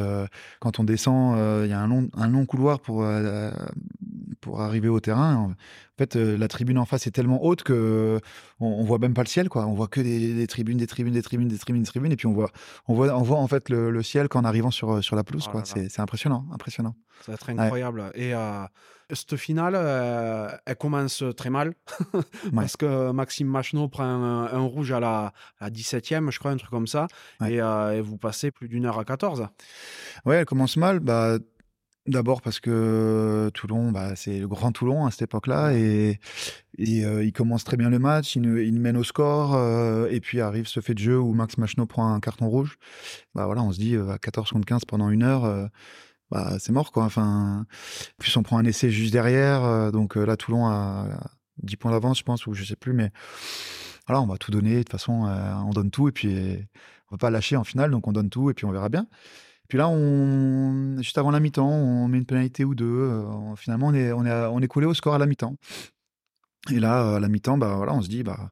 [0.61, 3.05] quand on descend il y a un long un long couloir pour
[4.43, 5.35] pour arriver au terrain.
[5.37, 5.55] En
[5.97, 8.21] fait la tribune en face est tellement haute que
[8.61, 9.67] on, voit même pas le ciel quoi.
[9.67, 12.27] On voit que des, tribunes des tribunes des tribunes des tribunes des tribunes et puis
[12.27, 12.51] on voit
[12.89, 15.53] on voit on voit en fait le, ciel qu'en arrivant sur sur la pelouse oh
[15.53, 15.63] quoi.
[15.65, 16.95] c'est impressionnant impressionnant.
[17.25, 18.11] Ça va être incroyable.
[18.15, 18.35] Et
[19.11, 21.75] cette finale, euh, elle commence très mal
[22.55, 25.33] parce que Maxime Machno prend un, rouge à la,
[25.63, 27.07] 17e, je crois, un truc comme ça,
[27.43, 29.49] euh, et, vous passez plus d'une heure à 14.
[30.25, 31.01] Ouais, elle commence mal.
[31.01, 31.39] Bah,
[32.09, 36.19] D'abord parce que Toulon, bah, c'est le grand Toulon à cette époque-là, et,
[36.81, 39.57] euh, il commence très bien le match, il, il mène au score,
[40.11, 42.77] et puis arrive ce fait de jeu où Max Machno prend un carton rouge.
[43.37, 45.71] Bah voilà, on se dit à 14 contre 15 pendant une heure
[46.33, 47.05] bah, c'est mort quoi.
[47.05, 47.67] Enfin,
[48.19, 51.07] plus on prend un essai juste derrière, euh, donc euh, là Toulon a
[51.63, 53.11] 10 points d'avance, je pense, ou je sais plus, mais
[54.07, 54.77] voilà, on va tout donner.
[54.77, 56.59] De toute façon, euh, on donne tout et puis
[57.11, 59.07] on va pas lâcher en finale, donc on donne tout et puis on verra bien.
[59.69, 63.25] Puis là, on, juste avant la mi-temps, on met une pénalité ou deux.
[63.57, 65.57] finalement, on est, on, est, on est collé au score à la mi-temps.
[66.71, 68.51] Et là, à la mi-temps, bah, voilà, on se dit, bah,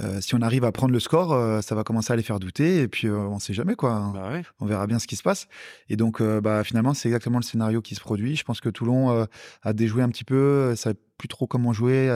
[0.00, 2.38] euh, si on arrive à prendre le score, euh, ça va commencer à les faire
[2.38, 2.80] douter.
[2.80, 4.12] Et puis, euh, on ne sait jamais, quoi.
[4.14, 4.42] Bah ouais.
[4.60, 5.48] On verra bien ce qui se passe.
[5.88, 8.36] Et donc, bah, finalement, c'est exactement le scénario qui se produit.
[8.36, 9.26] Je pense que Toulon
[9.62, 12.08] a déjoué un petit peu, savait plus trop comment jouer.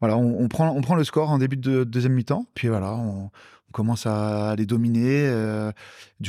[0.00, 2.46] voilà, on, on prend, on prend le score en début de deuxième mi-temps.
[2.54, 3.30] Puis voilà, on
[3.72, 5.26] commence à les dominer.
[5.26, 5.72] Euh,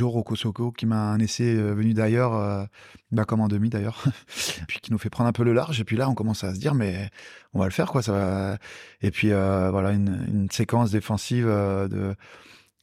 [0.01, 2.65] Rokosoko, qui m'a un essai euh, venu d'ailleurs, euh,
[3.11, 4.03] bah, comme en demi d'ailleurs,
[4.67, 5.79] puis qui nous fait prendre un peu le large.
[5.79, 7.09] Et puis là, on commence à se dire, mais
[7.53, 8.01] on va le faire, quoi.
[8.01, 8.57] Ça va...
[9.01, 12.15] Et puis euh, voilà, une, séquence défensive de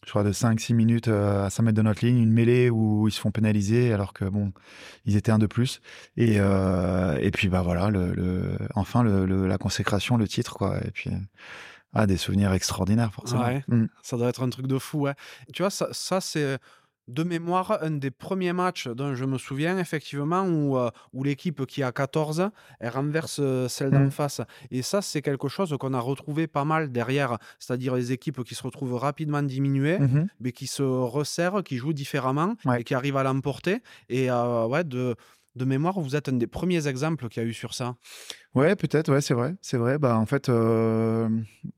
[0.07, 3.13] je crois de 5-6 minutes à 5 mètres de notre ligne, une mêlée où ils
[3.13, 4.51] se font pénaliser alors que bon,
[5.05, 5.83] ils étaient un de plus.
[6.17, 7.91] Et, et puis bah voilà,
[8.75, 10.79] enfin la consécration, le titre quoi.
[10.87, 11.11] Et puis
[11.93, 13.45] ah, des souvenirs extraordinaires forcément.
[13.45, 13.65] Ouais.
[13.69, 13.87] Mm.
[14.03, 15.03] Ça doit être un truc de fou.
[15.03, 15.15] Ouais.
[15.53, 16.59] Tu vois, ça, ça c'est
[17.09, 21.67] de mémoire un des premiers matchs dont je me souviens effectivement où, euh, où l'équipe
[21.67, 24.11] qui a 14, elle renverse euh, celle d'en Mhm.
[24.13, 24.41] face.
[24.71, 28.55] Et ça, c'est quelque chose qu'on a retrouvé pas mal derrière, c'est-à-dire les équipes qui
[28.55, 29.99] se retrouvent rapidement diminuées.
[29.99, 30.29] Mhm.
[30.39, 32.83] mais qui se resserrent, qui jouent différemment Ouais.
[32.83, 33.81] et qui arrivent à l'emporter.
[34.09, 35.17] Et euh, ouais, de,
[35.57, 37.97] de mémoire, vous êtes un des premiers exemples qu'il y a eu sur ça?
[38.55, 39.99] Ouais, peut-être, ouais, c'est vrai, c'est vrai.
[39.99, 41.29] Bah en fait, euh,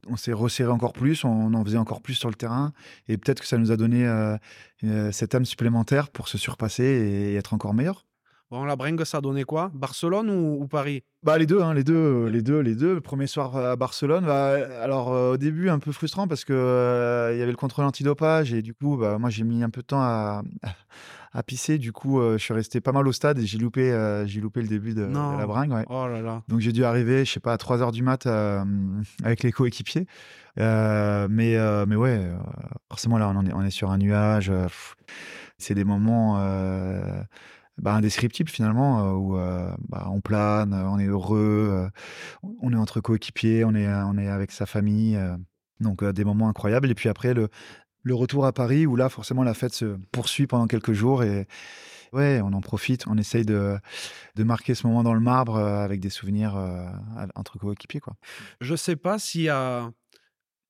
[0.09, 2.73] on s'est resserré encore plus, on en faisait encore plus sur le terrain,
[3.09, 4.37] et peut-être que ça nous a donné euh,
[4.85, 8.07] euh, cette âme supplémentaire pour se surpasser et être encore meilleur.
[8.53, 9.71] Bon, la bringue, ça donnait quoi?
[9.73, 11.05] Barcelone ou, ou Paris?
[11.23, 12.93] Bah les deux, hein, les deux, les deux, les deux.
[12.93, 16.53] Le premier soir à Barcelone, bah, alors euh, au début un peu frustrant parce que
[16.53, 19.71] euh, il y avait le contrôle antidopage et du coup, bah, moi j'ai mis un
[19.71, 20.43] peu de temps à,
[21.33, 21.79] à pisser.
[21.79, 24.41] Du coup, euh, je suis resté pas mal au stade et j'ai loupé, euh, j'ai
[24.41, 25.73] loupé le début de, la bringue.
[25.73, 25.85] ouais.
[25.89, 26.43] Oh là là.
[26.49, 28.65] Donc j'ai dû arriver, je sais pas, à 3 heures du mat euh,
[29.25, 30.07] avec les coéquipiers.
[30.57, 32.31] Mais, mais ouais,
[32.89, 34.53] forcément là, on est, on est sur un nuage.
[35.59, 36.39] c'est des moments
[37.79, 42.77] bah, indescriptibles finalement, euh, où euh, bah, on plane, on est heureux, euh, on est
[42.77, 45.19] entre coéquipiers, on est, on est avec sa famille.
[45.81, 46.91] donc des moments incroyables.
[46.91, 47.49] Et puis après, le,
[48.03, 51.23] le retour à Paris, où là, forcément, la fête se poursuit pendant quelques jours.
[51.23, 51.47] Et
[52.13, 53.77] ouais, on en profite, on essaye de,
[54.35, 56.87] de marquer ce moment dans le marbre euh, avec des souvenirs euh,
[57.35, 58.01] entre coéquipiers.
[58.01, 58.15] Quoi.
[58.61, 59.83] Je sais pas si, euh,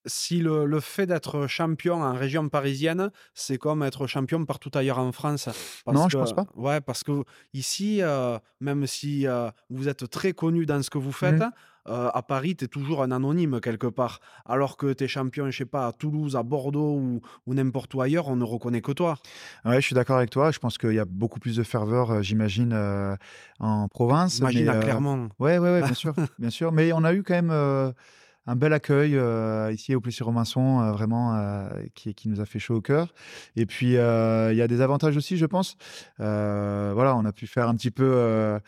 [0.04, 4.98] si le, le fait d'être champion en région parisienne, c'est comme être champion partout ailleurs
[4.98, 5.48] en France.
[5.84, 6.46] Parce Non, je que- pense pas.
[6.56, 7.22] Ouais, parce que
[7.54, 9.26] ici, euh, même si
[9.70, 11.50] vous êtes très connu dans ce que vous faites, Mhm.
[11.88, 14.20] Euh, à Paris, tu es toujours un anonyme quelque part.
[14.46, 17.94] Alors que tu es champion, je sais pas, à Toulouse, à Bordeaux ou, ou n'importe
[17.94, 19.16] où ailleurs, on ne reconnaît que toi.
[19.64, 20.50] Ouais, je suis d'accord avec toi.
[20.50, 23.16] Je pense qu'il y a beaucoup plus de ferveur, j'imagine, euh,
[23.59, 24.38] en province.
[24.38, 25.28] Imagine mais, à Clermont.
[25.38, 26.72] Ouais, ouais, ouais, bien sûr, bien sûr.
[26.72, 27.94] Mais on a eu quand même
[28.46, 32.59] un bel accueil euh, ici au Plessis-Robinson, euh, vraiment, euh, qui, qui nous a fait
[32.59, 33.14] chaud au cœur.
[33.56, 35.76] Et puis, il y a des avantages aussi, je pense.
[36.18, 38.60] Voilà, on a pu faire un petit peu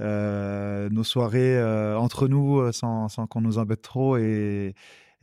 [0.00, 4.16] nos soirées euh, entre nous euh, sans, sans qu'on nous embête trop.
[4.16, 4.74] Et,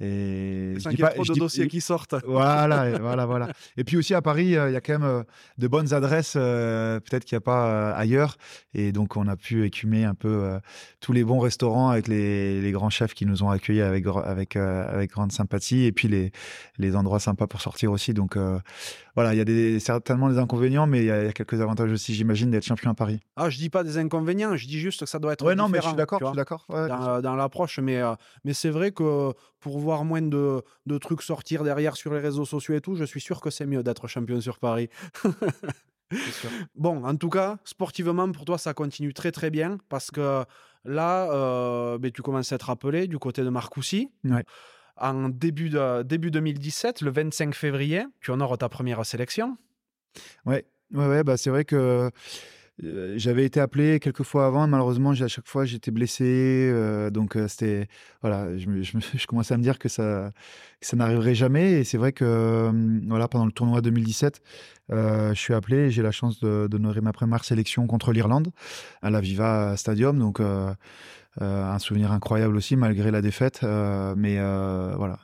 [0.04, 2.16] et je dis pas- trop je de dis- dossiers qui sortent.
[2.26, 3.50] voilà, et voilà, voilà.
[3.78, 5.22] Et puis aussi à Paris, euh, il y a quand même euh,
[5.60, 8.36] de bonnes adresses, euh, peut-être qu'il n'y a pas euh, ailleurs.
[8.74, 10.60] Et donc, on a pu écumer un peu euh,
[11.02, 14.56] tous les bons restaurants avec les, les grands chefs qui nous ont accueillis avec, avec,
[14.56, 15.84] euh, avec grande sympathie.
[15.84, 16.32] Et puis les,
[16.80, 18.16] les endroits sympas pour sortir aussi.
[18.16, 18.58] Donc, euh,
[19.16, 21.34] voilà, il y a des, certainement des inconvénients, mais il y, a il y a
[21.34, 23.20] quelques avantages aussi, j'imagine, d'être champion à Paris.
[23.36, 25.68] Ah, je dis pas des inconvénients, je dis juste que ça doit être Ouais, non,
[25.70, 26.66] mais je suis d'accord, je suis d'accord.
[26.70, 28.14] ouais, dans, dans l'approche, mais, euh,
[28.44, 32.46] mais c'est vrai que pour voir moins de, de trucs sortir derrière sur les réseaux
[32.46, 34.90] sociaux et tout, je suis sûr que c'est mieux d'être champion sur Paris.
[36.12, 36.50] Sûr.
[36.76, 40.44] Bon, en tout cas, sportivement, pour toi, ça continue très très bien parce que
[40.84, 44.10] là, euh, ben, tu commences à être appelé du côté de Marcoussis.
[44.26, 44.44] Ouais.
[45.02, 49.58] En début, de, début 2017, le 25 février, tu honores ta première sélection.
[50.46, 52.12] Ouais, ouais, ouais, bah c'est vrai que
[52.84, 56.24] euh, j'avais été appelé quelques fois avant, malheureusement, à chaque fois, j'étais blessé.
[56.72, 57.88] euh, donc, euh, c'était.
[58.22, 60.32] Voilà, je, je, me- je commençais à me dire que ça,
[60.82, 61.74] ça n'arriverait jamais.
[61.74, 62.72] Et c'est vrai que,
[63.08, 64.42] voilà, pendant le tournoi 2017,
[64.92, 68.52] euh, je suis appelé et j'ai la chance d'honorer ma première sélection contre l'Irlande
[69.02, 70.18] à la Viva Stadium.
[70.18, 70.40] Donc,
[71.40, 73.62] un souvenir incroyable aussi, malgré la défaite.
[73.64, 75.20] euh, mais euh, voilà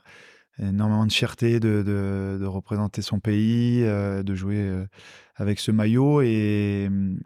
[0.59, 4.87] énormément de fierté de, de, de représenter son pays, euh, de jouer euh,
[5.35, 7.19] avec ce maillot et hum,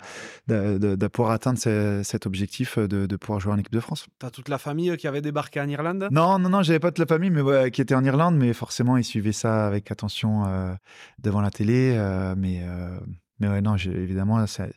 [0.48, 4.08] de, pouvoir atteindre ce- cet objectif de, de pouvoir jouer en équipe de France.
[4.20, 6.10] Tu as toute la famille qui avait débarqué en Irlande?
[6.12, 8.52] Non, non, non, j'avais pas de la famille, mais ouais, qui était en Irlande, mais
[8.52, 10.74] forcément ils suivaient ça avec attention euh,
[11.20, 13.00] devant la télé, euh, mais euh,
[13.42, 14.72] mais ouais, non, évidemment, c'est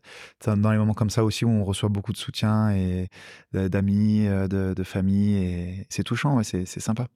[0.47, 3.09] dans les moments comme ça aussi où on reçoit beaucoup de soutien et
[3.53, 7.07] d'amis, de, de, famille, et c'est touchant, ouais, c'est sympa.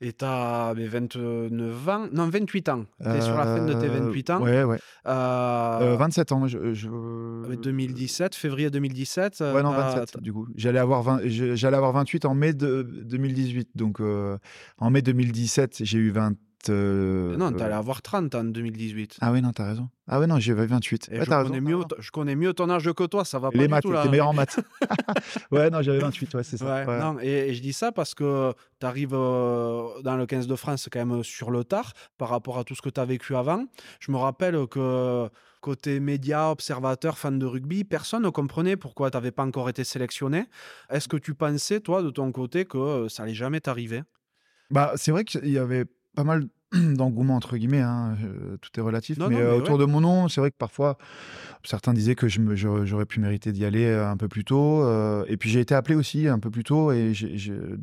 [0.00, 2.84] Et tu as 29 ans, non 28 ans.
[3.02, 4.42] Tu es sur la fin de tes 28 ans.
[4.42, 4.78] Ouais, ouais.
[5.04, 6.46] 27 ans.
[6.46, 6.88] Je, je...
[7.54, 9.40] 2017, février 2017.
[9.40, 10.46] Ouais, non, 27 du coup.
[10.56, 13.70] J'allais avoir, 20, j'allais avoir 28 en mai de 2018.
[13.74, 16.34] Donc en mai 2017, j'ai eu 20
[16.68, 19.18] euh, non, t'allais avoir 30 en 2018.
[19.20, 19.88] Ah oui, non, t'as raison.
[20.06, 21.10] Ah oui, non, j'avais 28.
[21.12, 23.82] je, connais mieux, je connais mieux ton âge que toi, ça va pas Les maths,
[23.82, 24.60] tout, t'es meilleur en maths.
[25.50, 26.84] ouais, non, j'avais 28, ouais, c'est ça.
[26.84, 30.88] Non, et, je dis ça parce que tu arrives euh, dans le 15 de France
[30.90, 33.64] quand même sur le tard par rapport à tout ce que tu as vécu avant.
[34.00, 35.28] Je me rappelle que
[35.64, 39.82] côté média, observateur, fan de rugby, personne ne comprenait pourquoi tu n'avais pas encore été
[39.82, 40.44] sélectionné.
[40.90, 44.02] Est-ce que tu pensais, toi, de ton côté, que euh, ça allait jamais t'arriver?
[44.70, 46.48] Bah, C'est vrai qu'il y avait pas mal
[46.96, 49.18] d'engouement entre guillemets, hein, euh, tout est relatif.
[49.18, 50.98] mais, euh, autour de mon nom, c'est vrai que parfois
[51.62, 54.84] certains disaient que j'aurais pu mériter d'y aller euh, un peu plus tôt.
[55.26, 57.12] et puis j'ai été appelé aussi un peu plus tôt et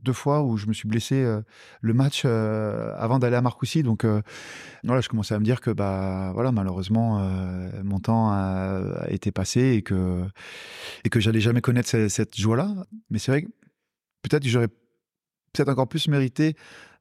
[0.04, 1.26] deux fois où je me suis blessé
[1.82, 3.84] le match avant d'aller à Marcoussis.
[3.84, 4.06] Donc
[4.84, 7.20] voilà, je commençais à me dire que bah voilà malheureusement
[7.84, 10.24] mon temps a, été passé et que
[11.06, 12.76] et que j'allais jamais connaître cette, cette joie-là.
[13.10, 13.48] Mais c'est vrai que
[14.22, 16.56] peut-être que j'aurais peut-être encore plus mérité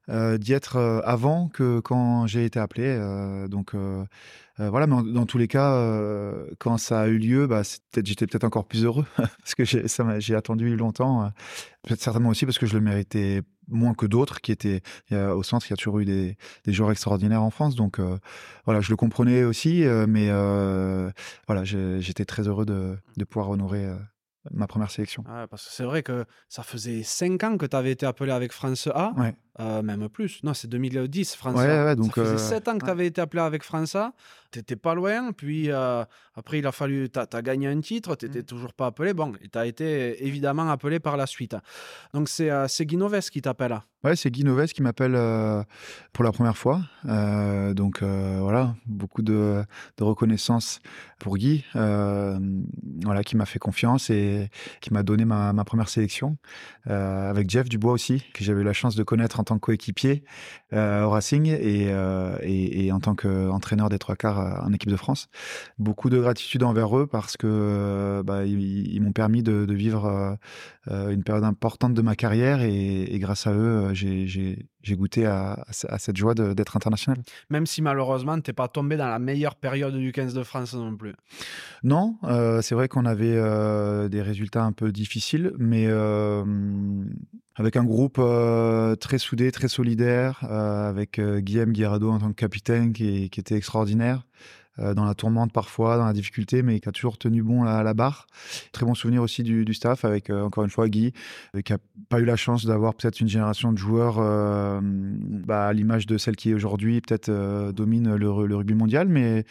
[0.09, 2.85] euh, d'y être euh, avant que quand j'ai été appelé.
[2.85, 3.75] Euh, donc
[4.57, 5.75] voilà, mais dans tous les cas,
[6.59, 7.63] quand ça a eu lieu, bah,
[7.95, 11.31] j'étais peut-être encore plus heureux parce que j'ai attendu longtemps.
[11.81, 15.65] peut-être certainement aussi parce que je le méritais moins que d'autres qui étaient au centre.
[15.65, 17.99] Il y a toujours eu des, des joueurs extraordinaires en France, donc
[18.65, 20.29] voilà, je le comprenais aussi, mais
[21.47, 23.87] voilà, j'étais très heureux de, de pouvoir honorer
[24.49, 25.23] ma première sélection.
[25.49, 28.51] parce que c'est vrai que ça faisait 5 ans que tu avais été appelé avec
[28.51, 29.13] France A,
[29.59, 30.43] euh, même plus.
[30.43, 31.95] Non, c'est 2010, France A.
[31.95, 34.13] donc, ça faisait 7 euh, ans que tu avais été appelé avec France A,
[34.51, 36.03] tu n'étais pas loin, puis euh,
[36.35, 38.45] après il a fallu, tu as, gagné un titre, tu n'étais mmh.
[38.45, 41.55] toujours pas appelé, bon, et tu as été évidemment appelé par la suite.
[42.13, 43.79] Donc c'est Guinoves qui t'appelle.
[44.03, 45.13] Ouais, c'est Guy Noves qui m'appelle
[46.11, 46.81] pour la première fois.
[47.03, 49.63] donc voilà, beaucoup de,
[49.97, 50.79] de, reconnaissance
[51.19, 54.49] pour Guy, voilà, qui m'a fait confiance et
[54.81, 56.37] qui m'a donné ma, première sélection,
[56.87, 59.61] euh, avec Jeff Dubois aussi, que j'avais eu la chance de connaître en tant que
[59.61, 60.23] coéquipier
[60.73, 64.95] euh, au Racing euh, et, et, en tant qu'entraîneur des trois quarts en équipe de
[64.95, 65.27] France.
[65.77, 70.37] Beaucoup de gratitude envers eux parce que bah, ils, m'ont permis de, vivre
[70.89, 76.17] une période importante de ma carrière et, grâce à eux, j'ai goûté à, à, cette
[76.17, 77.17] joie d'être international.
[77.49, 80.73] Même si malheureusement, tu n'es pas tombé dans la meilleure période du 15 de France
[80.73, 81.13] non plus.
[81.83, 82.17] Non,
[82.61, 83.39] c'est vrai qu'on avait
[84.09, 86.43] des résultats un peu difficiles, mais euh,
[87.55, 92.35] avec un groupe euh, très soudé, très solidaire, euh, avec Guillaume Guirado en tant que
[92.35, 94.25] capitaine qui, qui était extraordinaire.
[94.79, 97.83] Euh, dans la tourmente parfois, dans la difficulté, mais qui a toujours tenu bon à
[97.83, 98.27] la barre.
[98.71, 101.11] Très bon souvenir aussi du, du staff avec, euh, encore une fois, Guy,
[101.55, 101.77] euh, qui a
[102.07, 104.15] pas eu la chance d'avoir peut-être une génération de joueurs
[104.81, 107.29] bah, à l'image de celle qui aujourd'hui, peut-être
[107.71, 109.45] domine le, rugby mondial, mais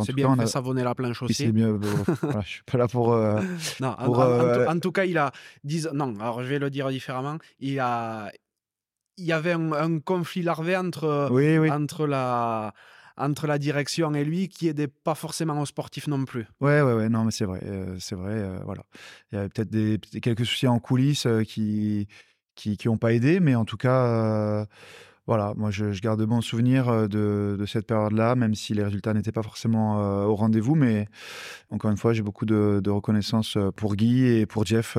[0.00, 1.34] c'est bien cas, fait savonner la planche aussi.
[1.34, 1.72] C'est mieux.
[2.22, 3.16] voilà, je suis pas là pour.
[3.80, 5.32] non, en, tout cas, il a.
[5.94, 7.38] non, alors je vais le dire différemment.
[7.58, 8.30] Il a.
[9.16, 11.28] Il y avait un, conflit larvé entre,
[11.72, 12.72] entre la,
[13.18, 16.46] entre la direction et lui qui aidait pas forcément aux sportifs non plus.
[16.60, 18.84] Ouais, ouais, ouais, non, mais c'est vrai, euh, c'est vrai, euh, voilà.
[19.30, 22.08] Il y avait peut-être des, quelques soucis en coulisses euh, qui
[22.54, 24.66] qui qui ont pas aidé, mais en tout cas
[25.28, 29.30] voilà, moi je, garde bon souvenir euh, de, cette période-là, même si les résultats n'étaient
[29.30, 30.74] pas forcément euh, au rendez-vous.
[30.74, 31.06] Mais
[31.68, 34.96] encore une fois, j'ai beaucoup de, reconnaissance euh, pour Guy et pour Jeff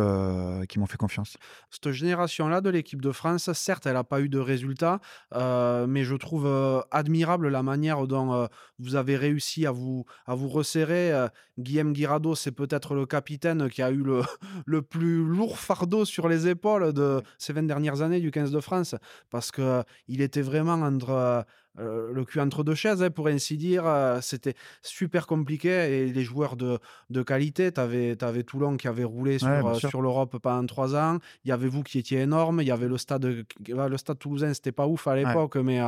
[0.67, 1.37] qui m'ont fait confiance.
[1.71, 4.99] Cette génération-là de l'équipe de France, certes, elle n'a pas eu de résultats,
[5.33, 6.47] mais je trouve
[6.91, 8.47] admirable la manière dont
[8.77, 11.11] vous avez réussi à vous, à vous resserrer.
[11.57, 14.21] Guillaume Guirado, c'est peut-être le capitaine qui a eu le,
[14.65, 18.59] le plus lourd fardeau sur les épaules de ces 20 dernières années du 15 de
[18.59, 18.95] France,
[19.29, 21.45] parce qu'il il était vraiment entre
[21.79, 23.85] euh, euh, le cul entre deux chaises, hein, pour ainsi dire.
[23.85, 26.79] Euh, c'était super compliqué et les joueurs de,
[27.09, 31.19] de qualité, tu avais, avais, Toulon qui avait roulé sur, sur l'Europe pendant trois ans.
[31.45, 32.61] Il y avait vous qui étiez énorme.
[32.61, 35.79] Il y avait le stade, le stade toulousain, c'était pas ouf à l'époque, mais,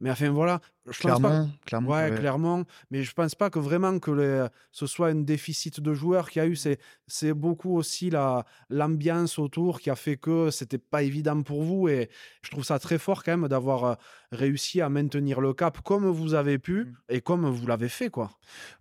[0.00, 0.60] mais enfin voilà.
[0.90, 2.64] Je clairement, clairement, ouais, clairement.
[2.90, 6.44] Mais je pense pas que vraiment que ce soit un déficit de joueurs qu'il y
[6.44, 6.56] a eu.
[7.06, 8.10] C'est beaucoup aussi
[8.70, 11.88] l'ambiance autour qui a fait que c'était pas évident pour vous.
[11.88, 12.08] Et
[12.42, 13.98] je trouve ça très fort quand même d'avoir
[14.32, 16.92] réussi à maintenir tenir le cap comme vous avez pu Mmh.
[17.08, 18.30] et comme vous l'avez fait, quoi.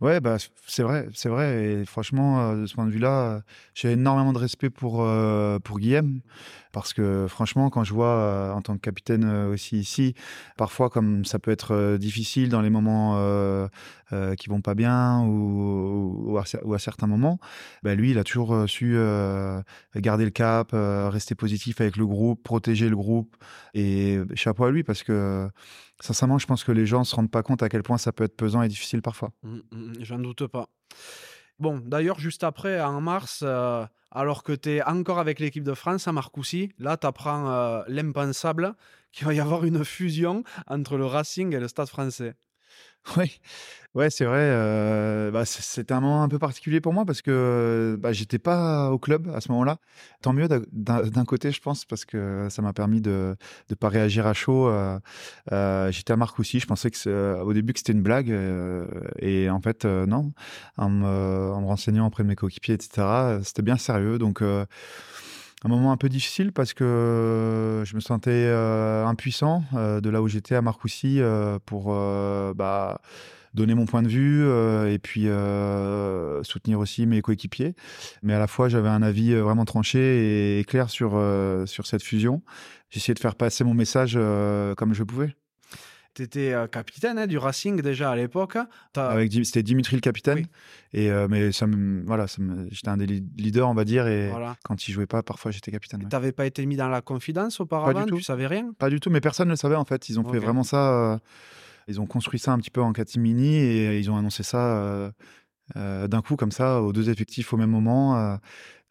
[0.01, 1.63] Ouais, bah, c'est vrai, c'est vrai.
[1.63, 3.39] Et franchement, euh, de ce point de vue-là, euh,
[3.73, 6.21] j'ai énormément de respect pour, euh, pour Guillaume.
[6.71, 10.13] Parce que franchement, quand je vois euh, en tant que capitaine euh, aussi ici,
[10.55, 13.19] parfois comme ça peut être difficile dans les moments
[14.37, 17.39] qui vont pas bien ou, ou, à, cer- ou à certains moments,
[17.83, 18.97] bah, lui, il a toujours su
[19.95, 23.35] garder le cap, rester positif avec le groupe, protéger le groupe.
[23.73, 25.47] Et chapeau à lui parce que
[25.99, 28.23] sincèrement, je pense que les gens se rendent pas compte à quel point ça peut
[28.23, 29.31] être pesant et difficile parfois.
[29.43, 30.69] Mm, mm, J'en doute pas.
[31.59, 35.73] Bon, d'ailleurs, juste après, en mars, euh, alors que tu es encore avec l'équipe de
[35.73, 38.75] France à Marcoussis, là, tu apprends l'impensable
[39.11, 42.35] qu'il va y avoir une fusion entre le Racing et le Stade français.
[43.17, 43.39] Oui,
[43.95, 45.31] ouais, c'est vrai.
[45.31, 48.99] bah, c'était un moment un peu particulier pour moi parce que bah, j'étais pas au
[48.99, 49.77] club à ce moment-là.
[50.21, 53.35] Tant mieux d'un- côté, je pense, parce que ça m'a permis de
[53.69, 54.71] ne pas réagir à chaud.
[55.91, 56.59] j'étais à Marcoussis.
[56.59, 58.33] Je pensais que au début que c'était une blague
[59.19, 60.31] et en fait non.
[60.77, 63.39] En me, en me renseignant auprès de mes coéquipiers, etc.
[63.43, 64.17] C'était bien sérieux.
[64.17, 70.27] Donc un moment un peu difficile parce que je me sentais impuissant de là où
[70.27, 71.21] j'étais à Marcoussis
[71.65, 71.93] pour
[72.55, 73.01] bah,
[73.53, 77.75] donner mon point de vue euh, et puis euh, soutenir aussi mes coéquipiers.
[78.23, 81.87] Mais à la fois, j'avais un avis euh, vraiment tranché et clair sur, euh, sur
[81.87, 82.41] cette fusion.
[82.89, 84.17] J'essayais de faire passer mon message
[84.77, 85.35] comme je pouvais.
[86.15, 88.57] Tu étais capitaine hein, du Racing déjà à l'époque.
[88.95, 90.39] Dim- c'était Dimitri le capitaine.
[90.39, 90.45] Oui.
[90.93, 92.25] Et mais ça me- voilà,
[92.71, 94.07] j'étais un des leaders, on va dire.
[94.07, 94.55] Et Voilà.
[94.63, 96.01] quand il jouait pas, parfois j'étais capitaine.
[96.01, 96.09] ouais.
[96.09, 98.17] T'avais pas été mis dans la confidence auparavant tout.
[98.17, 98.73] Tu savais rien?
[98.79, 100.09] Pas du tout, mais personne ne le savait en fait.
[100.09, 101.19] Ils ont fait vraiment ça.
[101.89, 104.77] Euh, ils ont construit ça un petit peu en catimini et ils ont annoncé ça
[104.77, 105.11] euh,
[105.77, 108.17] euh, d'un coup comme ça aux deux effectifs au même moment.
[108.17, 108.37] euh.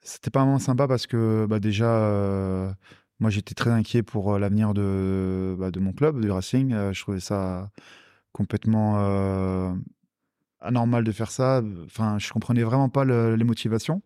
[0.03, 2.73] C'était pas vraiment sympa parce que bah, déjà, euh,
[3.21, 6.73] moi j'étais très inquiet pour euh, l'avenir de, bah, de mon club, du Racing.
[6.75, 7.71] Euh, je trouvais ça
[8.33, 9.73] complètement euh,
[10.61, 11.63] anormal de faire ça.
[11.87, 14.03] Enfin, je comprenais vraiment pas le- les motivations.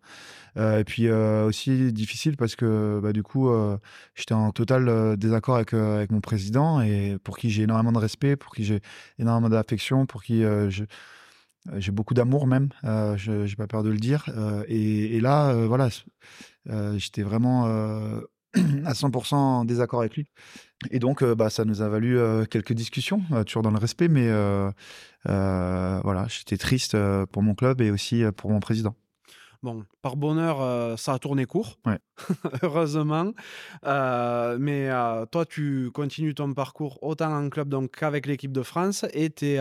[0.59, 3.79] Euh, et puis euh, aussi difficile parce que bah, du coup, euh,
[4.15, 5.73] j'étais en total désaccord avec,
[6.11, 8.81] mon président et pour qui j'ai énormément de respect, pour qui j'ai
[9.19, 10.45] énormément d'affection, pour qui
[11.77, 14.27] j'ai beaucoup d'amour même, euh, je n'ai pas peur de le dire.
[14.69, 15.89] Et, là, voilà,
[16.97, 17.67] j'étais vraiment
[18.55, 20.27] à 100% en désaccord avec lui.
[20.91, 22.19] Et donc, bah, ça nous a valu
[22.51, 24.29] quelques discussions, toujours dans le respect, mais
[25.25, 26.97] voilà, j'étais triste
[27.33, 28.95] pour mon club et aussi pour mon président.
[29.63, 31.99] Bon, par bonheur, euh, ça a tourné court, Ouais.
[32.63, 33.31] heureusement.
[33.87, 38.63] Euh, mais euh, toi, tu continues ton parcours autant en club donc qu'avec l'équipe de
[38.63, 39.61] France et tu es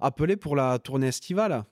[0.00, 1.64] appelé pour la tournée estivale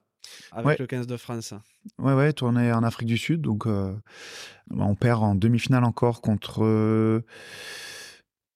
[0.51, 0.77] avec Ouais.
[0.81, 1.55] le 15 de France.
[2.01, 3.43] Ouais, ouais, tourné en Afrique du Sud.
[3.43, 6.63] Donc, on perd en demi-finale encore contre.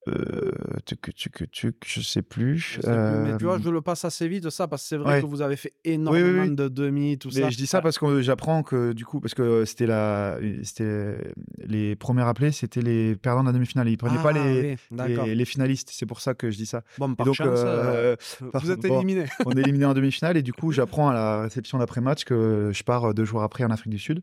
[0.08, 0.50] Euh, euh,
[0.84, 2.58] tuc, tuc, tuc, je sais plus.
[2.58, 4.88] Je sais plus, mais tu vois, Euh, je le passe assez vite, ça, parce que
[4.88, 5.20] c'est vrai ouais.
[5.22, 6.56] que vous avez fait énormément oui.
[6.56, 7.50] de demi, tout Mais ça.
[7.50, 11.16] je dis ça parce que j'apprends que du coup, parce que c'était la, c'était
[11.64, 13.88] les premiers appelés, c'était les perdants de la demi-finale.
[13.88, 15.90] Ils prenaient Ah, pas les, les, les finalistes.
[15.92, 16.82] C'est pour ça que je dis ça.
[16.98, 18.96] Bon, par donc, chance, euh, euh, par- vous êtes bon.
[18.98, 19.26] éliminé.
[19.46, 22.82] on est éliminé en demi-finale et du coup j'apprends à la réception d'après-match que je
[22.82, 24.20] pars deux jours après en Afrique du Sud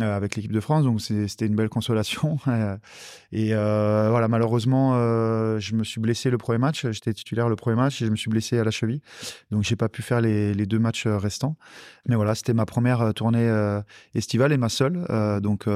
[0.00, 2.76] euh, avec l'équipe de France donc c'était une belle consolation Euh,
[3.32, 7.56] et euh, voilà malheureusement euh, je me suis blessé le premier match j'étais titulaire le
[7.56, 9.00] premier match et je me suis blessé à la cheville.
[9.50, 11.56] Donc j'ai pas pu faire les, les deux matchs euh, restants.
[12.08, 13.80] Mais voilà c'était ma première euh, tournée euh,
[14.14, 15.04] estivale et ma seule.
[15.10, 15.66] Euh, donc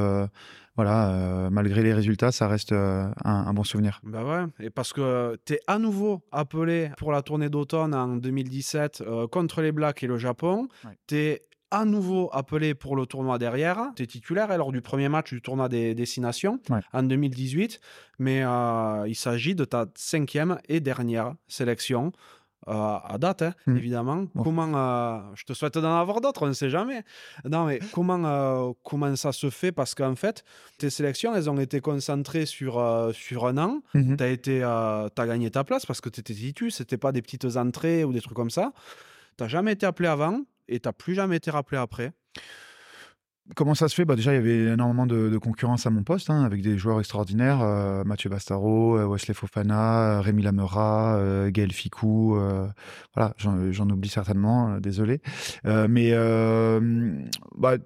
[0.77, 4.01] voilà malgré les résultats ça reste un, un bon souvenir.
[4.05, 8.15] Bah ouais, et parce que tu es à nouveau appelé pour la tournée d'automne en
[8.17, 10.69] 2017 euh, contre les Blacks et le Japon.
[10.85, 10.93] Ouais.
[11.09, 13.91] Tu es à nouveau appelé pour le tournoi derrière.
[13.97, 16.81] Tu es titulaire hein, lors du premier match du tournoi des destinations Ouais.
[16.93, 17.81] en 2018.
[18.19, 22.13] Mais euh, il s'agit de ta cinquième et dernière sélection.
[22.67, 22.73] euh,
[23.03, 23.77] à date, hein, Mhm.
[23.79, 24.27] évidemment.
[24.43, 27.03] Comment, euh, je te souhaite d'en avoir d'autres, on ne sait jamais.
[27.49, 29.73] Non, mais comment, euh, comment ça se fait?
[29.73, 30.45] Parce qu'en fait,
[30.77, 32.75] tes sélections, elles ont été concentrées sur,
[33.15, 33.81] sur un an.
[33.95, 34.17] Mhm.
[34.43, 38.05] Tu as, gagné ta place parce que tu étais titu, c'était pas des petites entrées
[38.05, 38.73] ou des trucs comme ça.
[39.39, 42.13] Tu jamais été appelé avant et tu plus jamais été rappelé après.
[43.57, 44.05] Comment ça se fait?
[44.05, 47.01] Bah Déjà, il y avait énormément de, concurrence à mon poste, hein, avec des joueurs
[47.01, 47.63] extraordinaires.
[47.63, 52.39] euh, Mathieu Bastaro, euh, Wesley Fofana, euh, Rémi Lamera, euh, Gaël Ficou.
[53.15, 55.21] voilà, j'en oublie certainement, désolé.
[55.65, 56.13] Mais
[57.57, 57.77] bah,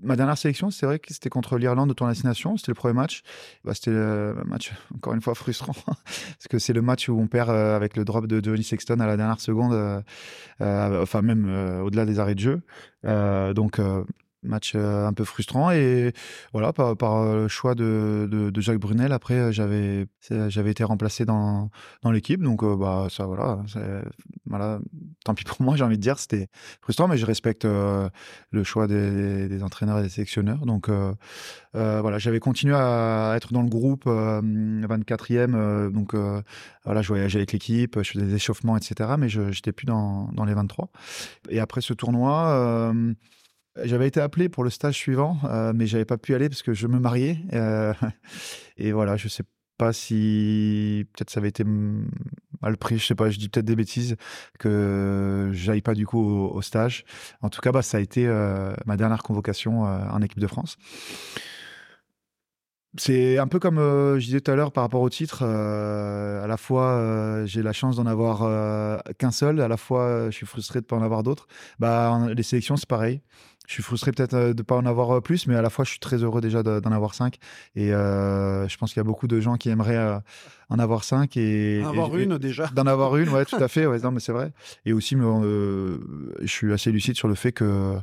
[0.00, 2.56] ma dernière sélection, c'est vrai que c'était contre l'Irlande de ton destination.
[2.56, 3.22] C'était le premier match.
[3.64, 5.74] Bah, c'était le match, encore une fois, frustrant.
[5.86, 9.00] parce que c'est le match où on perd euh, avec le drop de Johnny Sexton
[9.00, 10.00] à la dernière seconde, euh,
[10.60, 11.46] euh, enfin même
[11.82, 12.62] au-delà des arrêts de jeu.
[13.54, 13.80] Donc...
[14.44, 16.12] euh, match un peu frustrant et
[16.52, 20.06] voilà par, par le choix de, de, Jacques Brunel après j'avais
[20.48, 21.70] j'avais été remplacé dans,
[22.02, 22.42] dans l'équipe.
[22.42, 23.62] Donc bah ça voilà
[24.46, 24.78] voilà
[25.24, 26.48] tant pis pour moi j'ai envie de dire c'était
[26.80, 30.66] frustrant mais je respecte le choix des, des, entraîneurs et des sélectionneurs.
[30.66, 30.90] Donc
[31.72, 36.14] voilà j'avais continué à être dans le groupe 24e donc
[36.84, 40.28] voilà je voyageais avec l'équipe je faisais des échauffements etc mais je n'étais plus dans,
[40.32, 40.90] dans les 23
[41.50, 42.92] et après ce tournoi
[43.84, 46.74] j'avais été appelé pour le stage suivant, euh, mais j'avais pas pu aller parce que
[46.74, 47.38] je me mariais.
[47.52, 47.92] Euh,
[48.76, 49.44] et voilà, je sais
[49.76, 53.76] pas si peut-être ça avait été mal pris, je sais pas, je dis peut-être des
[53.76, 54.16] bêtises
[54.58, 57.04] que j'aille pas du coup au, stage.
[57.42, 60.76] En tout cas, bah, ça a été euh, ma dernière convocation en équipe de France.
[62.96, 65.44] C'est un peu comme je disais tout à l'heure par rapport au titre.
[65.44, 69.60] à la fois, j'ai la chance d'en avoir qu'un seul.
[69.60, 71.46] À la fois, je suis frustré de ne pas en avoir d'autres.
[71.78, 73.22] Bah, les sélections, c'est pareil
[73.68, 75.68] je suis frustré peut-être euh, de ne pas en avoir euh, plus, mais à la
[75.68, 77.36] fois, je suis très heureux déjà d'en avoir cinq.
[77.76, 80.20] Et euh, je pense qu'il y a beaucoup de gens qui aimeraient
[80.70, 81.36] en avoir cinq.
[81.36, 82.66] Et, en avoir une déjà.
[82.68, 83.86] D'en avoir une, ouais, tout à fait.
[83.86, 84.52] Ouais, non, mais c'est vrai.
[84.84, 85.98] Et aussi, je
[86.46, 87.96] suis assez lucide sur le fait que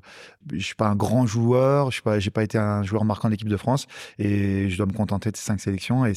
[0.52, 3.34] je suis pas un grand joueur, je n'ai pas, pas été un joueur marquant de
[3.34, 3.88] l'équipe de France.
[4.18, 6.06] Et je dois me contenter de ces cinq sélections.
[6.06, 6.14] Et,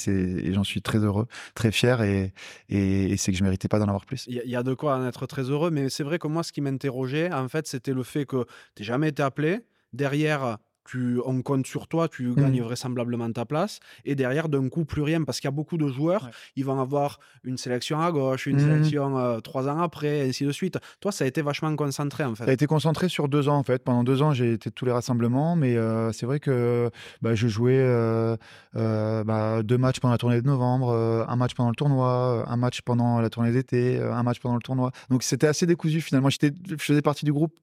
[0.53, 2.03] j'en suis très heureux, très fier.
[2.03, 2.33] Et,
[2.69, 4.25] et, c'est que je méritais pas d'en avoir plus.
[4.29, 5.70] Il y, a de quoi en être très heureux.
[5.70, 8.85] Mais c'est vrai que moi, ce qui m'interrogeait, en fait, c'était le fait que tu
[8.85, 9.61] jamais été appelé
[9.95, 10.59] Derrière,
[10.89, 12.65] tu, on compte sur toi, tu gagnes mmh.
[12.65, 13.81] vraisemblablement ta place.
[14.05, 16.81] Et derrière, d'un coup, plus rien, parce qu'il y a beaucoup de joueurs, ils vont
[16.81, 18.60] avoir une sélection à gauche, une mmh.
[18.60, 20.78] sélection euh, trois ans après, ainsi de suite.
[21.01, 22.44] Toi, ça a été vachement concentré, en fait.
[22.44, 23.85] Ça a été concentré sur deux ans, en fait.
[23.85, 26.90] Pendant deux ans, j'ai été tous les rassemblements, mais euh, c'est vrai que
[27.20, 28.36] bah, je jouais euh,
[28.74, 30.93] bah, deux matchs pendant la tournée de novembre,
[31.28, 34.62] un match pendant le tournoi, un match pendant la tournée d'été, un match pendant le
[34.62, 34.90] tournoi.
[35.10, 36.31] Donc, c'était assez décousu, finalement.
[36.31, 36.39] Je
[36.78, 37.55] faisais partie du groupe,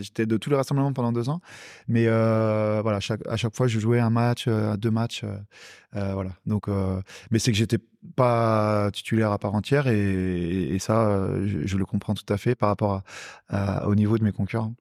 [0.00, 1.40] j'étais de tous les rassemblements pendant deux ans,
[1.86, 2.06] mais
[2.40, 2.98] euh, voilà,
[3.28, 5.24] à chaque fois, je jouais un match, euh, deux matchs.
[5.24, 6.30] Euh, voilà.
[6.46, 6.68] Donc,
[7.30, 7.78] mais c'est que j'étais
[8.16, 13.02] pas titulaire à part entière et, ça, je, le comprends tout à fait par rapport
[13.84, 14.74] au niveau de mes concurrents.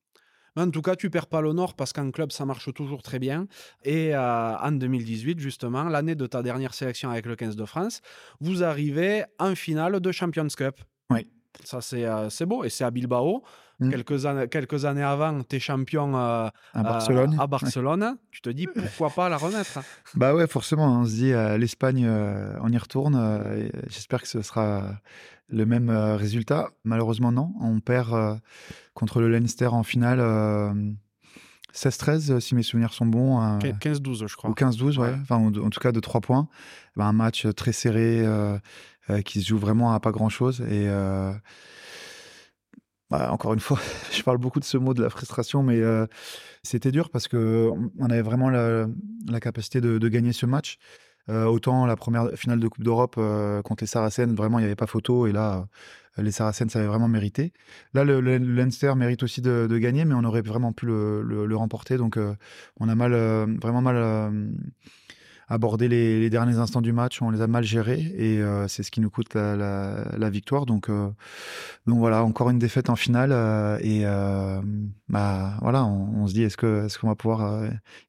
[0.55, 3.47] En tout cas, tu perds pas l'honneur parce qu'en club, ça marche toujours très bien.
[3.83, 8.01] Et en 2018, justement, l'année de ta dernière sélection avec le 15 de France,
[8.39, 10.79] vous arrivez en finale de Champions Cup.
[11.09, 11.27] Oui.
[11.63, 12.63] Ça, c'est beau.
[12.63, 13.43] Et c'est à Bilbao.
[13.79, 13.91] Mmh.
[13.91, 17.37] Quelques, années, quelques années avant, tu es champion euh, à Barcelone.
[17.39, 18.17] à Barcelone.
[18.29, 19.79] Tu te dis pourquoi pas la remettre?
[20.15, 20.99] Bah ouais, forcément.
[20.99, 23.15] On se dit l'Espagne, euh, on y retourne.
[23.15, 24.99] Euh, j'espère que ce sera
[25.47, 26.71] le même résultat.
[26.83, 27.53] Malheureusement, non.
[27.61, 28.39] On perd
[28.93, 30.19] contre le Leinster en finale.
[31.73, 33.39] 16-13, si mes souvenirs sont bons.
[33.59, 34.49] 15-12, je crois.
[34.49, 35.13] Ou 15-12, ouais.
[35.21, 36.47] Enfin, en, tout cas, de 3 points.
[36.95, 38.25] Bah, un match très serré
[39.25, 40.61] qui se joue vraiment à pas grand-chose.
[40.61, 40.87] Et
[43.09, 43.79] bah, encore une fois,
[44.11, 46.05] je parle beaucoup de ce mot de la frustration, mais euh,
[46.63, 48.87] c'était dur parce que on avait vraiment la,
[49.41, 50.77] capacité de, gagner ce match.
[51.29, 54.65] Euh, autant la première finale de Coupe d'Europe euh, contre les Saracens, vraiment il n'y
[54.65, 55.67] avait pas photo, et là
[56.17, 57.53] les Saracens avaient vraiment mérité.
[57.93, 61.95] Là, le, Leinster mérite aussi de, gagner, mais on aurait vraiment pu le, le remporter,
[61.95, 62.19] donc
[62.77, 63.13] on a mal,
[63.61, 63.95] vraiment mal
[65.49, 68.91] aborder les, derniers instants du match, on les a mal gérés et euh, c'est ce
[68.91, 70.67] qui nous coûte la, victoire.
[70.67, 71.09] Donc, euh,
[71.87, 74.03] donc voilà, encore une défaite en finale euh, et
[75.09, 77.63] bah voilà, on, se dit est-ce que est-ce qu'on va pouvoir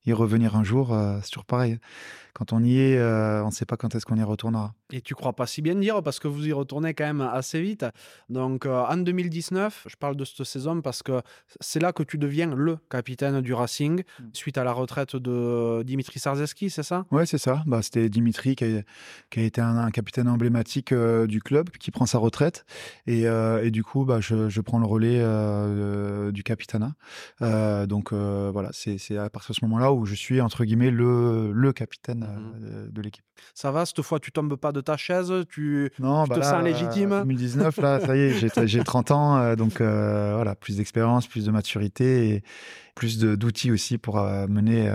[0.05, 1.79] y revenir un jour C'est toujours pareil
[2.33, 4.73] quand on y est, on ne sait pas quand est-ce qu'on y retournera.
[4.93, 7.61] Et tu crois pas si bien dire parce que vous y retournez quand même assez
[7.61, 7.85] vite.
[8.29, 11.23] Donc en 2019, je parle de cette saison parce que
[11.61, 14.25] c'est là que tu deviens le capitaine du Racing mm.
[14.33, 17.07] suite à la retraite de Dimitri Sarzeski, c'est ça?
[17.11, 17.63] Ouais, c'est ça.
[17.67, 22.19] Bah, C'était Dimitri qui a, été un, capitaine emblématique euh, du club qui prend sa
[22.19, 22.65] retraite.
[23.07, 23.27] Et,
[23.71, 25.21] du coup, bah, je, prends le relais
[26.33, 26.95] du capitanat.
[27.87, 31.73] donc voilà, c'est à partir de ce moment-là où je suis entre guillemets le, le
[31.73, 32.91] capitaine Mmh.
[32.93, 33.25] de l'équipe.
[33.55, 36.63] Ça va, cette fois, tu tombes pas de ta chaise, tu, non, bah te sens
[36.63, 37.11] légitime?
[37.21, 41.45] 2019, là, ça y est, j'ai 30 ans, euh, donc euh, voilà, plus d'expérience, plus
[41.45, 42.43] de maturité et
[42.95, 44.91] plus d'outils aussi pour euh, mener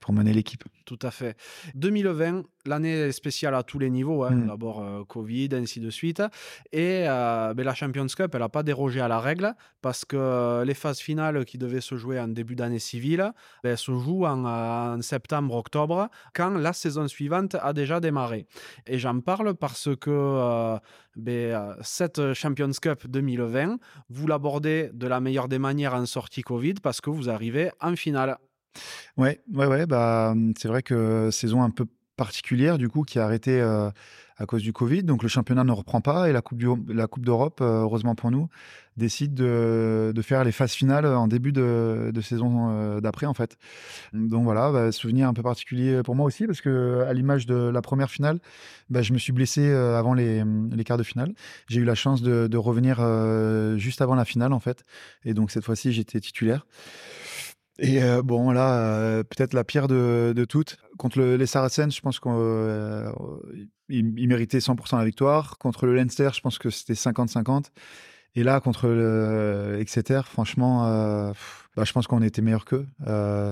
[0.00, 0.64] pour mener l'équipe.
[0.84, 1.36] Tout à fait.
[1.74, 4.24] 2020, l'année spéciale à tous les niveaux.
[4.24, 4.30] Hein.
[4.30, 4.46] Mm.
[4.46, 6.22] D'abord euh, Covid, ainsi de suite.
[6.72, 10.62] Et euh, ben, la Champions Cup, elle n'a pas dérogé à la règle parce que
[10.64, 15.00] les phases finales qui devaient se jouer en début d'année civile ben, se jouent en,
[15.02, 18.46] septembre-octobre quand la saison suivante a déjà démarré.
[18.86, 20.78] Et j'en parle parce que euh,
[21.16, 26.74] ben, cette Champions Cup 2020, vous l'abordez de la meilleure des manières en sortie Covid
[26.82, 28.38] parce que vous arrivez en finale.
[29.16, 29.86] Ouais, ouais, ouais.
[29.86, 31.86] Bah, c'est vrai que saison un peu
[32.16, 33.60] particulière, du coup, qui a arrêté
[34.38, 35.02] à cause du Covid.
[35.02, 36.58] Donc le championnat ne reprend pas et la Coupe,
[37.22, 38.48] d'Europe, euh, heureusement pour nous,
[38.96, 43.56] décide de, de, faire les phases finales en début de, saison euh, d'après en fait.
[44.12, 47.54] Donc voilà, bah, souvenir un peu particulier pour moi aussi parce que à l'image de
[47.54, 48.38] la première finale,
[48.90, 50.42] bah, je me suis blessé euh, avant les,
[50.72, 51.34] les, quarts de finale.
[51.68, 52.98] J'ai eu la chance de, de revenir
[53.76, 54.82] juste avant la finale en fait.
[55.24, 56.66] Et donc cette fois-ci, j'étais titulaire.
[57.78, 60.76] Et euh, bon, là, euh, peut-être la pire de, toutes.
[60.98, 63.12] Contre le, les Saracens, je pense qu'ils euh,
[63.88, 65.58] méritaient 100% la victoire.
[65.58, 67.66] Contre le Leinster, je pense que c'était 50-50.
[68.34, 70.82] Et là, contre le Exeter, franchement,
[71.76, 72.86] bah, je pense qu'on était meilleurs qu'eux,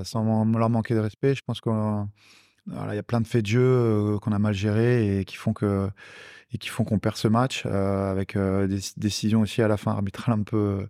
[0.05, 1.35] sans leur manquer de respect.
[1.35, 5.25] Je pense qu'il y a plein de faits de jeu qu'on a mal gérés et
[5.25, 10.43] qui font qu'on perd ce match avec des décisions aussi à la fin arbitrales un
[10.43, 10.87] peu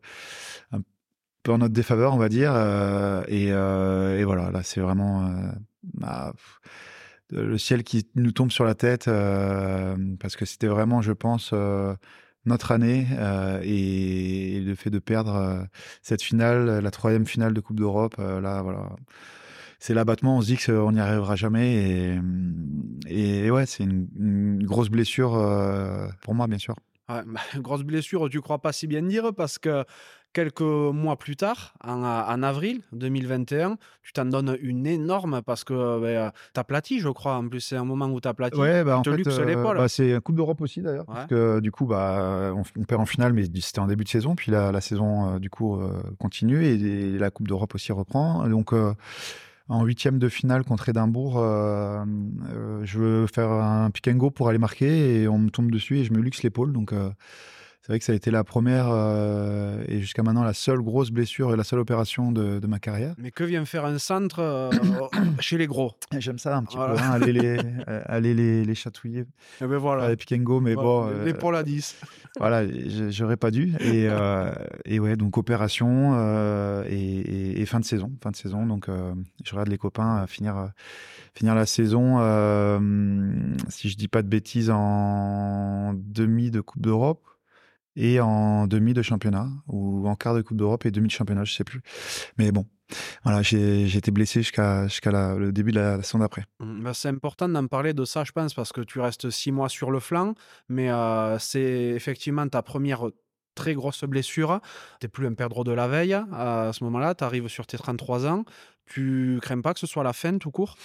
[1.49, 2.53] en notre défaveur, on va dire.
[2.55, 5.51] Euh, euh, et, voilà, là, c'est vraiment euh,
[5.95, 6.33] bah,
[7.31, 9.07] le ciel qui nous tombe sur la tête
[10.21, 11.53] parce que c'était vraiment, je pense,
[12.45, 13.07] notre année
[13.63, 15.67] et, le fait de perdre
[16.03, 18.91] cette finale, la troisième finale de Coupe d'Europe, là, voilà.
[19.79, 21.75] C'est l'abattement, on se dit qu'on n'y arrivera jamais.
[21.75, 25.33] Et, et ouais, c'est une, grosse blessure
[26.23, 26.77] pour moi, bien sûr.
[27.57, 29.85] Grosse blessure, tu crois pas si bien dire, parce que
[30.37, 36.31] quelques mois plus tard, en, avril 2021, tu t'en donnes une énorme parce que ben,
[36.53, 37.37] tu aplatis, je crois.
[37.37, 38.59] En plus, c'est un moment où tu aplatis.
[38.59, 41.07] Ouais, bah, en fait, euh, bah, c'est un Coupe d'Europe aussi d'ailleurs.
[41.07, 44.37] Parce que du coup, bah, on, perd en finale, mais c'était en début de saison.
[44.37, 48.47] Puis la, la saison, euh, du coup, euh, continue et, la Coupe d'Europe aussi reprend.
[48.47, 48.75] Donc
[49.69, 51.43] en huitième de finale contre Édimbourg,
[52.83, 56.01] je veux faire un pick and go pour aller marquer et on me tombe dessus
[56.01, 56.75] et je me luxe l'épaule.
[56.75, 56.93] Donc
[57.87, 61.13] c'est vrai que ça a été la première euh, et jusqu'à maintenant la seule grosse
[61.13, 63.15] blessure et la seule opération de, ma carrière.
[63.17, 64.71] Mais que vient faire un centre euh,
[65.39, 65.93] chez les gros?
[66.19, 67.59] J'aime ça un petit peu, hein, aller, les,
[67.89, 69.21] euh, aller les, les chatouiller.
[69.21, 69.27] Et
[69.63, 70.09] eh ben voilà.
[70.09, 70.17] Les
[70.61, 71.09] mais bon.
[71.25, 71.97] Les la 10.
[72.41, 72.65] voilà,
[73.11, 73.73] j'aurais pas dû.
[73.79, 74.09] Et,
[74.85, 78.11] et ouais, donc opération et, et, fin de saison.
[78.21, 78.89] Fin de saison, donc
[79.45, 80.73] je regarde les copains finir,
[81.37, 82.17] finir la saison,
[83.69, 87.23] si je dis pas de bêtises, en demi de Coupe d'Europe
[87.97, 91.45] et en demi de championnat ou en quart de Coupe d'Europe et demi de championnat,
[91.45, 91.81] je sais plus.
[92.39, 92.67] Mais bon,
[93.25, 96.45] voilà, j'ai été blessé jusqu'à jusqu'à le début de la, saison d'après.
[96.61, 99.51] Mmh, bah, c'est important d'en parler de ça, je pense, parce que tu restes six
[99.51, 100.35] mois sur le flanc,
[100.69, 103.07] mais euh, c'est effectivement ta première
[103.55, 104.61] très grosse blessure.
[105.01, 107.79] Tu n'es plus un perdreau de la veille à ce moment-là, tu arrives sur tes
[107.79, 108.45] 33 ans.
[108.87, 110.77] Tu crains pas que ce soit la fin tout court?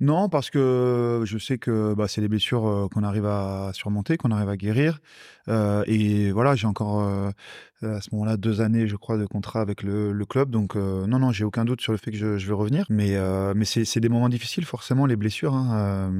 [0.00, 4.16] Non, parce que je sais que bah, c'est des blessures euh, qu'on arrive à surmonter,
[4.16, 5.00] qu'on arrive à guérir.
[5.48, 7.30] Euh, et voilà, j'ai encore euh,
[7.82, 10.50] à ce moment-là deux années, je crois, de contrat avec le, club.
[10.50, 12.86] Donc non, non, j'ai aucun doute sur le fait que je, vais revenir.
[12.88, 13.16] Mais,
[13.54, 16.10] mais c'est des moments difficiles, forcément, les blessures, hein,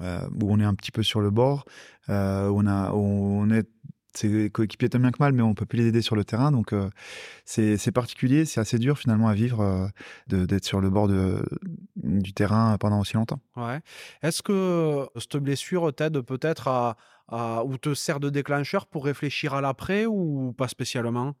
[0.00, 1.64] où on est un petit peu sur le bord,
[2.08, 3.68] où on, a, où on est
[4.16, 6.52] ses coéquipiers tant bien que mal, mais on peut plus les aider sur le terrain.
[6.52, 6.88] Donc euh,
[7.44, 9.86] c'est particulier, c'est assez dur finalement à vivre euh,
[10.28, 11.08] d'être sur le bord
[11.96, 13.40] du terrain pendant aussi longtemps.
[13.56, 13.80] Ouais.
[14.22, 19.60] Est-ce que cette blessure t'aide peut-être à, ou te sert de déclencheur pour réfléchir à
[19.60, 21.34] l'après ou pas spécialement?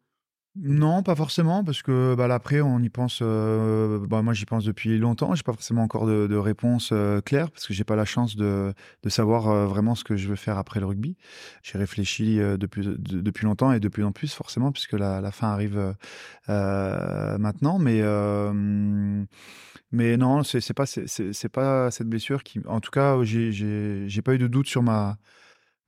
[0.54, 3.20] Non, pas forcément, parce que bah, l'après, on y pense.
[3.22, 5.34] Euh, bah, moi, j'y pense depuis longtemps.
[5.34, 8.36] J'ai pas forcément encore de, de réponse euh, claire, parce que j'ai pas la chance
[8.36, 8.74] de,
[9.08, 11.16] savoir euh, vraiment ce que je veux faire après le rugby.
[11.62, 15.48] J'ai réfléchi depuis, depuis longtemps et de plus en plus, forcément, puisque la, la fin
[15.48, 15.94] arrive
[16.48, 17.78] maintenant.
[17.78, 18.02] Mais,
[19.90, 22.60] mais non, c'est pas, c'est pas cette blessure qui.
[22.66, 25.16] En tout cas, j'ai pas eu de doute sur ma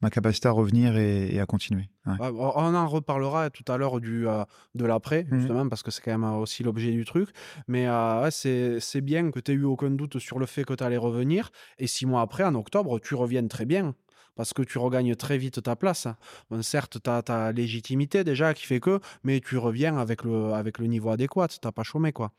[0.01, 1.89] ma capacité à revenir et, à continuer.
[2.07, 4.45] On en reparlera tout à l'heure du euh,
[4.75, 7.31] de l'après, mmh justement, parce que c'est quand même euh, aussi l'objet du truc.
[7.69, 10.85] Mais euh, c'est bien que tu aies eu aucun doute sur le fait que tu
[10.85, 11.51] allais revenir.
[11.79, 13.95] Et six mois après, en octobre, tu reviennes très bien.
[14.37, 16.09] Parce que tu regagnes très vite ta place.
[16.51, 20.53] Bon, certes, tu as ta légitimité déjà qui fait que, mais tu reviens avec le,
[20.53, 21.47] avec le niveau adéquat.
[21.47, 22.33] Tu pas chômé, quoi.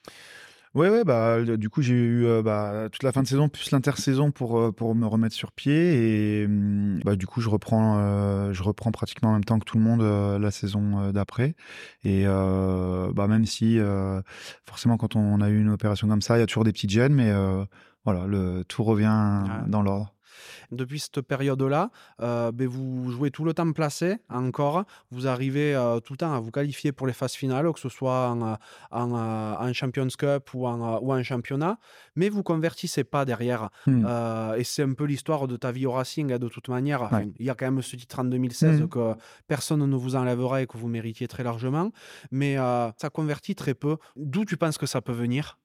[0.75, 3.71] Ouais, ouais, bah, du coup, j'ai eu euh, bah, toute la fin de saison, plus
[3.71, 6.41] l'intersaison pour, euh, pour me remettre sur pied.
[6.41, 9.63] Et mmh, bah, du coup, je reprends, euh, je reprends pratiquement en même temps que
[9.63, 11.55] tout le monde la saison d'après.
[12.03, 13.79] Et bah, même si,
[14.65, 16.89] forcément, quand on a eu une opération comme ça, il y a toujours des petites
[16.89, 17.31] gênes, mais
[18.03, 20.14] voilà, le, tout revient dans l'ordre.
[20.71, 21.89] Depuis cette période-là,
[22.21, 24.83] euh, ben, vous jouez tout le temps placé encore.
[25.11, 27.89] Vous arrivez euh, tout le temps à vous qualifier pour les phases finales, que ce
[27.89, 28.55] soit en, euh,
[28.91, 31.77] en, Champions Cup ou en, ou en championnat,
[32.15, 33.69] mais vous convertissez pas derrière.
[33.85, 34.05] Hmm.
[34.57, 37.09] et c'est un peu l'histoire de ta vie au Racing, hein, de toute manière.
[37.39, 38.87] Il y a quand même ce titre en 2016 hmm.
[38.89, 39.13] que
[39.47, 41.91] personne ne vous enlèvera et que vous méritiez très largement,
[42.31, 43.97] mais ça convertit très peu.
[44.15, 45.57] D'où tu penses que ça peut venir?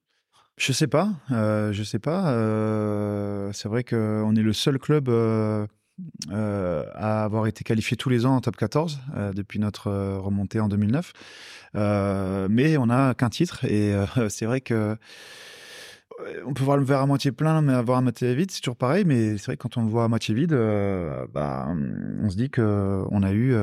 [0.57, 2.31] Je sais pas, euh, je sais pas.
[2.33, 5.09] Euh, c'est vrai qu'on est le seul club
[6.31, 10.59] euh, à avoir été qualifié tous les ans en top 14 euh, depuis notre remontée
[10.59, 11.13] en 2009.
[11.75, 13.93] Euh, mais on n'a qu'un titre et
[14.29, 14.97] c'est vrai que
[16.45, 18.75] on peut voir le verre à moitié plein, mais avoir à moitié vide, c'est toujours
[18.75, 19.05] pareil.
[19.05, 20.55] Mais c'est vrai que quand on le voit à moitié vide,
[21.33, 21.67] bah,
[22.21, 23.55] on se dit que on a eu,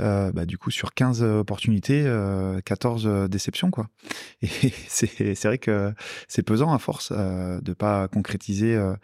[0.00, 3.88] euh, bah, du coup, sur 15 opportunités, euh, 14 déceptions, quoi.
[4.42, 5.92] Et c'est vrai que
[6.28, 8.94] c'est pesant à force euh, de pas concrétiser euh,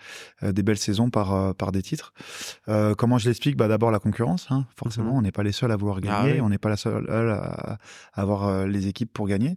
[0.53, 2.13] des belles saisons par euh, par des titres.
[2.69, 3.57] Euh, comment je l'explique?
[3.57, 4.47] Bah d'abord la concurrence.
[4.51, 4.67] Hein.
[4.77, 5.19] Forcément, Mhm.
[5.19, 6.35] on n'est pas les seuls à vouloir Ah gagner.
[6.35, 6.41] oui.
[6.41, 7.79] On n'est pas la seule à,
[8.15, 9.57] avoir euh, les équipes pour gagner.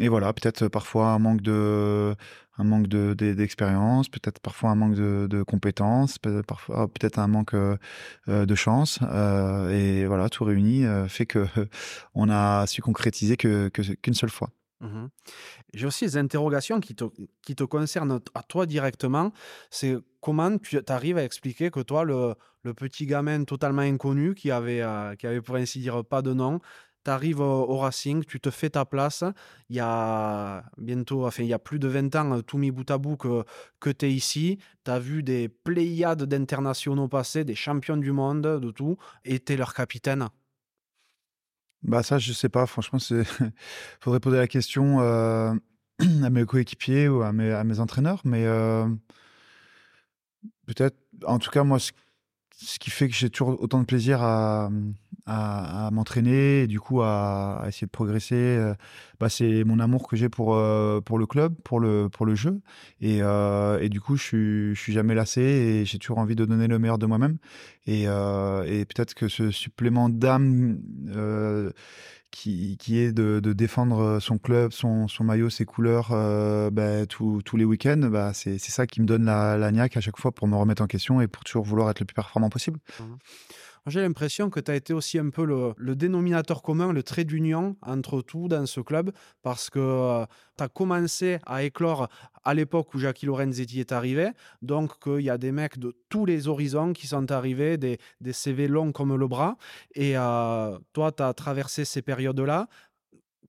[0.00, 2.14] Et voilà, peut-être parfois un manque de
[2.60, 7.18] un manque de de- d'expérience, peut-être parfois un manque de, de compétences, peut-être parfois peut-être
[7.18, 7.76] un manque euh,
[8.28, 8.98] euh, de chance.
[9.02, 11.44] euh, et voilà, tout réuni fait que
[12.14, 14.50] on a su concrétiser que que- qu'une seule fois.
[14.80, 15.10] Mhm.
[15.74, 17.04] J'ai aussi des interrogations qui te,
[17.42, 19.32] qui te concernent à toi directement.
[19.70, 24.50] C'est comment tu arrives à expliquer que toi, le, le petit gamin totalement inconnu qui
[24.50, 24.82] avait,
[25.18, 26.60] qui avait pour ainsi dire pas de nom,
[27.04, 29.24] tu arrives au, Racing, tu te fais ta place.
[29.68, 32.70] Il y a bientôt, enfin, il y a plus de 20 ans, euh, tout mis
[32.70, 33.44] bout à bout que,
[33.80, 34.58] que tu es ici.
[34.84, 39.52] Tu as vu des pléiades d'internationaux passer, des champions du monde, de tout, et tu
[39.52, 40.28] es leur capitaine.
[41.82, 42.66] Bah ça, je sais pas.
[42.66, 43.24] Franchement, c'est
[44.00, 45.54] faudrait poser la question euh,
[46.22, 48.86] à mes coéquipiers ou à mes, à mes entraîneurs, mais euh,
[50.66, 50.96] peut-être.
[51.26, 51.92] En tout cas, moi, ce,
[52.62, 54.68] ce qui fait que j'ai toujours autant de plaisir à,
[55.92, 58.74] m'entraîner et du coup à, essayer de progresser, euh,
[59.20, 62.60] bah, c'est mon amour que j'ai pour euh, le club, pour le jeu,
[63.00, 66.34] et, euh, et du coup, je suis je suis jamais lassé et j'ai toujours envie
[66.34, 67.38] de donner le meilleur de moi-même.
[67.86, 70.80] Et, peut-être que ce supplément d'âme
[72.30, 77.06] qui, qui est de, de défendre son club, son, son maillot, ses couleurs euh, bah,
[77.06, 80.32] tous les week-ends, bah, c'est ça qui me donne la, la niaque à chaque fois
[80.32, 82.78] pour me remettre en question et pour toujours vouloir être le plus performant possible.
[83.86, 87.76] J'ai l'impression que tu as été aussi un peu le, dénominateur commun, le trait d'union
[87.82, 89.10] entre tout dans ce club,
[89.42, 90.24] parce que
[90.58, 92.08] tu as commencé à éclore
[92.44, 94.30] à l'époque où Jackie Lorenzetti est arrivé,
[94.60, 98.32] donc qu'il y a des mecs de tous les horizons qui sont arrivés, des, des
[98.34, 99.56] CV longs comme le bras,
[99.94, 102.68] et euh, toi, tu as traversé ces périodes-là.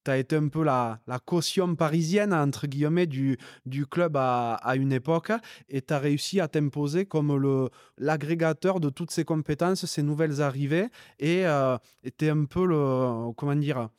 [0.04, 4.56] Tu as été un peu la, la caution parisienne, entre guillemets, du, du club à,
[4.56, 5.32] à une époque,
[5.70, 10.42] et tu as réussi à t'imposer comme le, l'agrégateur de toutes ces compétences, ces nouvelles
[10.42, 10.88] arrivées,
[11.20, 11.78] et euh,
[12.18, 13.32] tu es un peu le.
[13.36, 13.90] Comment dire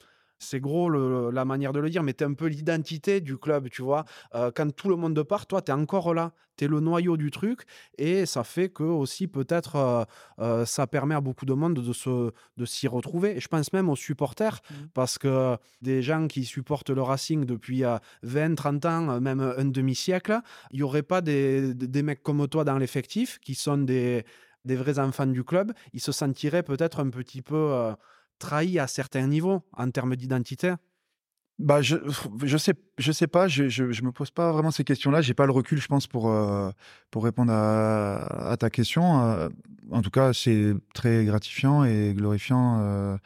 [0.43, 3.37] c'est gros le- la manière de le dire, mais tu es un peu l'identité du
[3.39, 4.05] club, tu vois.
[4.35, 6.33] Euh, quand tout le monde part, toi, tu es encore là.
[6.59, 7.63] Tu es le noyau du truc.
[7.97, 10.05] Et ça fait que aussi, peut-être, euh,
[10.41, 13.37] euh, ça permet à beaucoup de monde de, se, de s'y retrouver.
[13.37, 14.61] Et je pense même aux supporters,
[14.93, 19.65] parce que des gens qui supportent le Racing depuis euh, 20, 30 ans, même un
[19.65, 20.41] demi-siècle,
[20.73, 24.25] il n'y aurait pas des, des- des mecs comme toi dans l'effectif qui sont des,
[24.67, 25.73] des vrais enfants du club.
[25.95, 27.93] Ils se sentiraient peut-être un petit peu
[28.43, 30.75] trahis à certains niveaux en termes d'identité?
[31.59, 31.97] Bah, je,
[32.45, 35.21] je sais, je sais pas, je, je, me pose pas vraiment ces questions-là.
[35.21, 36.71] J'ai pas le recul, je pense, pour, euh,
[37.13, 39.23] pour répondre à, ta question.
[39.23, 39.49] Euh,
[39.93, 43.17] en tout cas, c'est très gratifiant et glorifiant euh,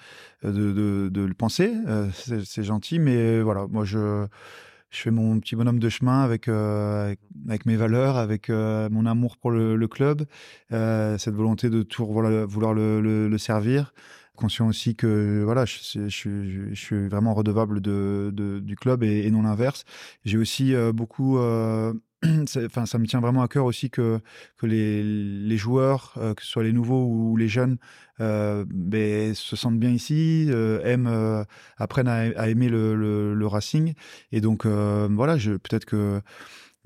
[0.42, 1.72] de, de, le penser.
[2.44, 4.26] C'est gentil, mais voilà, moi, je,
[4.90, 9.50] je fais mon petit bonhomme de chemin avec, avec, mes valeurs, avec mon amour pour
[9.50, 10.26] le, club,
[10.70, 13.92] cette volonté de toujours vouloir, le servir
[14.36, 18.32] conscient aussi que voilà, je, je, je, suis vraiment redevable de,
[18.62, 19.84] du club et, non l'inverse.
[20.24, 21.92] J'ai aussi euh, beaucoup, euh,
[22.66, 24.20] enfin ça me tient vraiment à cœur aussi que
[24.56, 27.78] que les, les joueurs, euh, que ce soit les nouveaux ou les jeunes,
[28.18, 30.50] ben, se sentent bien ici,
[30.84, 31.44] aiment,
[31.76, 33.94] apprennent à, aimer le, le, le, Racing.
[34.32, 36.22] Et donc voilà, peut-être que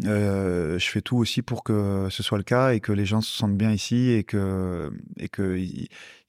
[0.07, 3.21] euh, je fais tout aussi pour que ce soit le cas et que les gens
[3.21, 4.91] se sentent bien ici et que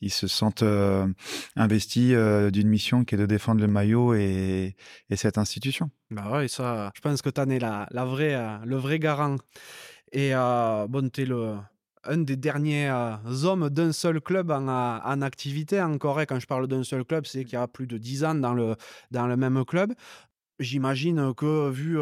[0.02, 1.07] ils, se sentent euh,
[1.56, 4.76] investis euh, d'une mission qui est de défendre le maillot et,
[5.10, 5.89] et cette institution.
[6.10, 8.03] Bah ouais, ça, je pense que tu en es la, la
[8.65, 9.38] le vrai garant.
[10.11, 10.31] Et
[10.89, 11.27] bon, tu es
[12.03, 12.91] un des derniers
[13.43, 16.19] hommes d'un seul club en, en activité encore.
[16.19, 18.35] Et quand je parle d'un seul club, c'est qu'il y a plus de 10 ans
[18.35, 18.76] dans le,
[19.38, 19.93] même club.
[20.60, 21.99] J'imagine que vu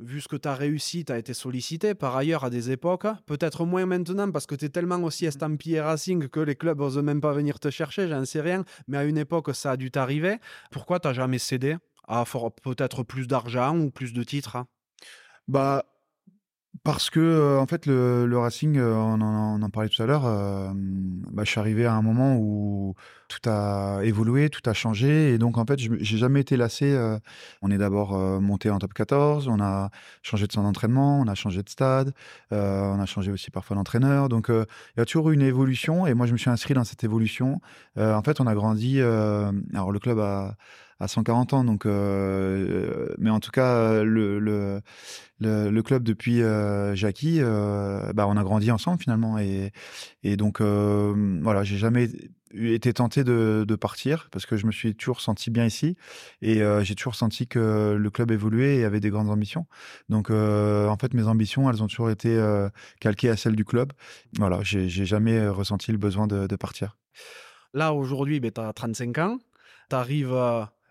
[0.00, 3.06] vu ce que tu as réussi, tu as été sollicité par ailleurs à des époques,
[3.26, 6.98] peut-être moins maintenant parce que tu es tellement aussi estampillé Racing que les clubs n'osent
[6.98, 9.90] même pas venir te chercher, j'en sais rien, mais à une époque ça a dû
[9.90, 10.38] t'arriver.
[10.70, 11.76] Pourquoi tu jamais cédé
[12.08, 12.24] à
[12.62, 14.64] peut-être plus d'argent ou plus de titres
[15.46, 15.84] Bah
[16.82, 20.24] Parce que, euh, en fait, le, le Racing, euh, on, en, parlait tout à l'heure,
[20.24, 22.94] euh, bah, je suis arrivé à un moment où
[23.28, 25.34] tout a évolué, tout a changé.
[25.34, 26.98] Et donc, en fait, j'ai jamais été lassé.
[27.60, 29.90] on est d'abord monté en top 14, on a
[30.22, 32.12] changé de centre d'entraînement, on a changé de stade,
[32.50, 34.28] on a changé aussi parfois d'entraîneur.
[34.28, 34.64] Donc, il
[34.98, 36.06] y a toujours eu une évolution.
[36.06, 37.60] Et moi, je me suis inscrit dans cette évolution.
[37.96, 39.00] En fait, on a grandi.
[39.00, 40.56] alors, le club a,
[41.00, 41.64] a 140 ans.
[41.64, 44.80] Donc, euh, mais en tout cas, le, le,
[45.38, 49.38] le, le club depuis euh, Jackie, euh, bah, on a grandi ensemble finalement.
[49.38, 49.72] Et,
[50.22, 52.08] et donc, euh, voilà, j'ai jamais
[52.54, 55.96] été tenté de, partir parce que je me suis toujours senti bien ici
[56.42, 59.66] et euh, j'ai toujours senti que le club évoluait et avait des grandes ambitions.
[60.08, 62.68] Donc, euh, en fait, mes ambitions, elles ont toujours été euh,
[63.00, 63.92] calquées à celles du club.
[64.38, 66.98] Voilà, j'ai jamais ressenti le besoin de, de partir.
[67.72, 69.38] Là, aujourd'hui, ben, tu as 35 ans.
[69.88, 70.34] Tu arrives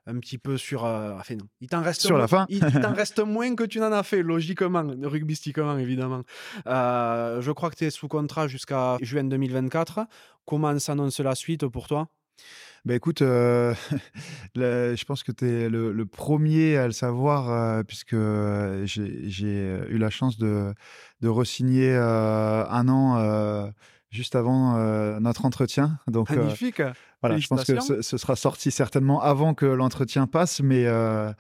[0.10, 0.86] un petit peu sur.
[0.86, 1.46] euh, enfin, non.
[1.62, 2.46] Il t'en reste Sur moins- la fin.
[2.50, 6.24] Il, il t'en reste moins que tu n'en as fait, logiquement, rugbystiquement, évidemment.
[6.68, 10.02] Euh, je crois que tu es sous contrat jusqu'à juin 2024.
[10.46, 12.08] Comment s'annonce la suite pour toi?
[12.86, 13.74] Bah écoute, euh,
[14.56, 18.16] le- je pense que tu es le, le premier à le savoir, euh, puisque
[18.86, 20.74] j'ai j'ai eu la chance de,
[21.22, 23.18] de re-signer euh, un an
[24.10, 26.00] juste avant euh, notre entretien.
[26.08, 26.82] Donc euh, Magnifique.
[27.22, 31.32] voilà, je pense que ce, ce sera sorti certainement avant que l'entretien passe, mais euh,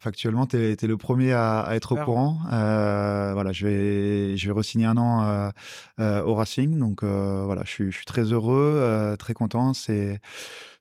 [0.00, 2.38] factuellement, tu es, le premier à, à être au courant.
[2.52, 5.50] Euh, voilà, je vais, je vais re-signer un an
[5.98, 6.78] au Racing.
[6.78, 9.74] Donc voilà, je suis, je suis très heureux, très content.
[9.74, 10.20] C'est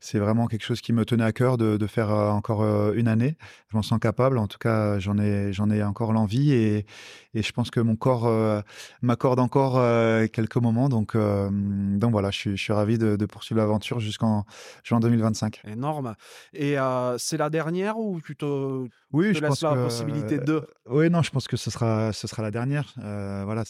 [0.05, 2.93] c'est vraiment quelque chose qui me tenait à cœur de, de faire euh, encore euh,
[2.93, 3.37] une année.
[3.71, 4.37] Je m'en sens capable.
[4.37, 6.85] En tout cas, j'en ai, j'en ai encore l'envie et,
[7.33, 8.61] et je pense que mon corps euh,
[9.01, 10.89] m'accorde encore euh, quelques moments.
[10.89, 14.45] Donc, euh, donc voilà, je suis, je suis ravi de, de poursuivre l'aventure jusqu'en
[14.83, 15.61] juin 2025.
[15.67, 16.13] Énorme.
[16.53, 16.75] Et
[17.17, 20.61] c'est la dernière ou tu te, Oui, te laisses la possibilité de?
[20.87, 22.93] Oui, non, je pense que ce sera, ce sera la dernière.
[22.97, 23.63] Voilà,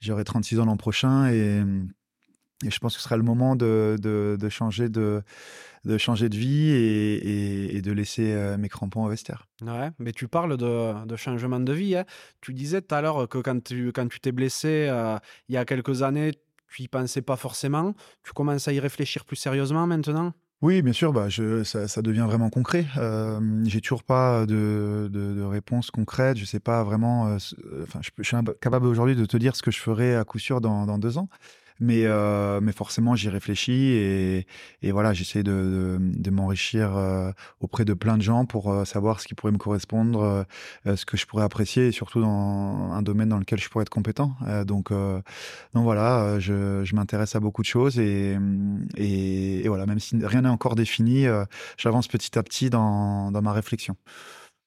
[0.00, 1.62] j'aurai 36 ans l'an prochain et,
[2.64, 5.22] et je pense que ce sera le moment de, de, de changer de,
[5.84, 9.46] de changer de vie et, et- et de laisser euh, mes crampons au vestiaire.
[9.62, 11.96] Ouais, mais tu parles de, de changement de vie.
[11.96, 12.04] hein.
[12.40, 15.16] Tu disais tout à l'heure que quand tu quand tu t'es blessé euh,
[15.48, 16.32] il y a quelques années,
[16.68, 17.94] tu y pensais pas forcément.
[18.24, 20.32] Tu commences à y réfléchir plus sérieusement maintenant?
[20.62, 22.86] Oui, bien sûr, bah, je, ça, ça devient vraiment concret.
[22.96, 26.38] Euh, j'ai toujours pas de, de, de réponse concrète.
[26.38, 27.28] Je sais pas vraiment.
[27.28, 27.36] euh,
[27.82, 30.60] Enfin, je, suis incapable aujourd'hui de te dire ce que je ferai à coup sûr
[30.62, 31.28] dans, dans deux ans.
[31.80, 34.46] Mais, euh, mais forcément, j'y réfléchis et,
[34.92, 35.98] voilà, j'essaie de,
[36.30, 40.46] m'enrichir euh, auprès de plein de gens pour euh, savoir ce qui pourrait me correspondre,
[40.84, 43.90] ce que je pourrais apprécier et surtout dans un domaine dans lequel je pourrais être
[43.90, 44.36] compétent.
[44.66, 48.38] Donc, donc voilà, je, je m'intéresse à beaucoup de choses et,
[48.96, 51.26] et, et voilà, même si rien n'est encore défini,
[51.76, 53.96] j'avance petit à petit dans, dans ma réflexion.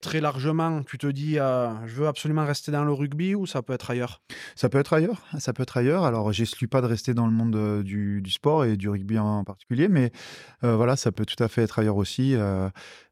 [0.01, 3.63] Très largement, tu te dis euh, je veux absolument rester dans le rugby ou ça
[3.63, 4.21] peut être ailleurs?
[4.55, 6.03] Ça peut être ailleurs, ça peut être ailleurs.
[6.03, 9.43] Alors, j'exclus pas de rester dans le monde euh, du, sport et du rugby en
[9.43, 10.11] particulier, mais
[10.63, 12.35] euh, voilà, ça peut tout à fait être ailleurs aussi.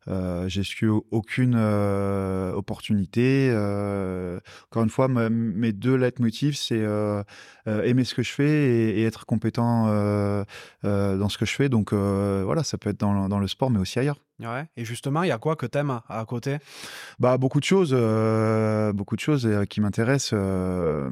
[0.08, 0.48] Euh,
[0.84, 3.50] au- aucune euh, opportunité.
[3.52, 7.24] Euh, encore une fois, mes deux leitmotifs, c'est euh,
[7.66, 9.86] aimer ce que je fais et, et être compétent
[10.84, 11.70] dans ce que je fais.
[11.70, 14.20] Donc voilà, ça peut être dans, dans le sport, mais aussi ailleurs.
[14.42, 14.66] Ouais.
[14.76, 16.58] Et justement, il y a quoi que t'aimes à côté?
[17.20, 20.34] Bah, beaucoup de choses, euh, beaucoup de choses qui m'intéressent.
[20.34, 21.10] euh,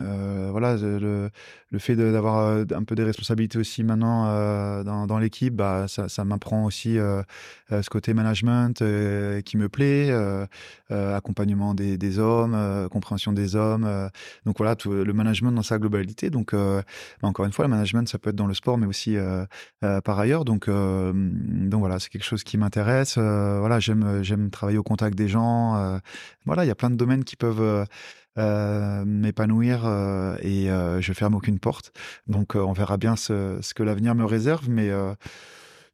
[0.00, 1.28] euh, voilà, le,
[1.70, 6.24] le fait d'avoir un peu des responsabilités aussi maintenant dans, dans l'équipe, bah, ça, ça
[6.24, 10.46] m'apprend aussi ce côté management euh, qui me plaît, euh,
[10.90, 13.86] euh, accompagnement des, hommes, compréhension des hommes.
[14.46, 16.30] donc voilà, tout, le management dans sa globalité.
[16.30, 16.82] Donc, bah,
[17.22, 19.16] encore une fois, le management, ça peut être dans le sport, mais aussi
[19.80, 20.44] par ailleurs.
[20.44, 23.18] Donc, donc voilà, c'est quelque chose qui m'intéresse.
[23.18, 26.00] Voilà, j'aime j'aime travailler au contact des gens.
[26.46, 27.86] voilà, il y a plein de domaines qui peuvent
[28.36, 29.86] m'épanouir
[30.42, 30.66] et
[31.00, 31.92] je ferme aucune porte.
[32.26, 34.90] Donc, on verra bien ce, ce que l'avenir me réserve, mais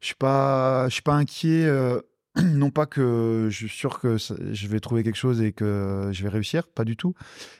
[0.01, 1.65] je suis pas je suis pas inquiet.
[1.65, 2.01] euh,
[2.43, 6.21] non pas que je suis sûr que je vais trouver quelque chose et que je
[6.21, 7.15] vais réussir, pas du tout.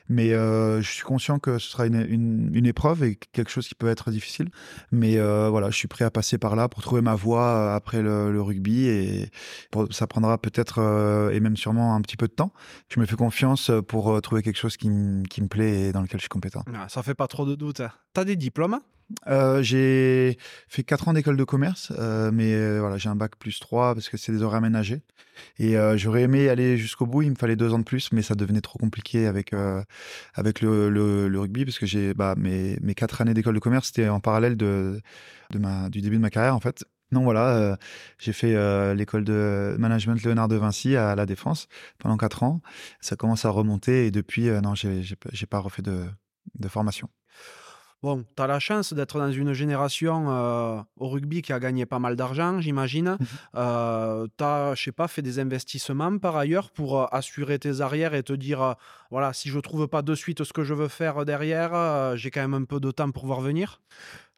[0.08, 3.74] Mais euh, je suis conscient que ce sera une, une, épreuve et quelque chose qui
[3.74, 4.48] peut être difficile.
[4.92, 8.00] Mais euh, voilà, je suis prêt à passer par là pour trouver ma voie après
[8.00, 9.30] le, rugby et
[9.90, 12.52] ça prendra peut-être et même sûrement un petit peu de temps.
[12.88, 16.22] Je me fais confiance pour trouver quelque chose qui, me plaît et dans lequel je
[16.22, 16.64] suis compétent.
[16.74, 17.82] Ah, Ça fait pas trop de doute.
[18.14, 18.78] T'as des diplômes
[19.26, 20.38] Euh, j'ai
[20.68, 23.94] fait 4 ans d'école de commerce, euh, mais euh, voilà, j'ai un bac plus 3
[23.94, 25.02] parce que c'est des horaires aménagés.
[25.58, 28.22] Et euh, j'aurais aimé aller jusqu'au bout, il me fallait deux ans de plus, mais
[28.22, 29.82] ça devenait trop compliqué avec, euh,
[30.34, 34.08] avec le, rugby parce que j'ai bah, mes, mes 4 années d'école de commerce, c'était
[34.08, 35.00] en parallèle de,
[35.50, 36.84] du début de ma carrière en fait.
[37.12, 37.76] Non, voilà,
[38.18, 38.54] j'ai fait
[38.94, 41.66] l'école de management Léonard de Vinci à la Défense
[41.98, 42.60] pendant quatre ans.
[43.00, 46.04] Ça commence à remonter et depuis, non, j'ai pas refait de,
[46.54, 47.08] de formation.
[48.02, 51.84] Bon, tu as la chance d'être dans une génération euh, au rugby qui a gagné
[51.84, 53.18] pas mal d'argent, j'imagine.
[53.20, 53.24] Mmh
[53.56, 57.82] euh, tu as, je sais pas, fait des investissements par ailleurs pour euh, assurer tes
[57.82, 58.74] arrières et te dire,
[59.10, 62.40] voilà, si je trouve pas de suite ce que je veux faire derrière, j'ai quand
[62.40, 63.80] même un peu de temps pour voir venir?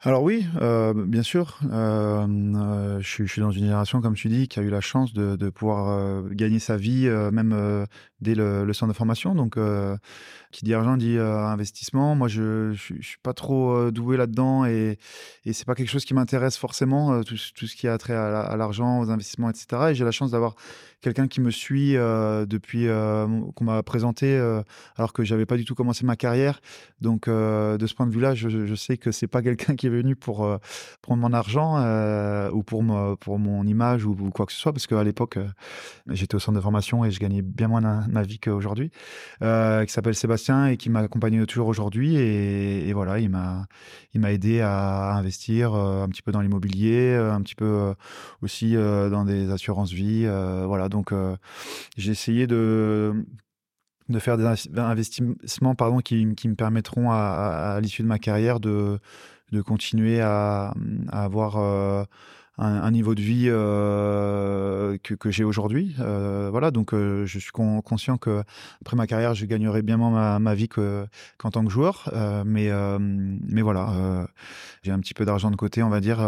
[0.05, 1.61] Alors oui, euh, bien sûr.
[1.71, 5.13] Euh, euh, je, suis dans une génération, comme tu dis, qui a eu la chance
[5.13, 7.87] de, pouvoir gagner sa vie, même
[8.21, 9.37] dès le, centre de formation.
[9.37, 9.57] Donc,
[10.51, 12.17] qui dit argent dit investissement.
[12.17, 14.99] Moi, je, ne suis pas trop doué là-dedans et,
[15.45, 18.99] et c'est pas quelque chose qui m'intéresse forcément, tout, ce qui a trait à l'argent,
[18.99, 19.91] aux investissements, etc.
[19.91, 20.57] Et j'ai la chance d'avoir
[21.03, 24.63] quelqu'un qui me suit euh, depuis euh, qu'on m'a présenté euh,
[24.97, 26.61] alors que j'avais pas du tout commencé ma carrière.
[27.01, 30.17] Donc de ce point de vue-là, je, sais que c'est pas quelqu'un qui est venu
[30.17, 30.49] pour
[31.03, 31.79] prendre mon argent
[32.53, 35.39] ou pour mon image ou, quoi que ce soit parce qu'à l'époque
[36.09, 38.91] j'étais au centre de formation et je gagnais bien moins ma vie qu'aujourd'hui.
[39.41, 43.67] qui s'appelle Sébastien et qui m'accompagne toujours aujourd'hui et, voilà, il m'a
[44.15, 47.95] il m'a aidé à investir un petit peu dans l'immobilier, un petit peu
[48.43, 50.27] aussi dans des assurances vie,
[50.67, 51.37] voilà donc, euh,
[51.97, 53.25] j'ai essayé de,
[54.09, 54.45] de faire des
[54.79, 59.01] investissements pardon, qui, me permettront à, l'issue de ma carrière de,
[59.51, 60.75] de continuer à,
[61.11, 62.07] avoir
[62.63, 65.95] euh, un, niveau de vie euh, que, que j'ai aujourd'hui.
[65.99, 68.43] voilà, donc je suis conscient que
[68.81, 72.11] après ma carrière, je gagnerai bien moins ma, ma vie qu'en tant que joueur.
[72.47, 72.71] mais,
[73.01, 74.27] mais voilà,
[74.83, 76.21] j'ai un petit peu d'argent de côté, on va dire,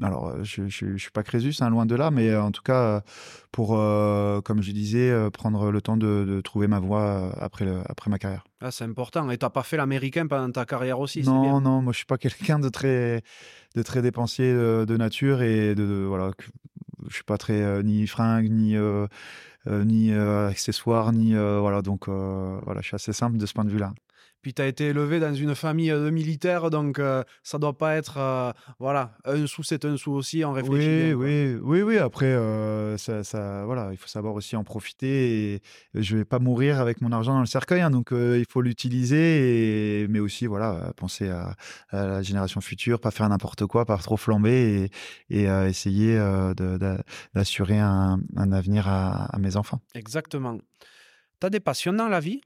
[0.00, 2.62] alors, euh, je ne suis pas Crésus, hein, loin de là, mais euh, en tout
[2.62, 3.00] cas, euh,
[3.52, 3.68] pour,
[4.44, 8.44] comme je disais, prendre le temps de, trouver ma voie après, après ma carrière.
[8.60, 9.28] Ah, c'est important.
[9.30, 12.06] Et tu n'as pas fait l'américain pendant ta carrière aussi Non, non, moi je suis
[12.06, 13.22] pas quelqu'un de très,
[13.74, 16.32] de très dépensier de, nature et de, voilà,
[17.08, 18.76] je suis pas très ni fringue ni
[19.66, 23.92] ni accessoires ni voilà donc voilà, je suis assez simple de ce point de vue-là.
[24.42, 27.96] Puis tu as été élevé dans une famille de militaires, donc ça ça doit pas
[27.96, 28.54] être.
[28.78, 31.12] voilà, un sou, c'est un sou aussi, on réfléchit.
[31.12, 31.98] Oui, oui, oui, oui.
[31.98, 32.34] Après,
[32.96, 35.54] ça, ça, voilà, il faut savoir aussi en profiter.
[35.54, 35.62] Et
[35.94, 40.02] je vais pas mourir avec mon argent dans le cercueil, hein, donc il faut l'utiliser.
[40.02, 40.08] Et...
[40.08, 41.54] Mais aussi, voilà, penser à,
[41.92, 44.90] la génération future, pas faire n'importe quoi, pas trop flamber
[45.30, 46.18] et, et essayer
[47.34, 49.80] d'assurer un, un, avenir à, à mes enfants.
[49.94, 50.58] Exactement.
[51.40, 52.40] Tu as des passions dans la vie?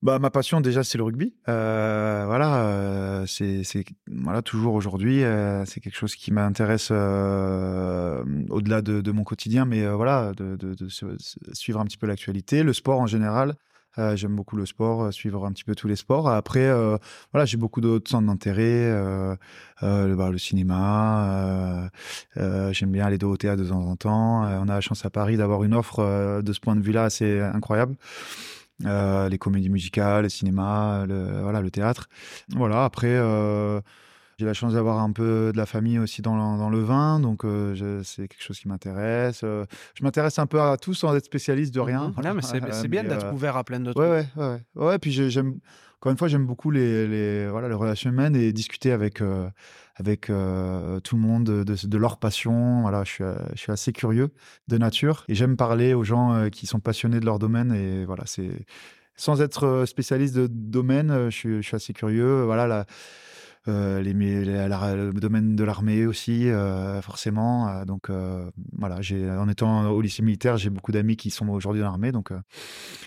[0.00, 1.34] Bah, ma passion déjà c'est le rugby.
[1.48, 3.64] Euh, voilà, euh, c'est
[4.06, 10.32] voilà toujours aujourd'hui euh, c'est quelque chose qui m'intéresse au-delà de, mon quotidien, mais voilà
[10.36, 10.76] de,
[11.52, 13.54] suivre un petit peu l'actualité, le sport en général.
[14.14, 16.28] J'aime beaucoup le sport, suivre un petit peu tous les sports.
[16.28, 16.70] Après,
[17.32, 18.92] voilà, j'ai beaucoup d'autres centres d'intérêt,
[19.82, 21.90] le, bah, le cinéma.
[22.36, 24.42] J'aime bien aller au théâtre de temps en temps.
[24.44, 27.40] on a la chance à Paris d'avoir une offre de ce point de vue-là assez
[27.40, 27.96] incroyable.
[28.86, 32.08] Euh, les comédies musicales, le cinéma, le, voilà, le théâtre.
[32.50, 33.80] Voilà, après, euh,
[34.38, 37.44] j'ai la chance d'avoir un peu de la famille aussi dans, dans le vin, donc
[37.44, 39.40] euh, c'est quelque chose qui m'intéresse.
[39.42, 42.14] je m'intéresse un peu à tout sans être spécialiste de rien.
[42.16, 42.42] Mmh mais
[42.72, 43.96] c'est bien d'être ouvert à plein de trucs.
[43.96, 44.84] Ouais, ouais, ouais.
[44.86, 45.58] ouais puis j'aime,
[45.96, 49.20] encore une fois, j'aime beaucoup les, les, voilà, les relations humaines et discuter avec
[49.98, 52.82] avec euh, tout le monde de, leur passion.
[52.82, 54.30] Voilà, je suis, euh, je suis, assez curieux
[54.68, 57.72] de nature et j'aime parler aux gens euh, qui sont passionnés de leur domaine.
[57.72, 58.50] Et voilà, c'est
[59.16, 62.44] sans être spécialiste de domaine, je suis, assez curieux.
[62.44, 62.86] Voilà, la,
[64.00, 66.48] les, le domaine de l'armée aussi,
[67.02, 67.84] forcément.
[67.84, 68.10] donc
[68.78, 69.00] voilà,
[69.40, 72.12] en étant au lycée militaire, j'ai beaucoup d'amis qui sont aujourd'hui dans l'armée.
[72.12, 72.30] Donc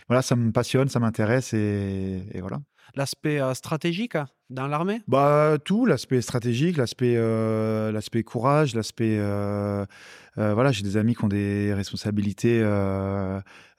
[0.09, 2.59] voilà, ça me passionne, ça m'intéresse et voilà
[2.95, 5.01] l'aspect stratégique hein, dans l'armée?
[5.07, 7.15] Bah tout, l'aspect stratégique, l'aspect
[7.91, 9.17] l'aspect courage, l'aspect
[10.37, 12.61] voilà, j'ai des amis qui ont des responsabilités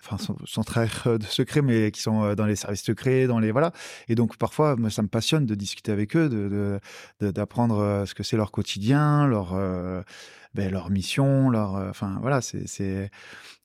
[0.05, 3.73] enfin sans, trahir de secret mais qui sont dans les services secrets, dans les voilà.
[4.09, 6.81] Et donc parfois moi, ça me passionne de discuter avec eux, de
[7.21, 9.55] d'apprendre ce que c'est leur quotidien, leur
[10.55, 13.11] ben, leur mission, leur enfin voilà, c'est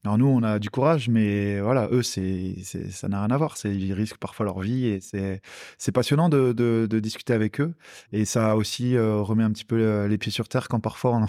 [0.07, 2.55] alors nous, on a du courage, mais voilà, eux, c'est,
[2.91, 3.57] ça n'a rien à voir.
[3.65, 7.73] Ils risquent parfois leur vie et c'est, passionnant de, de, discuter avec eux.
[8.13, 11.27] Et ça aussi euh, remet un petit peu euh, les pieds sur terre quand parfois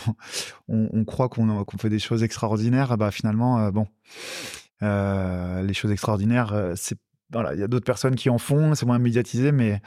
[0.68, 2.97] on, on, croit qu'on, qu'on fait des choses extraordinaires.
[2.97, 3.89] Bah finalement, euh, bon,
[4.80, 6.98] les choses extraordinaires, c'est
[7.32, 9.82] voilà, il y a d'autres personnes qui en font, c'est moins médiatisé, mais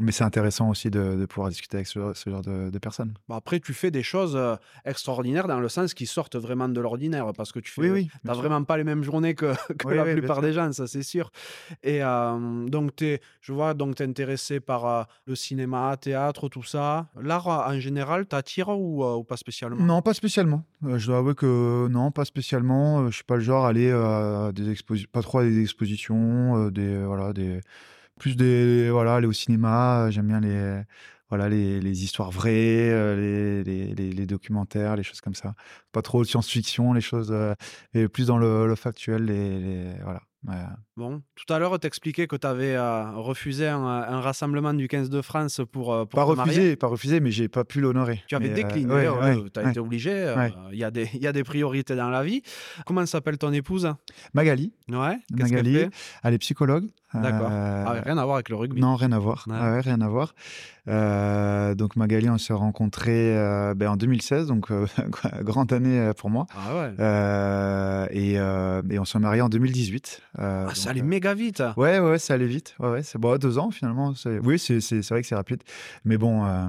[0.00, 3.14] mais c'est intéressant aussi de, de pouvoir discuter avec ce, ce genre de, de personnes.
[3.28, 6.80] Bah, après, tu fais des choses euh, extraordinaires dans le sens qui sortent vraiment de
[6.80, 9.96] l'ordinaire parce que tu fais, Oui, oui, vraiment pas les mêmes journées que, que Oui,
[9.96, 11.30] la plupart des gens, ça c'est sûr.
[11.82, 16.62] Et euh, donc, t'es, je vois, donc t'es intéressé par euh, le cinéma, théâtre, tout
[16.62, 17.08] ça.
[17.20, 19.82] L'art euh, en général t'attire ou, ou pas spécialement?
[19.82, 20.64] Non, pas spécialement.
[20.82, 23.08] Je dois avouer que non, pas spécialement.
[23.10, 26.68] Je suis pas le genre à aller à des exposi- pas trop à des expositions,
[26.70, 27.60] des voilà, des
[28.18, 30.06] plus des voilà, aller au cinéma.
[30.06, 30.82] euh, J'aime bien les
[31.28, 35.54] voilà les, les histoires vraies, euh, les, les, les- documentaires, les choses comme ça.
[35.90, 37.54] Pas trop science-fiction, les choses euh,
[37.94, 40.20] et plus dans le, le factuel, les, voilà.
[40.98, 45.22] Bon, tout à l'heure, t'expliquais que t'avais euh, refusé un, un rassemblement du 15 de
[45.22, 48.22] France pour, euh, pour Pas refusé, pas refusé, mais j'ai pas pu l'honorer.
[48.28, 50.12] Tu avais Mais, euh, décliné, ouais, ouais, ouais, tu as été obligé.
[50.12, 52.42] euh, Il y, a des- il y a des priorités dans la vie.
[52.84, 53.90] Comment s'appelle ton épouse?
[54.34, 55.90] Magali, Ouais, qu'est-ce qu'elle Magali, fait?
[56.24, 56.84] Elle est psychologue.
[57.14, 57.48] D'accord.
[57.50, 58.80] Euh, Ah, rien à voir avec le rugby.
[58.80, 59.44] Non, rien à voir.
[59.46, 59.54] Ouais.
[59.54, 60.34] Ouais, ouais, rien à voir.
[60.88, 64.86] Euh, donc Magali, on s'est rencontrés euh, ben, en 2016, donc euh,
[65.42, 66.46] grande année euh, pour moi.
[66.56, 66.94] Ah ouais.
[66.98, 70.22] Euh, et, euh, et on s'est mariés en 2018.
[70.38, 71.62] euh, Ah, ça allait euh, méga vite.
[71.76, 72.74] Ouais, ouais, ça allait vite.
[72.78, 74.12] Ouais, ouais, c'est bon, deux ans finalement.
[74.42, 75.62] Oui, c'est c'est- c'est vrai que c'est rapide.
[76.04, 76.66] Mais bon, euh,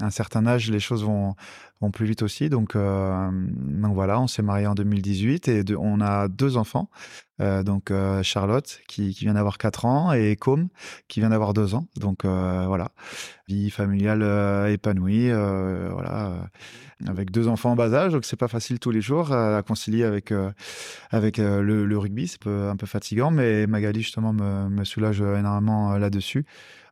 [0.00, 1.34] un certain âge, les choses vont,
[1.92, 2.48] plus vite aussi.
[2.48, 6.90] Donc, euh, donc voilà, on s'est mariés en 2018 et on a deux enfants.
[7.40, 10.68] Euh, donc euh, Charlotte qui, vient d'avoir 4 ans et Com
[11.06, 11.86] qui vient d'avoir 2 ans.
[11.96, 12.88] Donc voilà,
[13.48, 16.48] vie familiale épanouie, voilà,
[17.06, 18.12] avec deux enfants en bas âge.
[18.12, 20.32] Donc c'est pas facile tous les jours à concilier avec
[21.10, 22.26] avec le, rugby.
[22.26, 26.44] C'est un peu fatigant, mais Magali justement me, soulage énormément là-dessus,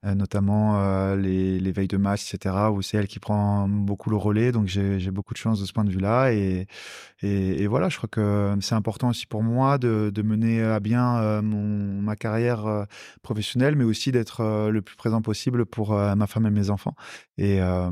[0.02, 2.54] notamment euh, les, les veilles de match, etc.
[2.72, 4.52] Où c'est elle qui prend beaucoup le relais.
[4.52, 8.54] Donc j'ai beaucoup de chance de ce point de vue-là et voilà, je crois que
[8.60, 12.84] c'est important aussi pour moi de, mener à bien euh, ma carrière euh,
[13.22, 16.70] professionnelle, mais aussi d'être euh, le plus présent possible pour euh, ma femme et mes
[16.70, 16.94] enfants.
[17.40, 17.90] Euh,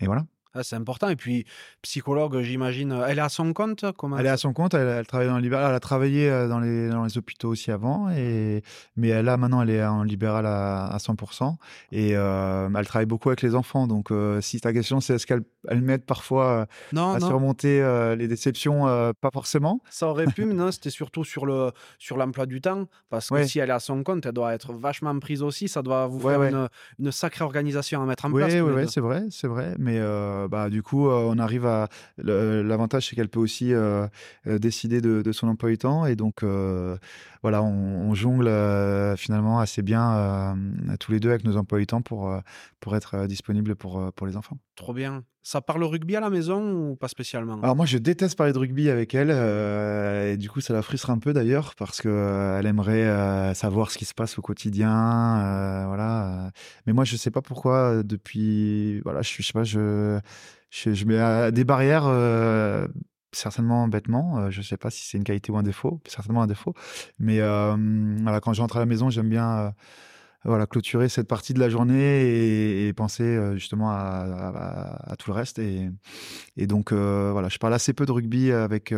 [0.00, 0.24] et voilà.
[0.54, 1.08] Ah, c'est important.
[1.08, 1.46] Et puis,
[1.80, 5.06] psychologue, j'imagine, elle est à son compte Comment Elle est à son compte, elle, elle
[5.06, 5.70] travaille dans le libéral.
[5.70, 8.62] Elle a travaillé euh, dans les, dans les hôpitaux aussi avant, et,
[8.96, 11.56] mais là maintenant elle est en libéral à, à 100%.
[11.90, 13.86] Et euh, elle travaille beaucoup avec les enfants.
[13.86, 17.26] Donc euh, si ta question c'est est-ce qu'elle elle m'aide parfois euh, Non, à non.
[17.28, 19.80] surmonter euh, les déceptions, euh, pas forcément.
[19.90, 22.86] Ça aurait pu, mais non, c'était surtout sur le sur l'emploi du temps.
[23.10, 23.46] Parce que Ouais.
[23.46, 25.68] si elle est à son compte, elle doit être vachement prise aussi.
[25.68, 26.50] Ça doit vous Ouais, faire ouais.
[26.50, 26.68] Une,
[26.98, 28.52] une sacrée organisation à mettre en place.
[28.52, 29.74] oui, c'est vrai, c'est vrai.
[29.78, 30.00] Mais
[30.48, 31.88] bah, du coup, on arrive à.
[32.18, 33.72] L'avantage, c'est qu'elle peut aussi
[34.46, 36.06] décider de, de son emploi du temps.
[36.06, 36.42] Et donc,
[37.42, 37.68] voilà, on,
[38.10, 40.54] on jongle euh, finalement assez bien euh,
[41.00, 42.38] tous les deux avec nos emplois du temps pour, euh,
[42.80, 44.58] pour être disponibles pour, pour les enfants.
[44.76, 45.24] Trop bien.
[45.44, 47.58] Ça parle rugby à la maison ou pas spécialement?
[47.62, 49.30] Alors, moi, je déteste parler de rugby avec elle.
[49.32, 53.90] euh, et du coup, ça la frustre un peu d'ailleurs parce qu'elle aimerait euh, savoir
[53.90, 55.86] ce qui se passe au quotidien.
[55.88, 56.52] voilà.
[56.86, 59.00] Mais moi, je sais pas pourquoi, depuis.
[59.00, 60.20] Voilà, je, sais pas, je,
[60.70, 62.04] je, je mets des barrières.
[63.32, 66.46] Certainement bêtement, euh, je sais pas si c'est une qualité ou un défaut, certainement un
[66.46, 66.74] défaut,
[67.18, 69.70] mais voilà, quand je rentre à la maison, j'aime bien euh,
[70.44, 75.58] voilà, clôturer cette partie de la journée et, penser euh, justement à, tout le reste.
[75.58, 78.92] Et, donc, voilà, je parle assez peu de rugby avec,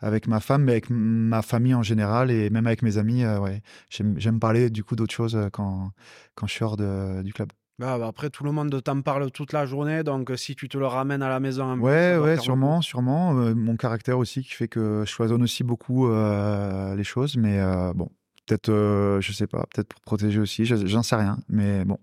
[0.00, 3.24] avec ma femme, mais avec ma famille en général et même avec mes amis.
[3.24, 5.92] ouais, j'aime, parler du coup d'autres choses quand,
[6.34, 7.50] quand je suis hors de- du club.
[7.78, 10.04] Bah, bah, après, tout le monde t'en parle toute la journée.
[10.04, 12.38] Donc, euh, si tu te le ramènes à la maison, un peu, ça Ouais, ouais,
[12.38, 13.36] sûrement, sûrement.
[13.40, 17.58] Euh, mon caractère aussi qui fait que je cloisonne aussi beaucoup euh, les choses, mais
[17.60, 18.10] euh, bon.
[18.46, 21.96] Peut-être, je sais pas, peut-être pour protéger aussi, je- j'en sais rien, mais bon,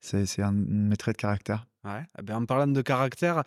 [0.00, 1.66] c'est un de mes traits de caractère.
[1.84, 2.04] Ouais.
[2.18, 3.44] Eh ben, en parlant de caractère,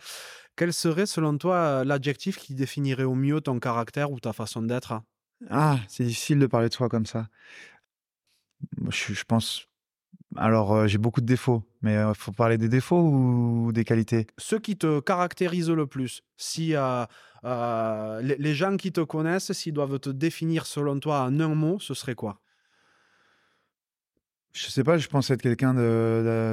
[0.56, 5.00] quel serait selon toi l'adjectif qui définirait au mieux ton caractère ou ta façon d'être?
[5.50, 7.28] Ah, c'est difficile de parler de soi comme ça.
[8.90, 9.69] Je pense.
[10.42, 14.26] Alors, euh, j'ai beaucoup de défauts, mais il faut parler des défauts ou des qualités?
[14.38, 17.04] Ce qui te caractérise le plus, si euh,
[17.44, 21.54] euh, les, les gens qui te connaissent, s'ils doivent te définir selon toi en un
[21.54, 22.40] mot, ce serait quoi?
[24.54, 25.80] Je sais pas, je pense être quelqu'un de,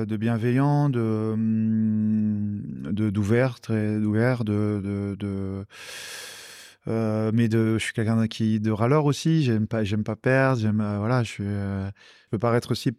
[0.03, 2.61] de- de bienveillant, de hum,
[2.91, 5.65] de- d'ouvert, très ouvert, de, de, de-
[6.87, 9.43] euh, mais de, je suis quelqu'un qui de râleur aussi.
[9.43, 10.61] J'aime pas, j'aime pas perdre.
[10.61, 12.91] J'aime, euh, voilà, je suis, euh, je peux paraître aussi,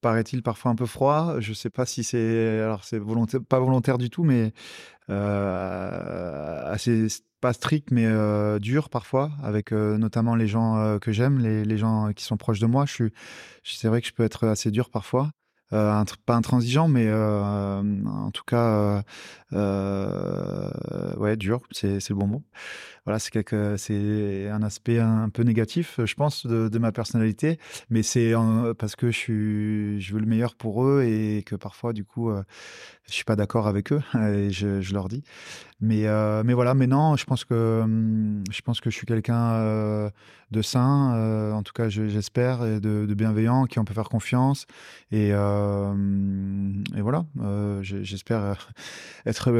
[0.00, 1.36] paraît-il parfois un peu froid.
[1.40, 3.00] Je sais pas si c'est, alors c'est
[3.48, 4.52] pas volontaire du tout, mais
[5.10, 7.06] euh, assez
[7.40, 11.78] pas strict, mais euh, dur parfois, avec euh, notamment les gens que j'aime, les, les
[11.78, 12.86] gens qui sont proches de moi.
[12.86, 13.12] Je suis,
[13.64, 15.30] c'est vrai que je peux être assez dur parfois.
[15.72, 19.02] Euh, pas intransigeant, mais euh, en tout cas, euh,
[19.52, 22.42] euh, ouais, dur, c'est le bon mot.
[23.04, 27.58] voilà, c'est un aspect un, peu négatif, je pense, de, ma personnalité.
[27.88, 28.32] Mais c'est
[28.78, 32.32] parce que je suis, je veux le meilleur pour eux et que parfois, du coup,
[33.04, 35.22] je suis pas d'accord avec eux et je, leur dis.
[35.80, 36.06] Mais,
[36.44, 40.10] mais voilà, mais non, je pense que, hum, je pense que je suis quelqu'un
[40.50, 44.66] de sain, en tout cas, j'espère, et de, de, bienveillant, qui on peut faire confiance.
[45.12, 45.32] Et,
[46.96, 47.24] et voilà,
[47.82, 48.72] j'espère
[49.26, 49.50] être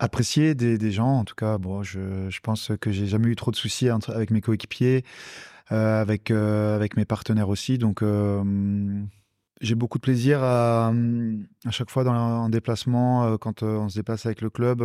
[0.00, 1.18] apprécié des, gens.
[1.18, 4.40] En tout cas, bon, je, pense que j'ai jamais eu trop de soucis avec mes
[4.40, 5.04] coéquipiers,
[5.72, 7.78] euh, avec, euh, avec mes partenaires aussi.
[7.78, 8.42] Donc, euh,
[9.60, 10.92] j'ai beaucoup de plaisir à,
[11.70, 14.78] chaque fois dans un déplacement, quand on se déplace avec le club,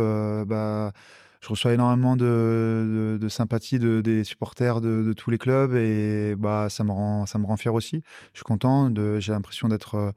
[0.46, 0.92] bah,
[1.40, 6.68] je reçois énormément de, de, sympathie de, des supporters de, tous les clubs et bah,
[6.68, 8.02] ça, me rend, ça me rend fier aussi.
[8.32, 10.12] Je suis content, j'ai l'impression d'être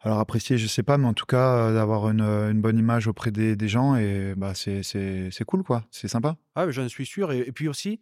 [0.00, 2.78] alors apprécier, je sais pas, mais en tout cas euh, d'avoir une, euh, une, bonne
[2.78, 6.36] image auprès des, des gens et bah c'est cool quoi, c'est sympa.
[6.54, 7.32] Ah, j'en suis sûr.
[7.32, 8.00] et, puis aussi,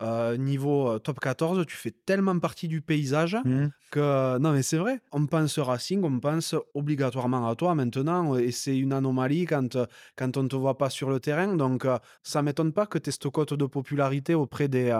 [0.00, 3.66] euh, niveau euh, top 14, tu fais tellement partie du paysage mmh.
[3.90, 4.38] que.
[4.38, 5.00] Non, mais c'est vrai.
[5.10, 8.36] On pense Racing, on pense obligatoirement à toi maintenant.
[8.36, 9.76] Et c'est une anomalie quand,
[10.16, 11.56] quand on ne te voit pas sur le terrain.
[11.56, 14.96] Donc, euh, ça m'étonne pas que tu aies cette cote de popularité auprès des,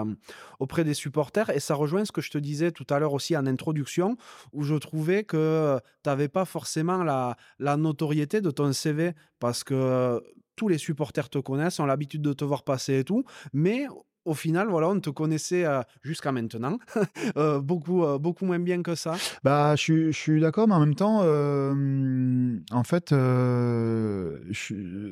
[0.59, 1.49] auprès des supporters.
[1.51, 4.17] Et ça rejoint ce que je te disais tout à l'heure aussi en introduction,
[4.51, 9.63] où je trouvais que tu n'avais pas forcément la, la notoriété de ton CV parce
[9.63, 10.21] que
[10.59, 13.23] tous les supporters te connaissent, ont l'habitude de te voir passer et tout,
[13.53, 13.87] mais
[14.25, 16.77] au final, voilà, on te connaissait euh, jusqu'à maintenant,
[17.37, 19.15] euh, beaucoup, euh, beaucoup moins bien que ça.
[19.43, 23.11] Bah, je, suis d'accord, mais en même temps, en fait,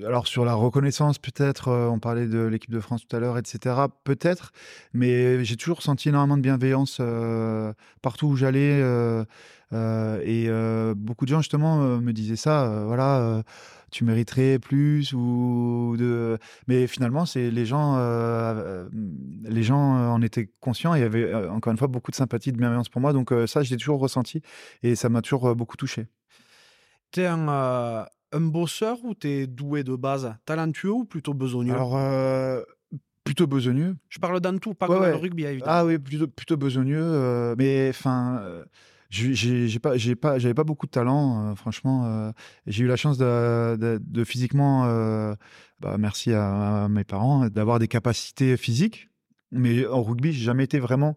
[0.06, 3.76] alors sur la reconnaissance, peut-être, on parlait de l'équipe de France tout à l'heure, etc.
[4.04, 4.52] Peut-être,
[4.94, 7.02] mais j'ai toujours senti énormément de bienveillance
[8.02, 8.82] partout où j'allais.
[9.72, 10.50] et
[10.96, 12.84] beaucoup de gens justement me disaient ça.
[12.86, 13.44] voilà
[13.92, 16.38] tu mériterais plus ou de
[16.68, 18.90] mais finalement c'est les gens euh, euh,
[19.44, 22.58] les gens en étaient conscients et avait euh, encore une fois beaucoup de sympathie de
[22.58, 23.14] bienveillance pour moi.
[23.14, 24.42] Donc ça je l'ai toujours ressenti
[24.84, 26.08] et ça m'a toujours beaucoup touché.
[27.12, 30.34] Tu es un, un bosseur ou tu es doué de base?
[30.46, 31.74] Talentueux ou plutôt besogneux?
[31.74, 31.98] Alors
[33.24, 33.96] plutôt besogneux.
[34.10, 35.72] Je parle dans tout pas comme le rugby évidemment.
[35.74, 38.42] Ah oui plutôt plutôt besogneux mais enfin
[39.10, 42.32] j'ai pas j'ai pas j'avais pas beaucoup de talent euh, franchement euh,
[42.66, 45.36] j'ai eu la chance de, physiquement euh,
[45.80, 49.10] bah, merci à, mes parents d'avoir des capacités physiques
[49.52, 51.16] mais en rugby j'ai jamais été vraiment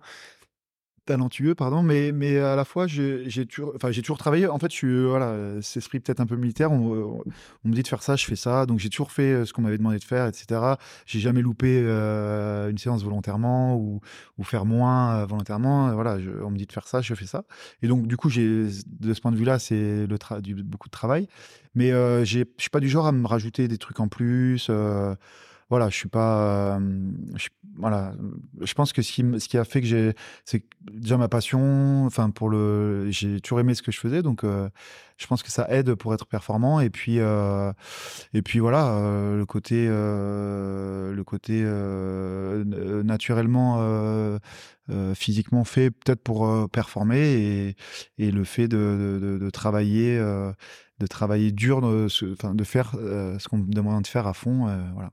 [1.06, 4.46] talentueux, pardon, mais, mais à la fois, j'ai toujours, toujours travaillé.
[4.46, 6.70] En fait, je suis, voilà, cet esprit peut-être un peu militaire.
[6.72, 7.22] On,
[7.64, 8.66] on, me dit de faire ça, je fais ça.
[8.66, 10.60] Donc, j'ai toujours fait ce qu'on m'avait demandé de faire, etc.
[11.06, 14.00] J'ai jamais loupé une séance volontairement ou,
[14.38, 15.92] ou faire moins volontairement.
[15.94, 17.44] Voilà, on me dit de faire ça, je fais ça.
[17.82, 18.68] Et donc, du coup, de
[19.14, 20.06] ce point de vue-là, c'est
[20.64, 21.28] beaucoup de travail.
[21.74, 24.70] Mais euh, je suis pas du genre à me rajouter des trucs en plus
[25.70, 26.08] voilà, je
[27.76, 28.12] voilà,
[28.60, 30.12] je pense que ce qui, a fait que j'ai,
[30.44, 32.04] c'est déjà ma passion.
[32.06, 35.66] Enfin, pour le, j'ai toujours aimé ce que je faisais, donc je pense que ça
[35.70, 36.80] aide pour être performant.
[36.80, 37.20] Et puis,
[38.58, 38.98] voilà,
[39.36, 41.62] le côté, le côté
[43.04, 44.38] naturellement,
[45.14, 47.76] physiquement fait, peut-être pour performer,
[48.18, 52.08] et, le fait de travailler, de travailler dur, de,
[52.52, 55.12] de faire ce qu'on me demande de faire à fond, voilà.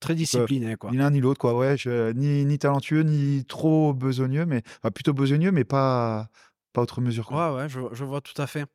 [0.00, 0.90] Très discipliné, quoi.
[0.90, 1.56] Ni l'un ni l'autre, quoi.
[1.56, 1.76] Ouais,
[2.14, 4.62] ni, ni talentueux, ni trop besogneux, mais
[4.94, 6.28] plutôt besogneux, mais pas,
[6.72, 7.26] pas autre mesure.
[7.26, 7.52] Quoi.
[7.52, 8.66] Ouais, ouais, je, je, vois tout à fait.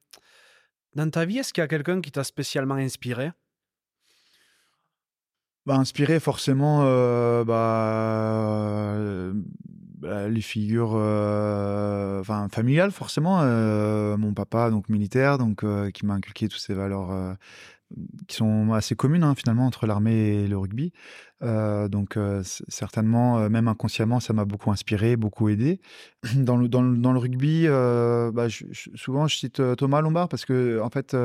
[0.96, 3.32] Dans ta vie, est-ce qu'il y a quelqu'un qui t'a spécialement inspiré?
[5.66, 9.34] Bah, Inspiré, forcément, euh, bah, euh,
[9.98, 13.44] bah, les figures euh, enfin, familiales, forcément.
[14.18, 17.36] mon papa, donc militaire, donc, qui m'a inculqué toutes ces valeurs
[18.28, 20.92] qui sont assez communes hein, finalement entre l'armée et le rugby.
[21.42, 25.80] Euh, donc euh, certainement, euh, même inconsciemment, ça m'a beaucoup inspiré, beaucoup aidé.
[26.36, 28.48] Dans le, dans le, rugby, bah,
[28.96, 31.16] souvent je cite Thomas Lombard parce que en fait,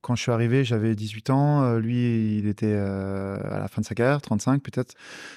[0.00, 1.76] quand je suis arrivé, j'avais 18 ans.
[1.78, 4.94] lui, il était à la fin de sa carrière, 35 peut-être,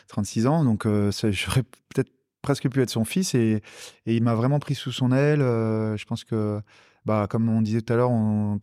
[0.07, 0.63] 36 ans.
[0.63, 0.85] Donc
[1.31, 2.11] j'aurais peut-être
[2.41, 3.61] presque pu être son fils et,
[4.05, 5.39] et il m'a vraiment pris sous son aile.
[5.39, 6.61] je pense que
[7.05, 8.09] bah, comme on disait tout à l'heure,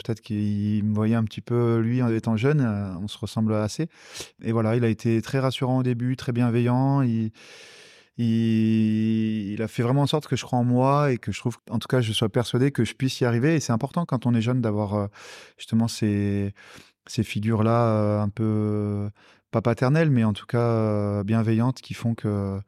[0.05, 3.55] peut-être qu'il me voyait un petit peu, lui, en étant jeune, euh, on se ressemble
[3.55, 3.89] assez.
[4.43, 7.03] Et voilà, il a été très rassurant au début, très bienveillant.
[7.03, 7.31] Il,
[9.63, 11.79] a fait vraiment en sorte que je crois en moi et que je trouve, en
[11.79, 13.55] tout cas, je sois persuadé que je puisse y arriver.
[13.55, 15.07] Et c'est important quand on est jeune d'avoir euh,
[15.57, 16.53] justement ces,
[17.07, 19.09] ces figures-là euh, un peu,
[19.53, 22.59] pas paternelles, mais en tout cas bienveillantes qui font que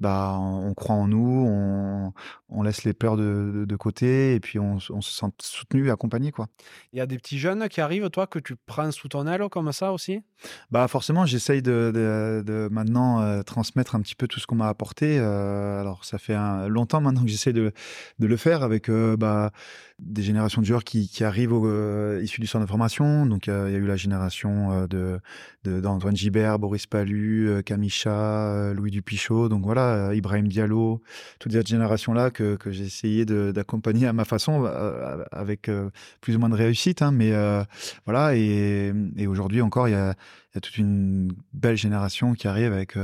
[0.00, 2.12] bah, on, croit en nous, on,
[2.48, 6.32] on laisse les peurs de, de, côté et puis on, on, se sent soutenu, accompagné.
[6.32, 6.48] Quoi.
[6.92, 9.48] Il y a des petits jeunes qui arrivent, toi, que tu prends sous ton aile
[9.50, 10.22] comme ça aussi?
[10.70, 14.68] Bah Forcément, j'essaye de, de, maintenant euh, transmettre un petit peu tout ce qu'on m'a
[14.68, 15.18] apporté.
[15.18, 17.72] Euh, alors, ça fait un, longtemps maintenant que j'essaie de,
[18.18, 19.52] de le faire avec euh, bah,
[20.00, 23.26] des générations de joueurs qui, qui arrivent au, issus du centre de formation.
[23.26, 25.20] Donc, il y a eu la génération de
[25.64, 29.48] d'Antoine Gibert, Boris Palu, Kamisha, Louis Dupichot.
[29.48, 31.00] Donc, voilà, euh, Ibrahim Diallo,
[31.38, 35.90] toute cette génération-là que, j'ai essayé d'accompagner à ma façon, euh, avec euh,
[36.20, 37.02] plus ou moins de réussite.
[37.02, 37.32] Hein, mais
[38.04, 38.92] voilà, et
[39.26, 40.14] aujourd'hui encore, il y a,
[40.54, 42.96] y a, toute une belle génération qui arrive avec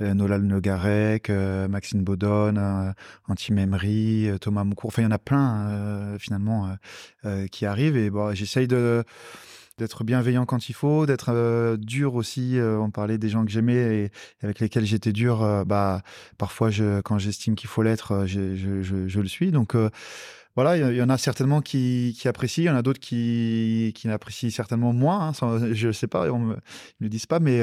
[0.00, 2.94] Nolal Nogarek, Maxime Baudon,
[3.28, 4.88] Anti Memri, Thomas Moukour.
[4.88, 6.76] Enfin, il y en a plein finalement
[7.50, 7.96] qui arrivent.
[7.96, 8.68] Et bon, j'essaye
[9.78, 12.58] d'être bienveillant quand il faut, d'être euh, dur aussi.
[12.58, 14.10] Euh, on parlait des gens que j'aimais et,
[14.42, 15.42] avec lesquels j'étais dur.
[15.42, 16.02] Euh, bah,
[16.38, 16.70] parfois,
[17.04, 19.50] quand j'estime qu'il faut l'être, je, je, le suis.
[19.50, 19.76] Donc
[20.54, 24.08] voilà, il y, en a certainement qui, apprécient, il y en a d'autres qui, qui
[24.08, 25.32] n'apprécient certainement moins.
[25.40, 26.54] Hein, je ne sais pas, ils ne
[27.00, 27.62] le disent pas, mais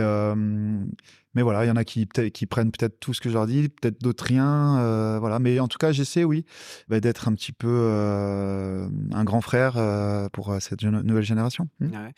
[1.36, 3.46] mais voilà, il y en a qui, qui prennent peut-être tout ce que je leur
[3.46, 4.80] dis, peut-être d'autres rien.
[4.80, 5.40] Euh, voilà.
[5.40, 6.46] Mais en tout cas, j'essaie, oui,
[6.88, 11.70] bah, d'être un petit peu euh, un grand frère euh, pour cette nouvelle génération.
[11.80, 12.10] Mmh.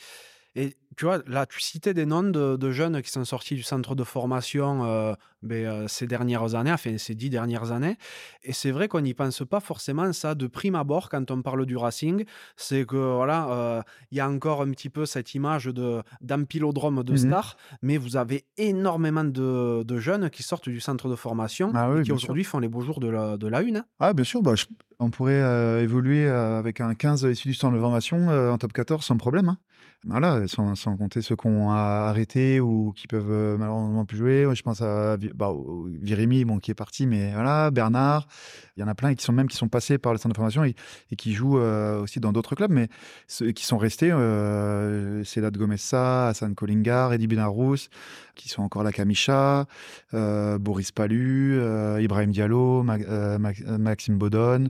[0.97, 4.03] Tu vois, là, tu citais des noms de, jeunes qui sont sortis du centre de
[4.03, 7.97] formation euh, ben, euh, ces dernières années, enfin ces dix dernières années.
[8.43, 11.65] Et c'est vrai qu'on n'y pense pas forcément ça de prime abord quand on parle
[11.65, 12.26] du Racing.
[12.57, 13.81] C'est que voilà, euh,
[14.11, 17.97] il y a encore un petit peu cette image de d'ampilodrome de mmh stars, mais
[17.97, 22.43] vous avez énormément de, jeunes qui sortent du centre de formation ah et qui aujourd'hui
[22.43, 23.77] font les beaux jours de la, de la une.
[23.77, 23.85] Hein.
[23.99, 24.53] Ah, bien sûr, bah,
[24.99, 29.18] on pourrait évoluer avec un 15 issu du centre de formation en top 14 sans
[29.18, 29.49] problème.
[29.49, 29.57] Hein.
[30.07, 34.47] Voilà, sans, compter ceux qu'on a arrêtés ou qui peuvent euh, malheureusement plus jouer.
[34.51, 35.53] Je pense à bah,
[36.01, 38.27] Virimi, bon, qui est parti, mais voilà, Bernard.
[38.75, 40.37] Il y en a plein qui sont même qui sont passés par le centre de
[40.37, 40.75] formation et,
[41.15, 42.87] qui jouent euh, aussi dans d'autres clubs, mais
[43.27, 45.23] ceux qui sont restés, euh,
[45.53, 47.87] Gomessa, Hassan Kolingar, Eddie Benarous,
[48.33, 49.67] qui sont encore là, Kamisha,
[50.15, 51.61] euh, Boris Palu,
[51.99, 54.69] Ibrahim Diallo, Maxime Bodon.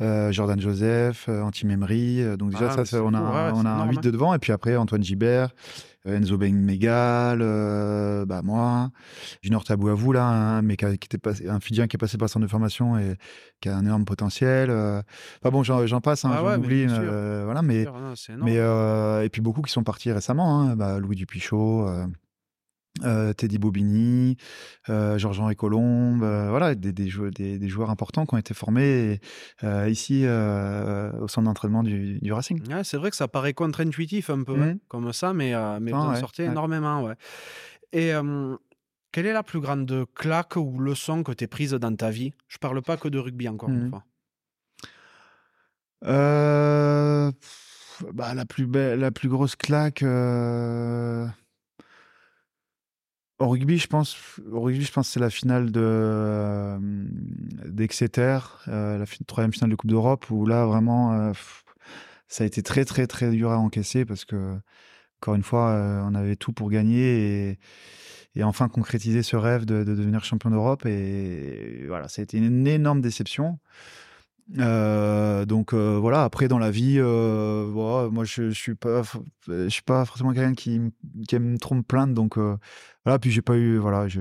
[0.00, 2.20] Euh, Jordan Joseph, euh, Anti Memory.
[2.20, 4.34] Euh, donc déjà, ah, ça, on a, on a un 8 de devant.
[4.34, 5.50] Et puis après, Antoine Gibert,
[6.04, 7.38] Enzo Ben Megal,
[8.26, 8.90] bah moi,
[9.40, 12.30] Junior Tabouavou, là, un, mais qui, était passé, un Fidjien qui est passé par le
[12.30, 13.16] centre de formation et
[13.60, 14.70] qui a un énorme potentiel.
[14.70, 16.86] Enfin bon, j'en passe, hein, ah j'en oublie.
[16.86, 17.86] voilà, mais,
[18.42, 18.56] mais
[19.24, 20.60] et puis beaucoup qui sont partis récemment.
[20.60, 21.88] Hein, bah, Louis Dupichot.
[23.02, 24.36] Euh, Teddy Bobigny,
[24.88, 29.18] euh, Georges-Henri Colombe, euh, voilà, des, des, joueurs, des, joueurs importants qui ont été formés
[29.88, 32.62] ici au centre d'entraînement du, Racing.
[32.84, 34.78] c'est vrai que ça paraît contre-intuitif un peu hein, mmh.
[34.88, 37.02] comme ça, mais, mais vous en sortez énormément.
[37.02, 37.14] Ouais.
[37.92, 38.12] Et
[39.10, 42.32] quelle est la plus grande claque ou leçon que tu es prise dans ta vie?
[42.46, 43.90] Je parle pas que de rugby, encore une mmh.
[43.90, 44.04] fois.
[48.12, 50.04] Bah, la, plus belle, la plus grosse claque.
[53.40, 54.16] Au rugby, je pense,
[54.52, 56.78] au rugby, je pense c'est la finale de euh,
[57.66, 58.38] d'Exeter,
[58.68, 61.32] euh, la troisième finale de Coupe d'Europe, où là vraiment, euh,
[62.28, 64.56] ça a été très très très dur à encaisser parce que
[65.20, 65.72] encore une fois,
[66.06, 67.58] on avait tout pour gagner
[68.36, 70.86] et, enfin concrétiser ce rêve de, de devenir champion d'Europe.
[70.86, 73.58] Et voilà, ça a été une énorme déception.
[74.58, 76.24] Euh, donc euh, voilà.
[76.24, 79.02] Après dans la vie, euh, moi je, je suis pas,
[79.46, 80.80] je suis pas forcément quelqu'un qui,
[81.26, 82.14] qui aime trop me plaindre.
[82.14, 83.18] Donc voilà.
[83.18, 84.20] Puis j'ai pas eu, voilà, je,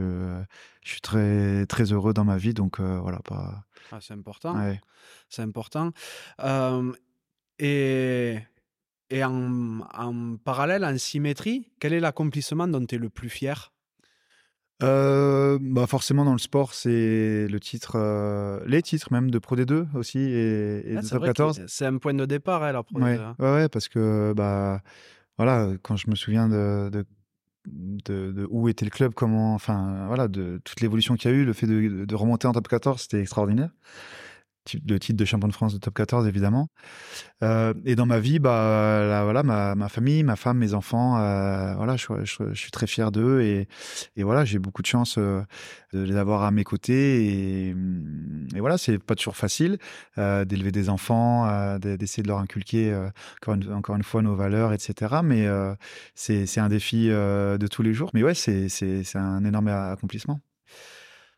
[0.82, 2.54] je suis très très heureux dans ma vie.
[2.54, 3.66] Donc voilà, pas.
[3.91, 4.56] Ah, c'est important.
[5.30, 5.91] C'est important.
[7.60, 8.40] et
[9.10, 13.73] et en, en, parallèle, en symétrie, quel est l'accomplissement dont tu es le plus fier?
[14.82, 19.56] Euh, bah forcément dans le sport c'est le titre euh, les titres même de Pro
[19.56, 22.84] D2 aussi et, et ah, de Top 14 c'est un point de départ hein, la
[22.84, 24.82] Pro ouais, D2 ouais, ouais, parce que bah
[25.38, 27.06] voilà quand je me souviens de, de,
[28.32, 31.45] de, où était le club comment enfin voilà de toute l'évolution qu'il y a eu
[31.45, 33.70] le fait de, de remonter en Top 14 c'était extraordinaire
[34.73, 36.69] de titre de champion de France de top 14 évidemment.
[37.44, 41.95] Euh, et dans ma vie bah voilà ma, famille ma femme mes enfants euh, voilà
[41.98, 43.68] je, suis très fier d'eux et,
[44.18, 45.41] voilà j'ai beaucoup de chance euh,
[45.91, 47.76] de les avoir à mes côtés et,
[48.56, 49.77] et voilà c'est pas toujours facile
[50.18, 52.95] euh, d'élever des enfants d'essayer de leur inculquer
[53.41, 55.48] encore une, encore une fois nos valeurs etc mais
[56.15, 58.10] c'est un défi de tous les jours.
[58.14, 60.40] Mais ouais c'est un énorme accomplissement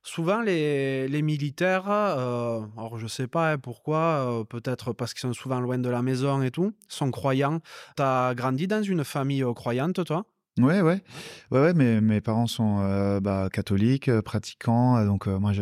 [0.08, 5.22] Souvent, les, les militaires, euh, alors je sais pas hein, pourquoi, euh, peut-être parce qu'ils
[5.22, 7.60] sont souvent loin de la maison et tout, sont croyants.
[7.98, 10.28] Tu as grandi dans une famille euh, croyante, toi?
[10.60, 11.02] Ouais, ouais,
[11.50, 11.74] ouais, ouais.
[11.74, 15.04] Mes, mes parents sont euh, bah, catholiques, euh, pratiquants.
[15.06, 15.54] Donc euh, moi,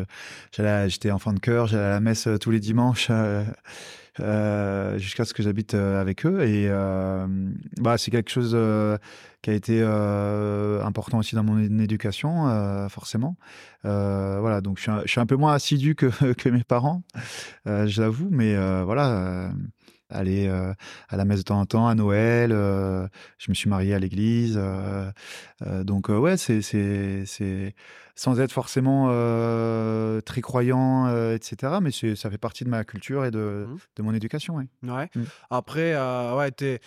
[0.51, 3.09] j'étais enfant de chœur, j'allais à la messe tous les dimanches
[4.19, 6.41] euh, jusqu'à ce que j'habite euh, avec eux.
[6.43, 7.25] Et euh,
[7.77, 8.57] bah, c'est quelque chose
[9.41, 13.35] qui a été important aussi dans mon éducation, forcément.
[13.83, 16.09] Voilà, donc je suis, un, peu moins assidu que,
[16.49, 17.03] mes parents,
[17.65, 19.51] je l'avoue, mais voilà.
[20.09, 22.51] aller à la messe de temps en temps, à Noël.
[22.51, 24.59] je me suis marié à l'église.
[25.61, 27.75] donc, ouais, c'est
[28.15, 31.73] sans être forcément euh, très croyant, euh, etc.
[31.81, 33.65] Mais ça fait partie de ma culture et de,
[33.95, 34.55] de mon éducation.
[34.57, 34.67] ouais.
[34.87, 35.09] Ouais.
[35.15, 35.21] Mm.
[35.49, 36.79] Après, euh, ouais, t'es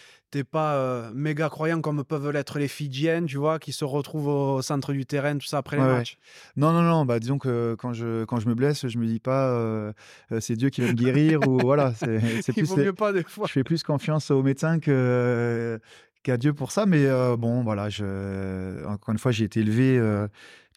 [0.50, 4.62] pas euh, méga croyant comme peuvent l'être les Fidjiennes, tu vois, qui se retrouvent au
[4.62, 6.18] centre du terrain, tout ça après les Ouais, matchs.
[6.56, 7.04] Non, non, non.
[7.06, 9.92] Bah, disons que quand je, quand je me blesse, je me dis pas
[10.40, 11.92] c'est Dieu qui va me guérir ou voilà.
[11.94, 13.46] C'est, plus vaut les- mieux pas des fois.
[13.48, 15.80] je fais plus confiance aux médecins que
[16.22, 16.86] qu'à Dieu pour ça.
[16.86, 20.26] Mais euh, bon, voilà, je, encore une fois, j'ai été élevé, euh,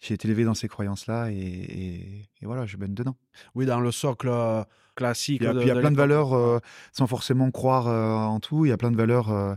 [0.00, 3.16] j'ai été élevé dans ces croyances-là et, et- et voilà, je baigne dedans.
[3.54, 4.62] Oui, dans le socle euh,
[4.96, 5.40] classique.
[5.40, 6.58] Il y a, de- il y a plein de valeurs, euh,
[6.92, 8.64] sans forcément croire euh, en tout.
[8.64, 9.54] Il y a plein de valeurs euh,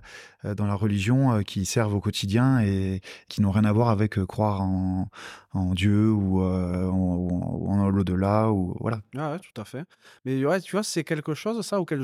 [0.55, 4.61] dans la religion qui servent au quotidien et qui n'ont rien à voir avec croire
[4.61, 5.07] en,
[5.53, 8.99] en Dieu ou, euh, en, ou en- ou en l'au-delà ou voilà.
[9.17, 9.83] Ah ouais, tout à fait.
[10.25, 12.01] Mais ouais, tu vois, c'est quelque chose, ça, auquel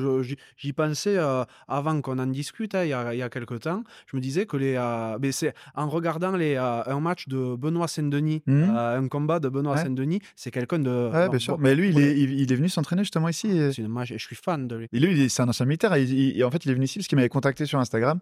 [0.58, 3.62] j'y pensais euh, avant qu'on en discute, hein, il y a, il y a quelques
[3.62, 3.84] temps.
[4.08, 4.76] Je me disais que les.
[4.78, 9.40] euh, mais c'est en regardant les, euh, un match de Benoît Saint-Denis, euh, un combat
[9.40, 9.84] de Benoît Ouais.
[9.84, 11.10] Saint-Denis, c'est quelqu'un de.
[11.12, 11.58] Ouais, bien sûr.
[11.58, 13.48] bon, Mais lui, il est, les- il, il est venu s'entraîner justement ici.
[13.48, 14.88] et- C'est je suis fan de lui.
[14.94, 15.94] Et lui, il est- c'est un ancien militaire.
[15.96, 18.20] Et, il- en fait, il est venu ici parce qu'il m'avait contacté sur Instagram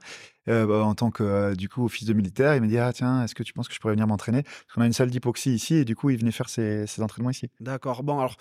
[0.48, 2.56] bah, en tant que, du coup, office de militaire.
[2.56, 4.44] Il m'a dit Ah, tiens, est-ce que tu penses que je pourrais venir m'entraîner?
[4.44, 7.02] Parce qu'on a une salle d'hypoxie ici et du coup, il venait faire ses, ses
[7.02, 7.50] entraînements ici.
[7.60, 8.04] D'accord.
[8.04, 8.38] Bon, alors,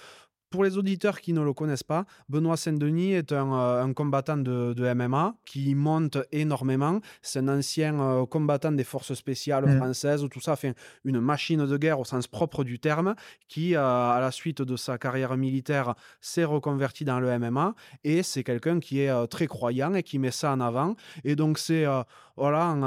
[0.56, 4.38] pour les auditeurs qui ne le connaissent pas, Benoît Saint-Denis est un, euh, un combattant
[4.38, 7.00] de, de MMA qui monte énormément.
[7.20, 9.76] C'est un ancien euh, combattant des forces spéciales Mhm.
[9.76, 10.74] françaises, tout ça, fait
[11.04, 13.14] une machine de guerre au sens propre du terme,
[13.48, 13.80] qui, euh,
[14.16, 17.74] à la suite de sa carrière militaire, s'est reconverti dans le MMA.
[18.02, 20.96] Et c'est quelqu'un qui est très croyant et qui met ça en avant.
[21.24, 21.84] Et donc, c'est.
[21.84, 22.02] euh,
[22.38, 22.82] voilà, en,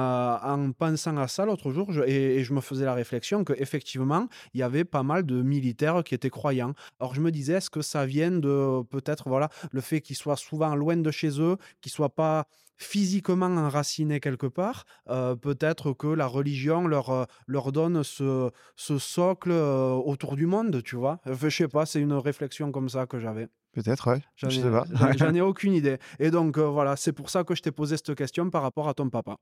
[0.65, 4.27] en pensant à ça l'autre jour, je- et, et je me faisais la réflexion qu'effectivement,
[4.53, 6.73] il y avait pas mal de militaires qui étaient croyants.
[6.99, 10.35] Alors je me disais, est-ce que ça vient de peut-être voilà le fait qu'ils soient
[10.35, 12.45] souvent loin de chez eux, qu'ils soient pas
[12.77, 18.97] physiquement enracinés quelque part Euh, Peut-être que la religion leur, euh, leur donne ce, ce
[18.97, 21.19] socle euh, autour du monde, tu vois?
[21.25, 23.47] Je sais pas, c'est une réflexion comme ça que j'avais.
[23.73, 24.21] Peut-être, ouais.
[24.37, 24.85] J'en Je ai, sais pas.
[24.93, 25.97] j'en- j'en ai aucune idée.
[26.19, 28.87] Et donc euh, voilà, c'est pour ça que je t'ai posé cette question par rapport
[28.87, 29.35] à ton papa.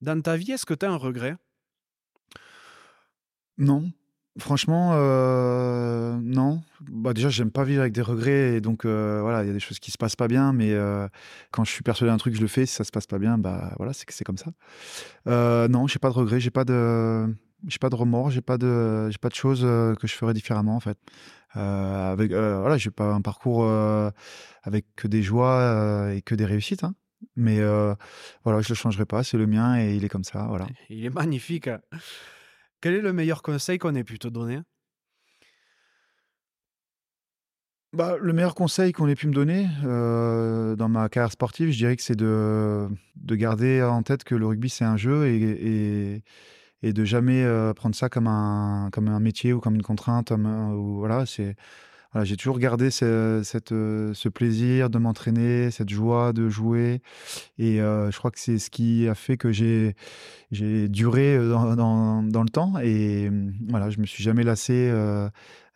[0.00, 1.36] Dans ta vie, est-ce que tu as un regret?
[3.58, 3.92] Non.
[4.38, 6.62] Franchement, euh, non.
[6.80, 8.54] Bah, déjà, j'aime pas vivre avec des regrets.
[8.56, 10.52] Et donc, euh, voilà, il y a des choses qui se passent pas bien.
[10.54, 11.06] Mais euh,
[11.50, 12.64] quand je suis persuadé d'un truc, je le fais.
[12.64, 14.52] Si ça se passe pas bien, bah voilà, c'est c'est comme ça.
[15.68, 16.40] Non, j'ai pas de regrets.
[16.40, 17.26] J'ai pas de,
[17.68, 18.30] j'ai pas de remords.
[18.30, 20.98] J'ai pas de, j'ai pas de choses que je ferais différemment en fait.
[21.54, 23.70] Avec, voilà, j'ai pas un parcours
[24.62, 26.84] avec que des joies et que des réussites.
[26.84, 26.94] hein.
[27.36, 27.60] Mais
[28.44, 29.22] voilà, je le changerai pas.
[29.24, 30.46] C'est le mien et il est comme ça.
[30.48, 30.66] Voilà.
[30.88, 31.68] Il est magnifique.
[32.82, 34.58] Quel est le meilleur conseil qu'on ait pu te donner?
[37.92, 41.76] Bah, le meilleur conseil qu'on ait pu me donner euh, dans ma carrière sportive, je
[41.76, 46.22] dirais que c'est de, de garder en tête que le rugby, c'est un jeu et,
[46.82, 50.32] et, de jamais euh, prendre ça comme un, métier ou comme une contrainte.
[51.26, 51.54] c'est,
[52.24, 57.00] j'ai toujours gardé euh, ce plaisir de m'entraîner, cette joie de jouer.
[57.58, 59.94] Et euh, je crois que c'est ce qui a fait que j'ai,
[60.50, 62.78] duré euh, dans, le temps.
[62.82, 64.92] Et euh, voilà, je me suis jamais lassé.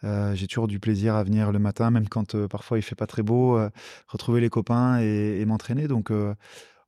[0.03, 3.23] j'ai toujours du plaisir à venir le matin, même quand parfois il fait pas très
[3.23, 3.59] beau,
[4.07, 5.89] retrouver les copains et, et m'entraîner.
[5.89, 6.13] Donc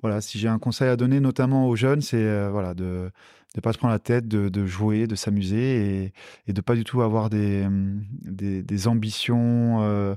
[0.03, 3.11] voilà, si j'ai un conseil à donner, notamment aux jeunes, c'est voilà de
[3.57, 6.13] ne pas se prendre la tête, de, de jouer, de s'amuser et,
[6.47, 10.15] et de pas du tout avoir des, hum, des, ambitions euh,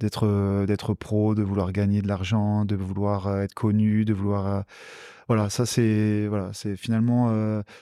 [0.00, 4.12] d'être euh, d'être pro, de vouloir gagner de l'argent, de vouloir euh, être connu, de
[4.12, 4.64] vouloir
[5.28, 7.32] voilà, ça c'est voilà, finalement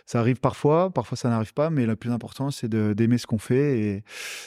[0.06, 3.26] ça arrive parfois, parfois ça n'arrive pas, mais le plus important c'est de- d'aimer ce
[3.26, 4.04] qu'on fait et,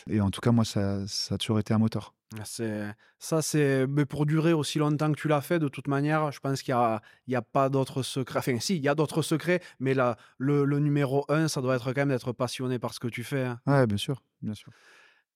[0.10, 2.14] et en tout cas moi ça, ça a toujours été un moteur.
[2.46, 5.60] C'est ça, c'est mais pour durer aussi longtemps que tu l'as fait.
[5.60, 8.40] De toute manière, je pense qu'il y a, il y a pas d'autres secrets.
[8.40, 11.76] Enfin, si, il y a d'autres secrets, mais là, le, le numéro un, ça doit
[11.76, 13.44] être quand même d'être passionné par ce que tu fais.
[13.44, 13.60] hein.
[13.68, 14.72] Ouais, bien sûr, bien sûr.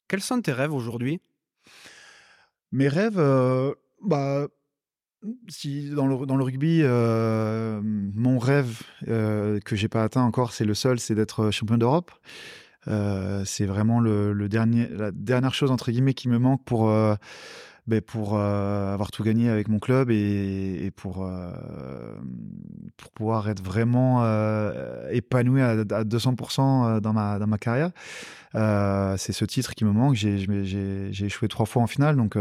[0.08, 1.22] Quels sont tes rêves aujourd'hui?
[2.72, 4.48] Mes rêves, euh, bah
[5.48, 10.54] si dans le, dans le rugby, euh, mon rêve euh, que j'ai pas atteint encore,
[10.54, 12.12] c'est le seul, c'est d'être champion d'Europe.
[12.88, 17.16] Euh, c'est vraiment le, dernier, la dernière chose entre guillemets qui me manque pour euh,
[17.86, 21.30] ben, pour euh, avoir tout gagné avec mon club et, pour
[22.98, 24.24] pour pouvoir être vraiment
[25.10, 27.92] épanoui à, 200% dans ma, dans ma carrière.
[28.54, 30.16] c'est ce titre qui me manque.
[30.16, 32.38] J'ai échoué trois fois en finale, donc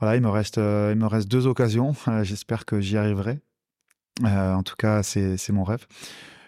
[0.00, 1.94] voilà, il me reste, il me reste deux occasions.
[2.22, 3.40] J'espère que j'y arriverai.
[4.24, 5.86] en tout cas, c'est mon rêve.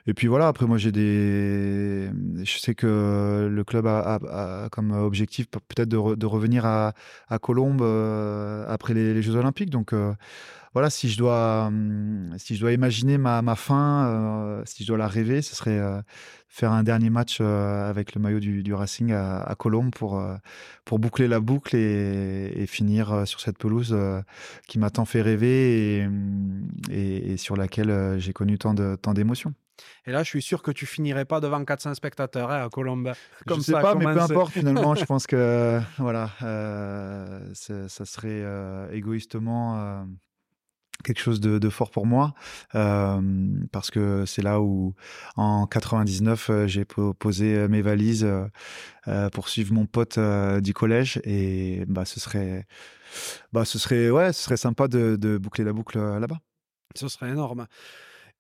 [0.09, 2.09] Et puis voilà, après moi j'ai des...
[2.45, 6.93] Je sais que le club a, comme objectif peut-être de, revenir à,
[7.43, 9.71] Colombes euh, après les, Jeux Olympiques.
[9.71, 10.15] Donc euh,
[10.75, 14.99] voilà, si je dois, hum, si je dois imaginer ma, fin, euh, si je dois
[14.99, 15.81] la rêver, ce serait
[16.49, 20.23] faire un dernier match avec le maillot du, Racing à, Colombes pour,
[20.85, 23.97] pour boucler la boucle et, finir sur cette pelouse
[24.69, 29.55] qui m'a tant fait rêver et, hum, et sur laquelle j'ai connu tant d'émotions.
[30.07, 33.13] Et là, je suis sûr que tu finirais pas devant 400 spectateurs hein, à Colombe.
[33.47, 34.95] Comme je sais pas, mais peu importe finalement.
[34.95, 40.05] je pense que voilà, euh, ça serait euh, égoïstement euh,
[41.05, 42.33] quelque chose de, fort pour moi
[42.73, 44.95] parce que c'est là où
[45.37, 48.27] en 99 j'ai posé mes valises
[49.33, 52.67] pour suivre mon pote du collège et bah ce serait
[53.53, 56.39] bah ce serait ouais ce serait sympa de, de boucler la boucle là-bas.
[56.95, 57.67] Ce serait énorme.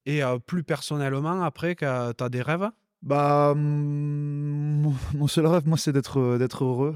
[0.06, 2.70] Et plus personnellement, après, tu as des rêves?
[3.02, 6.18] Bah, mon seul rêve, moi, c'est d'être
[6.64, 6.94] heureux.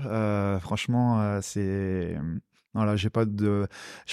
[0.61, 2.17] franchement, c'est
[2.73, 3.67] voilà, j'ai pas de,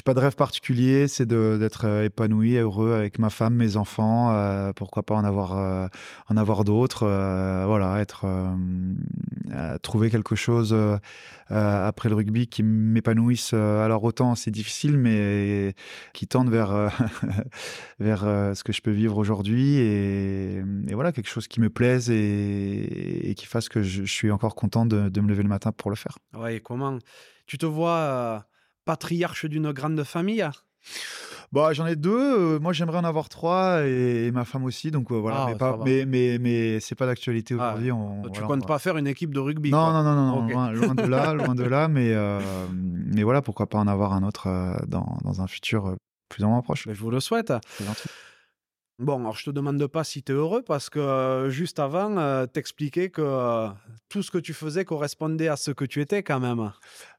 [0.07, 1.07] rêve particulier.
[1.07, 4.33] C'est d'être épanoui, heureux avec ma femme, mes enfants.
[4.75, 5.89] Pourquoi pas en avoir,
[6.27, 7.05] en avoir d'autres.
[7.05, 8.25] voilà, être,
[9.81, 10.75] trouver quelque chose
[11.49, 13.53] après le rugby qui m'épanouisse.
[13.53, 15.73] alors autant c'est difficile, mais
[16.13, 16.91] qui tende vers,
[17.99, 20.63] vers ce que je peux vivre aujourd'hui et,
[20.93, 25.21] voilà quelque chose qui me plaise et, qui fasse que je, suis encore content de,
[25.21, 26.17] me lever le matin pour le faire.
[26.33, 26.97] Ouais, et comment?
[27.45, 28.39] Tu te vois euh,
[28.85, 30.47] patriarche d'une grande famille?
[31.51, 32.55] Bah, j'en ai deux.
[32.55, 34.91] Euh, moi, j'aimerais en avoir trois et, ma femme aussi.
[34.91, 37.91] Donc euh, voilà, ah, mais, mais, mais, c'est pas d'actualité ah, aujourd'hui.
[38.33, 41.33] tu comptes pas faire une équipe de rugby Non, non, non, non, loin, de là,
[41.33, 41.87] loin de là.
[41.87, 42.13] Mais,
[42.73, 44.47] mais voilà, pourquoi pas en avoir un autre
[44.87, 45.95] dans, dans, un futur
[46.29, 46.87] plus ou moins proche.
[46.91, 47.53] je vous le souhaite.
[48.99, 53.09] Bon, alors je te demande pas si tu es heureux parce que juste avant, t'expliquais
[53.09, 53.67] que
[54.09, 56.71] tout ce que tu faisais correspondait à ce que tu étais quand même.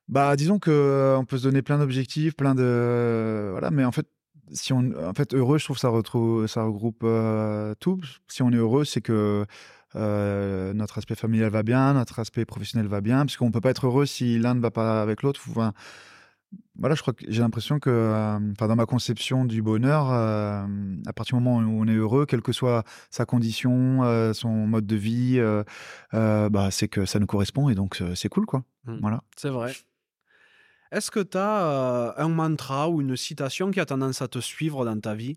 [0.08, 3.92] Bah, disons que euh, on peut se donner plein d'objectifs, plein de voilà, mais en
[3.92, 4.06] fait,
[4.52, 8.00] si on, en fait, heureux, je trouve ça retrouve, ça regroupe euh, tout.
[8.28, 9.46] Si on est heureux, c'est que
[9.96, 13.86] euh, notre aspect familial va bien, notre aspect professionnel va bien, puisqu'on peut pas être
[13.86, 15.40] heureux si l'un ne va pas avec l'autre.
[15.48, 15.72] Enfin,
[16.78, 21.36] voilà, je crois que j'ai l'impression que, enfin, dans ma conception du bonheur, à partir
[21.36, 25.42] du moment où on est heureux, quelle que soit sa condition, son mode de vie,
[26.12, 28.62] bah, c'est que ça nous correspond et donc c'est cool, quoi.
[28.84, 28.98] Mmh.
[29.02, 29.22] Voilà.
[29.36, 29.72] C'est vrai.
[30.90, 34.38] Est-ce que tu as euh, un mantra ou une citation qui a tendance à te
[34.38, 35.36] suivre dans ta vie?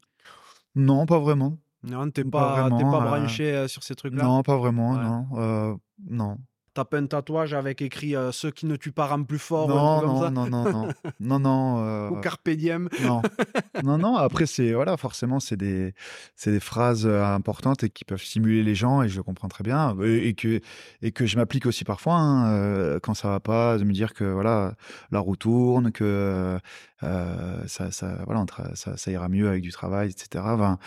[0.76, 1.57] Non, pas vraiment.
[1.84, 4.23] Non, t'es pas, pas, pas, euh, branché euh, sur ces trucs-là?
[4.23, 5.78] Non, pas vraiment, non.
[6.10, 6.38] non.
[6.73, 9.68] T'as pas un tatouage avec écrit euh, ceux qui ne tuent pas rendent plus fort
[9.68, 12.88] non, ou non, comme ça non, non, non, non, non, euh, Ou carpe diem.
[13.03, 13.22] Non,
[13.84, 14.15] non, non.
[14.15, 15.93] Après, c'est voilà, forcément, c'est des,
[16.38, 19.65] c'est des phrases euh, importantes et qui peuvent stimuler les gens et je comprends très
[19.65, 20.61] bien et, que
[21.02, 24.23] et que je m'applique aussi parfois hein, quand ça va pas, de me dire que
[24.23, 24.76] voilà,
[25.11, 26.57] la roue tourne, que
[27.02, 28.45] ça, ça, voilà,
[28.76, 30.45] ça, ça, ira mieux avec du travail, etc.
[30.48, 30.80] Enfin,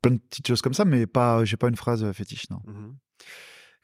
[0.00, 2.60] plein de petites choses comme ça, mais pas, j'ai pas une phrase fétiche, non.
[2.66, 2.92] Mmh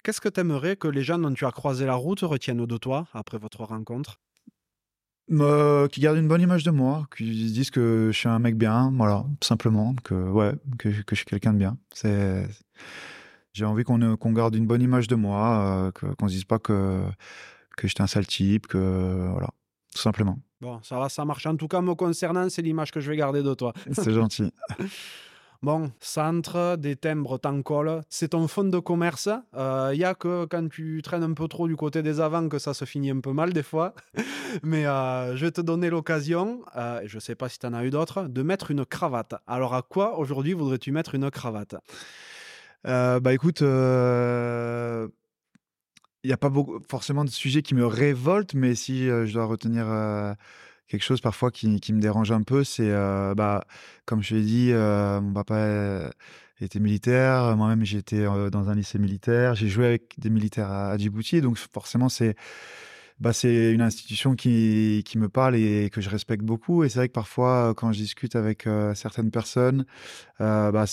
[0.02, 2.76] Qu'est-ce que tu aimerais que les gens dont tu as croisé la route retiennent de
[2.76, 4.20] toi après votre rencontre?
[5.30, 8.56] Euh, qui gardent une bonne image de moi, qui disent que je suis un mec
[8.56, 11.76] bien, voilà, simplement, que ouais, que, je suis quelqu'un de bien.
[11.92, 12.48] C'est,
[13.52, 16.58] j'ai envie qu'on qu'on garde une bonne image de moi, euh, qu'on se dise pas
[16.58, 17.02] que
[17.76, 19.50] que j'étais un sale type, que voilà,
[19.94, 20.38] tout simplement.
[20.62, 21.44] Bon, ça va, ça marche.
[21.44, 23.74] En tout cas, me concernant, c'est l'image que je vais garder de toi.
[23.92, 24.50] c'est gentil.
[25.60, 27.60] Bon, centre, des timbres, t'en
[28.10, 29.28] C'est ton fond de commerce.
[29.54, 32.48] Il euh, y a que quand tu traînes un peu trop du côté des avants
[32.48, 33.92] que ça se finit un peu mal des fois.
[34.62, 37.74] Mais euh, je vais te donner l'occasion, euh, je ne sais pas si tu en
[37.74, 39.34] as eu d'autres, de mettre une cravate.
[39.48, 41.74] Alors à quoi aujourd'hui voudrais-tu mettre une cravate?
[42.84, 43.66] Bah écoute, il
[46.24, 49.86] n'y a pas beaucoup, forcément de sujets qui me révoltent, mais si je dois retenir
[50.88, 53.64] quelque chose parfois qui, me dérange un peu, c'est, euh, bah,
[54.06, 56.10] comme je l'ai dit, euh, mon papa
[56.60, 60.90] était militaire, moi-même j'étais euh, dans un lycée militaire, j'ai joué avec des militaires à,
[60.90, 62.34] à Djibouti, donc forcément c'est
[63.20, 66.84] bah, c'est une institution qui, qui, me parle et que je respecte beaucoup.
[66.84, 69.86] Et c'est vrai que parfois, quand je discute avec euh, certaines personnes,
[70.40, 70.84] euh, bah,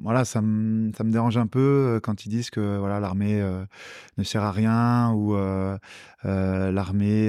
[0.00, 3.40] voilà, ça me, ça me dérange un peu euh, quand ils disent que voilà, l'armée
[4.16, 5.34] ne sert à rien ou
[6.24, 7.28] l'armée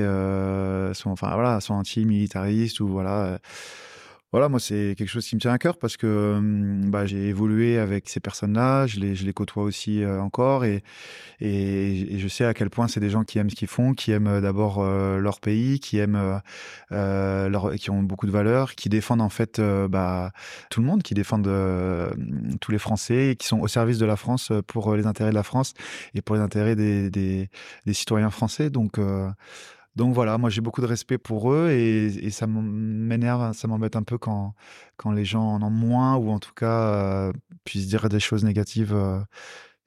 [0.94, 3.40] sont, enfin, voilà, sont anti-militaristes ou voilà.
[4.32, 6.40] Voilà, moi, c'est quelque chose qui me tient à cœur parce que
[6.88, 10.84] bah, j'ai évolué avec ces personnes-là, je les, je les côtoie aussi encore et,
[11.42, 14.12] et, je sais à quel point c'est des gens qui aiment ce qu'ils font, qui
[14.12, 16.42] aiment d'abord leur pays, qui aiment,
[16.92, 20.32] euh, leur, qui ont beaucoup de valeurs, qui défendent en fait bah,
[20.70, 22.12] tout le monde, qui défendent euh,
[22.62, 25.36] tous les Français, et qui sont au service de la France pour les intérêts de
[25.36, 25.74] la France
[26.14, 27.50] et pour les intérêts des, des,
[27.86, 28.70] des citoyens français.
[28.70, 29.00] Donc,
[30.00, 34.04] donc voilà, moi j'ai beaucoup de respect pour eux et, ça m'énerve, ça m'embête un
[34.04, 34.54] peu quand,
[35.14, 37.34] les gens en ont moins ou en tout cas
[37.66, 38.96] puissent dire des choses négatives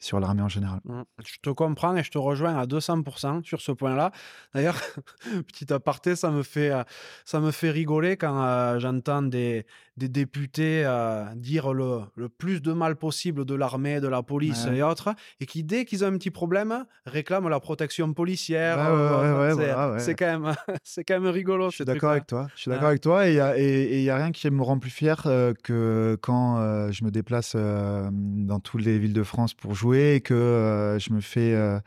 [0.03, 0.81] sur l'armée en général.
[0.85, 1.03] Mm.
[1.25, 4.11] Je te comprends et je te rejoins à 200% sur ce point-là.
[4.55, 4.79] D'ailleurs,
[5.47, 6.83] petit aparté, ça me fait, euh,
[7.25, 9.65] ça me fait rigoler quand euh, j'entends des,
[9.97, 14.67] des députés euh, dire le, le plus de mal possible de l'armée, de la police
[14.67, 14.79] Ouais.
[14.79, 18.79] et autres, et qui, dès qu'ils ont un petit problème, réclament la protection policière.
[18.79, 21.71] Euh, ouais, ouais, c'est, voilà, quand même, c'est quand même rigolo.
[21.71, 22.49] Je suis d'accord avec toi.
[22.55, 23.29] Je suis d'accord avec toi.
[23.29, 25.23] Et il y a, rien qui me rend plus fier
[25.63, 30.35] que quand je me déplace dans toutes les villes de France pour jouer et que
[30.35, 31.79] euh, je me fais euh,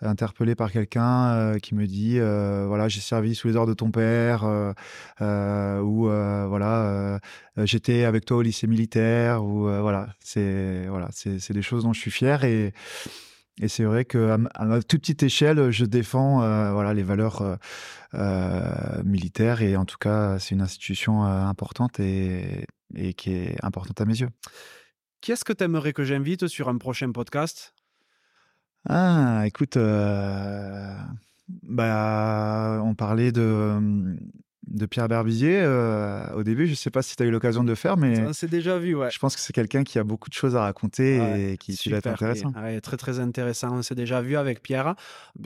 [0.00, 3.90] interpeller par quelqu'un euh, qui me dit voilà j'ai servi sous les ordres de ton
[3.90, 4.44] père
[5.20, 7.20] ou voilà
[7.58, 12.00] j'étais avec toi au lycée militaire ou voilà c'est voilà c'est des choses dont je
[12.00, 12.72] suis fier et
[13.62, 16.40] et c'est vrai que ma- toute petite échelle, je défends
[16.72, 17.56] voilà les valeurs
[19.04, 24.04] militaires et en tout cas, c'est une institution importante et, et qui est importante à
[24.04, 24.28] mes yeux.
[25.20, 27.74] Qui est-ce que tu aimerais que j'invite sur un prochain podcast?
[28.88, 30.94] Ah, écoute, euh,
[31.48, 34.16] bah, on parlait de,
[34.66, 36.66] de Pierre Berbizier euh, au début.
[36.66, 38.78] Je sais pas si tu as eu l'occasion de le faire, mais On s'est déjà
[38.78, 39.10] vu, ouais.
[39.10, 41.76] je pense que c'est quelqu'un qui a beaucoup de choses à raconter Ouais, et qui,
[41.76, 42.52] qui va être Super, intéressant.
[42.58, 43.74] et- ouais, très très intéressant.
[43.76, 44.94] On s'est déjà vu avec Pierre.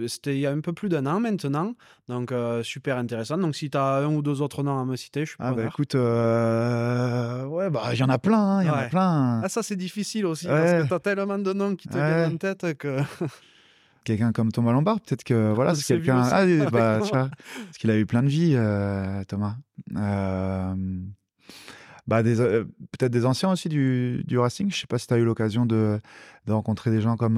[0.01, 1.75] Euh, C'était il y a un peu plus d'un an maintenant.
[2.09, 3.37] Donc euh, super intéressant.
[3.39, 5.53] Donc si tu as un ou deux autres noms à me citer, je suis Ah
[5.53, 8.85] bah écoute, euh, ouais, bah il y en a plein, hein, il y en a
[8.85, 9.41] plein.
[9.45, 12.35] Ah ça c'est difficile aussi parce que tu as tellement de noms qui te viennent
[12.35, 12.99] en tête que
[14.05, 16.23] quelqu'un comme Thomas Lombard, peut-être que voilà, On c'est quelqu'un.
[16.23, 17.31] Ah, bah, tu vois,
[17.65, 19.57] parce qu'il a eu plein de vies, euh, Thomas.
[19.97, 20.75] Euh,
[22.07, 22.65] bah, euh,
[22.99, 24.71] peut-être des anciens aussi du, du Racing.
[24.71, 26.01] Je sais pas si tu as eu l'occasion de,
[26.47, 27.37] de rencontrer des gens comme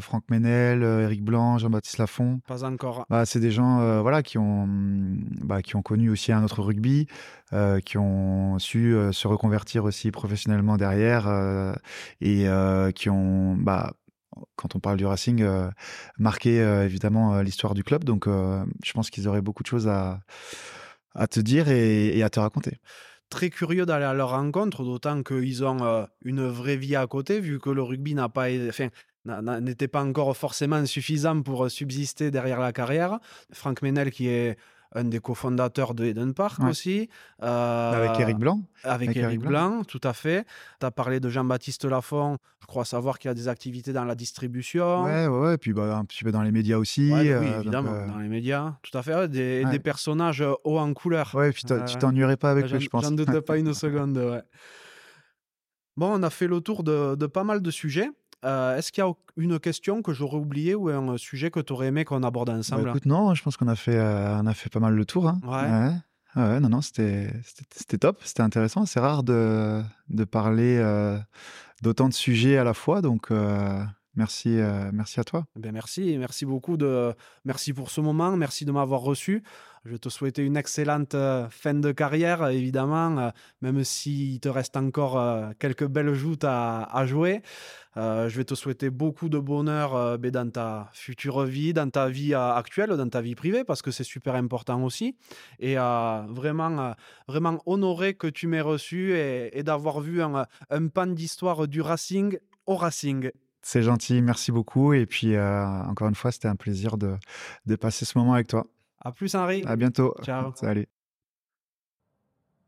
[0.00, 2.40] Franck Ménel, Éric Blanc, Jean-Baptiste Lafont.
[2.48, 3.04] pas encore.
[3.08, 4.66] Bah, c'est des gens voilà, qui, ont,
[5.44, 7.06] bah, qui ont connu aussi un autre rugby,
[7.84, 11.28] qui ont su se reconvertir aussi professionnellement derrière
[12.20, 12.48] et
[12.96, 13.92] qui ont, bah,
[14.56, 15.70] quand on parle du Racing, euh,
[16.18, 18.04] marqué euh, évidemment euh, l'histoire du club.
[18.04, 20.20] Donc euh, je pense qu'ils auraient beaucoup de choses à,
[21.30, 22.78] te dire et, à te raconter.
[23.30, 27.58] Très curieux d'aller à leur rencontre, d'autant qu'ils ont une vraie vie à côté, vu
[27.58, 28.88] que le rugby n'a pas, enfin,
[29.60, 33.18] n'était pas encore forcément suffisant pour subsister derrière la carrière.
[33.52, 34.56] Franck Menel, qui est
[34.94, 36.70] un des cofondateurs de Eden Park Ouais.
[36.70, 37.08] aussi.
[37.42, 38.62] euh, Avec Eric Blanc.
[38.84, 40.46] Avec, avec Eric Eric Blanc, tout à fait.
[40.80, 42.38] Tu as parlé de Jean-Baptiste Lafont.
[42.60, 45.04] Je crois savoir qu'il y a des activités dans la distribution.
[45.04, 45.54] Ouais, ouais, ouais.
[45.54, 47.12] Et puis bah, un petit peu dans les médias aussi.
[47.12, 48.74] Ouais, euh, oui, donc, évidemment, euh, dans les médias.
[48.82, 49.28] Tout à fait.
[49.28, 51.34] Des, des personnages euh, hauts en couleur.
[51.34, 53.04] ouais, et puis tu Euh, t'ennuierais pas avec eux, je pense.
[53.04, 54.42] j'en doute pas une seconde, ouais.
[55.96, 58.08] Bon, on a fait le tour de, de pas mal de sujets.
[58.44, 61.72] Euh, Est-ce qu'il y a une question que j'aurais oubliée ou un sujet que tu
[61.72, 62.88] aurais aimé qu'on aborde Bah, ensemble?
[62.90, 65.28] écoute, non, je pense qu'on a fait, euh, on a fait pas mal le tour.
[65.28, 65.40] hein.
[65.44, 66.40] Ouais.
[66.42, 67.30] Ouais, ouais, non, non, c'était,
[67.98, 68.86] top, c'était intéressant.
[68.86, 71.18] C'est rare de, de parler euh,
[71.82, 73.30] d'autant de sujets à la fois, donc
[74.14, 74.58] merci,
[74.92, 75.44] merci à toi.
[75.56, 79.42] Eh Ben merci, merci beaucoup de, merci pour ce moment, merci de m'avoir reçu.
[79.84, 83.30] Je te souhaiter une excellente euh, fin de carrière, évidemment, euh,
[83.62, 87.42] même s'il te reste encore euh, quelques belles joutes à, jouer.
[87.96, 92.32] Je vais te souhaiter beaucoup de bonheur ben, dans ta future vie, dans ta vie
[92.32, 95.16] euh, actuelle, dans ta vie privée, parce que c'est super important aussi.
[95.58, 96.94] Et vraiment,
[97.26, 100.46] vraiment honoré que tu m'aies reçu et, d'avoir vu un,
[100.94, 103.32] pan d'histoire du Racing au Racing.
[103.62, 104.92] C'est gentil, merci beaucoup.
[104.92, 107.16] Et puis, encore une fois, c'était un plaisir de,
[107.66, 108.64] de passer ce moment avec toi.
[109.00, 109.62] À plus, Henri.
[109.66, 110.14] À bientôt.
[110.22, 110.52] Ciao.
[110.54, 110.86] Salut.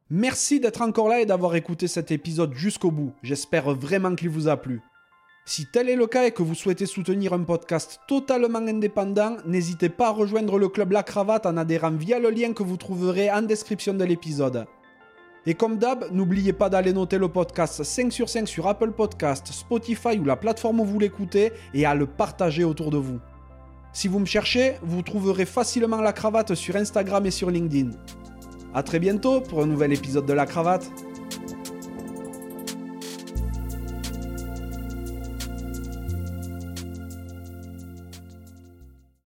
[0.08, 3.12] Merci d'être encore là et d'avoir écouté cet épisode jusqu'au bout.
[3.22, 4.80] J'espère vraiment qu'il vous a plu.
[5.46, 9.88] Si tel est le cas et que vous souhaitez soutenir un podcast totalement indépendant, n'hésitez
[9.88, 13.30] pas à rejoindre le club La Cravate en adhérant via le lien que vous trouverez
[13.30, 14.66] en description de l'épisode.
[15.46, 19.46] Et comme d'hab, n'oubliez pas d'aller noter le podcast 5 sur 5 sur Apple Podcast,
[19.46, 23.20] Spotify ou la plateforme où vous l'écoutez et à le partager autour de vous.
[23.92, 27.90] Si vous me cherchez, vous trouverez facilement La Cravate sur Instagram et sur LinkedIn.
[28.72, 30.90] A très bientôt pour un nouvel épisode de La Cravate.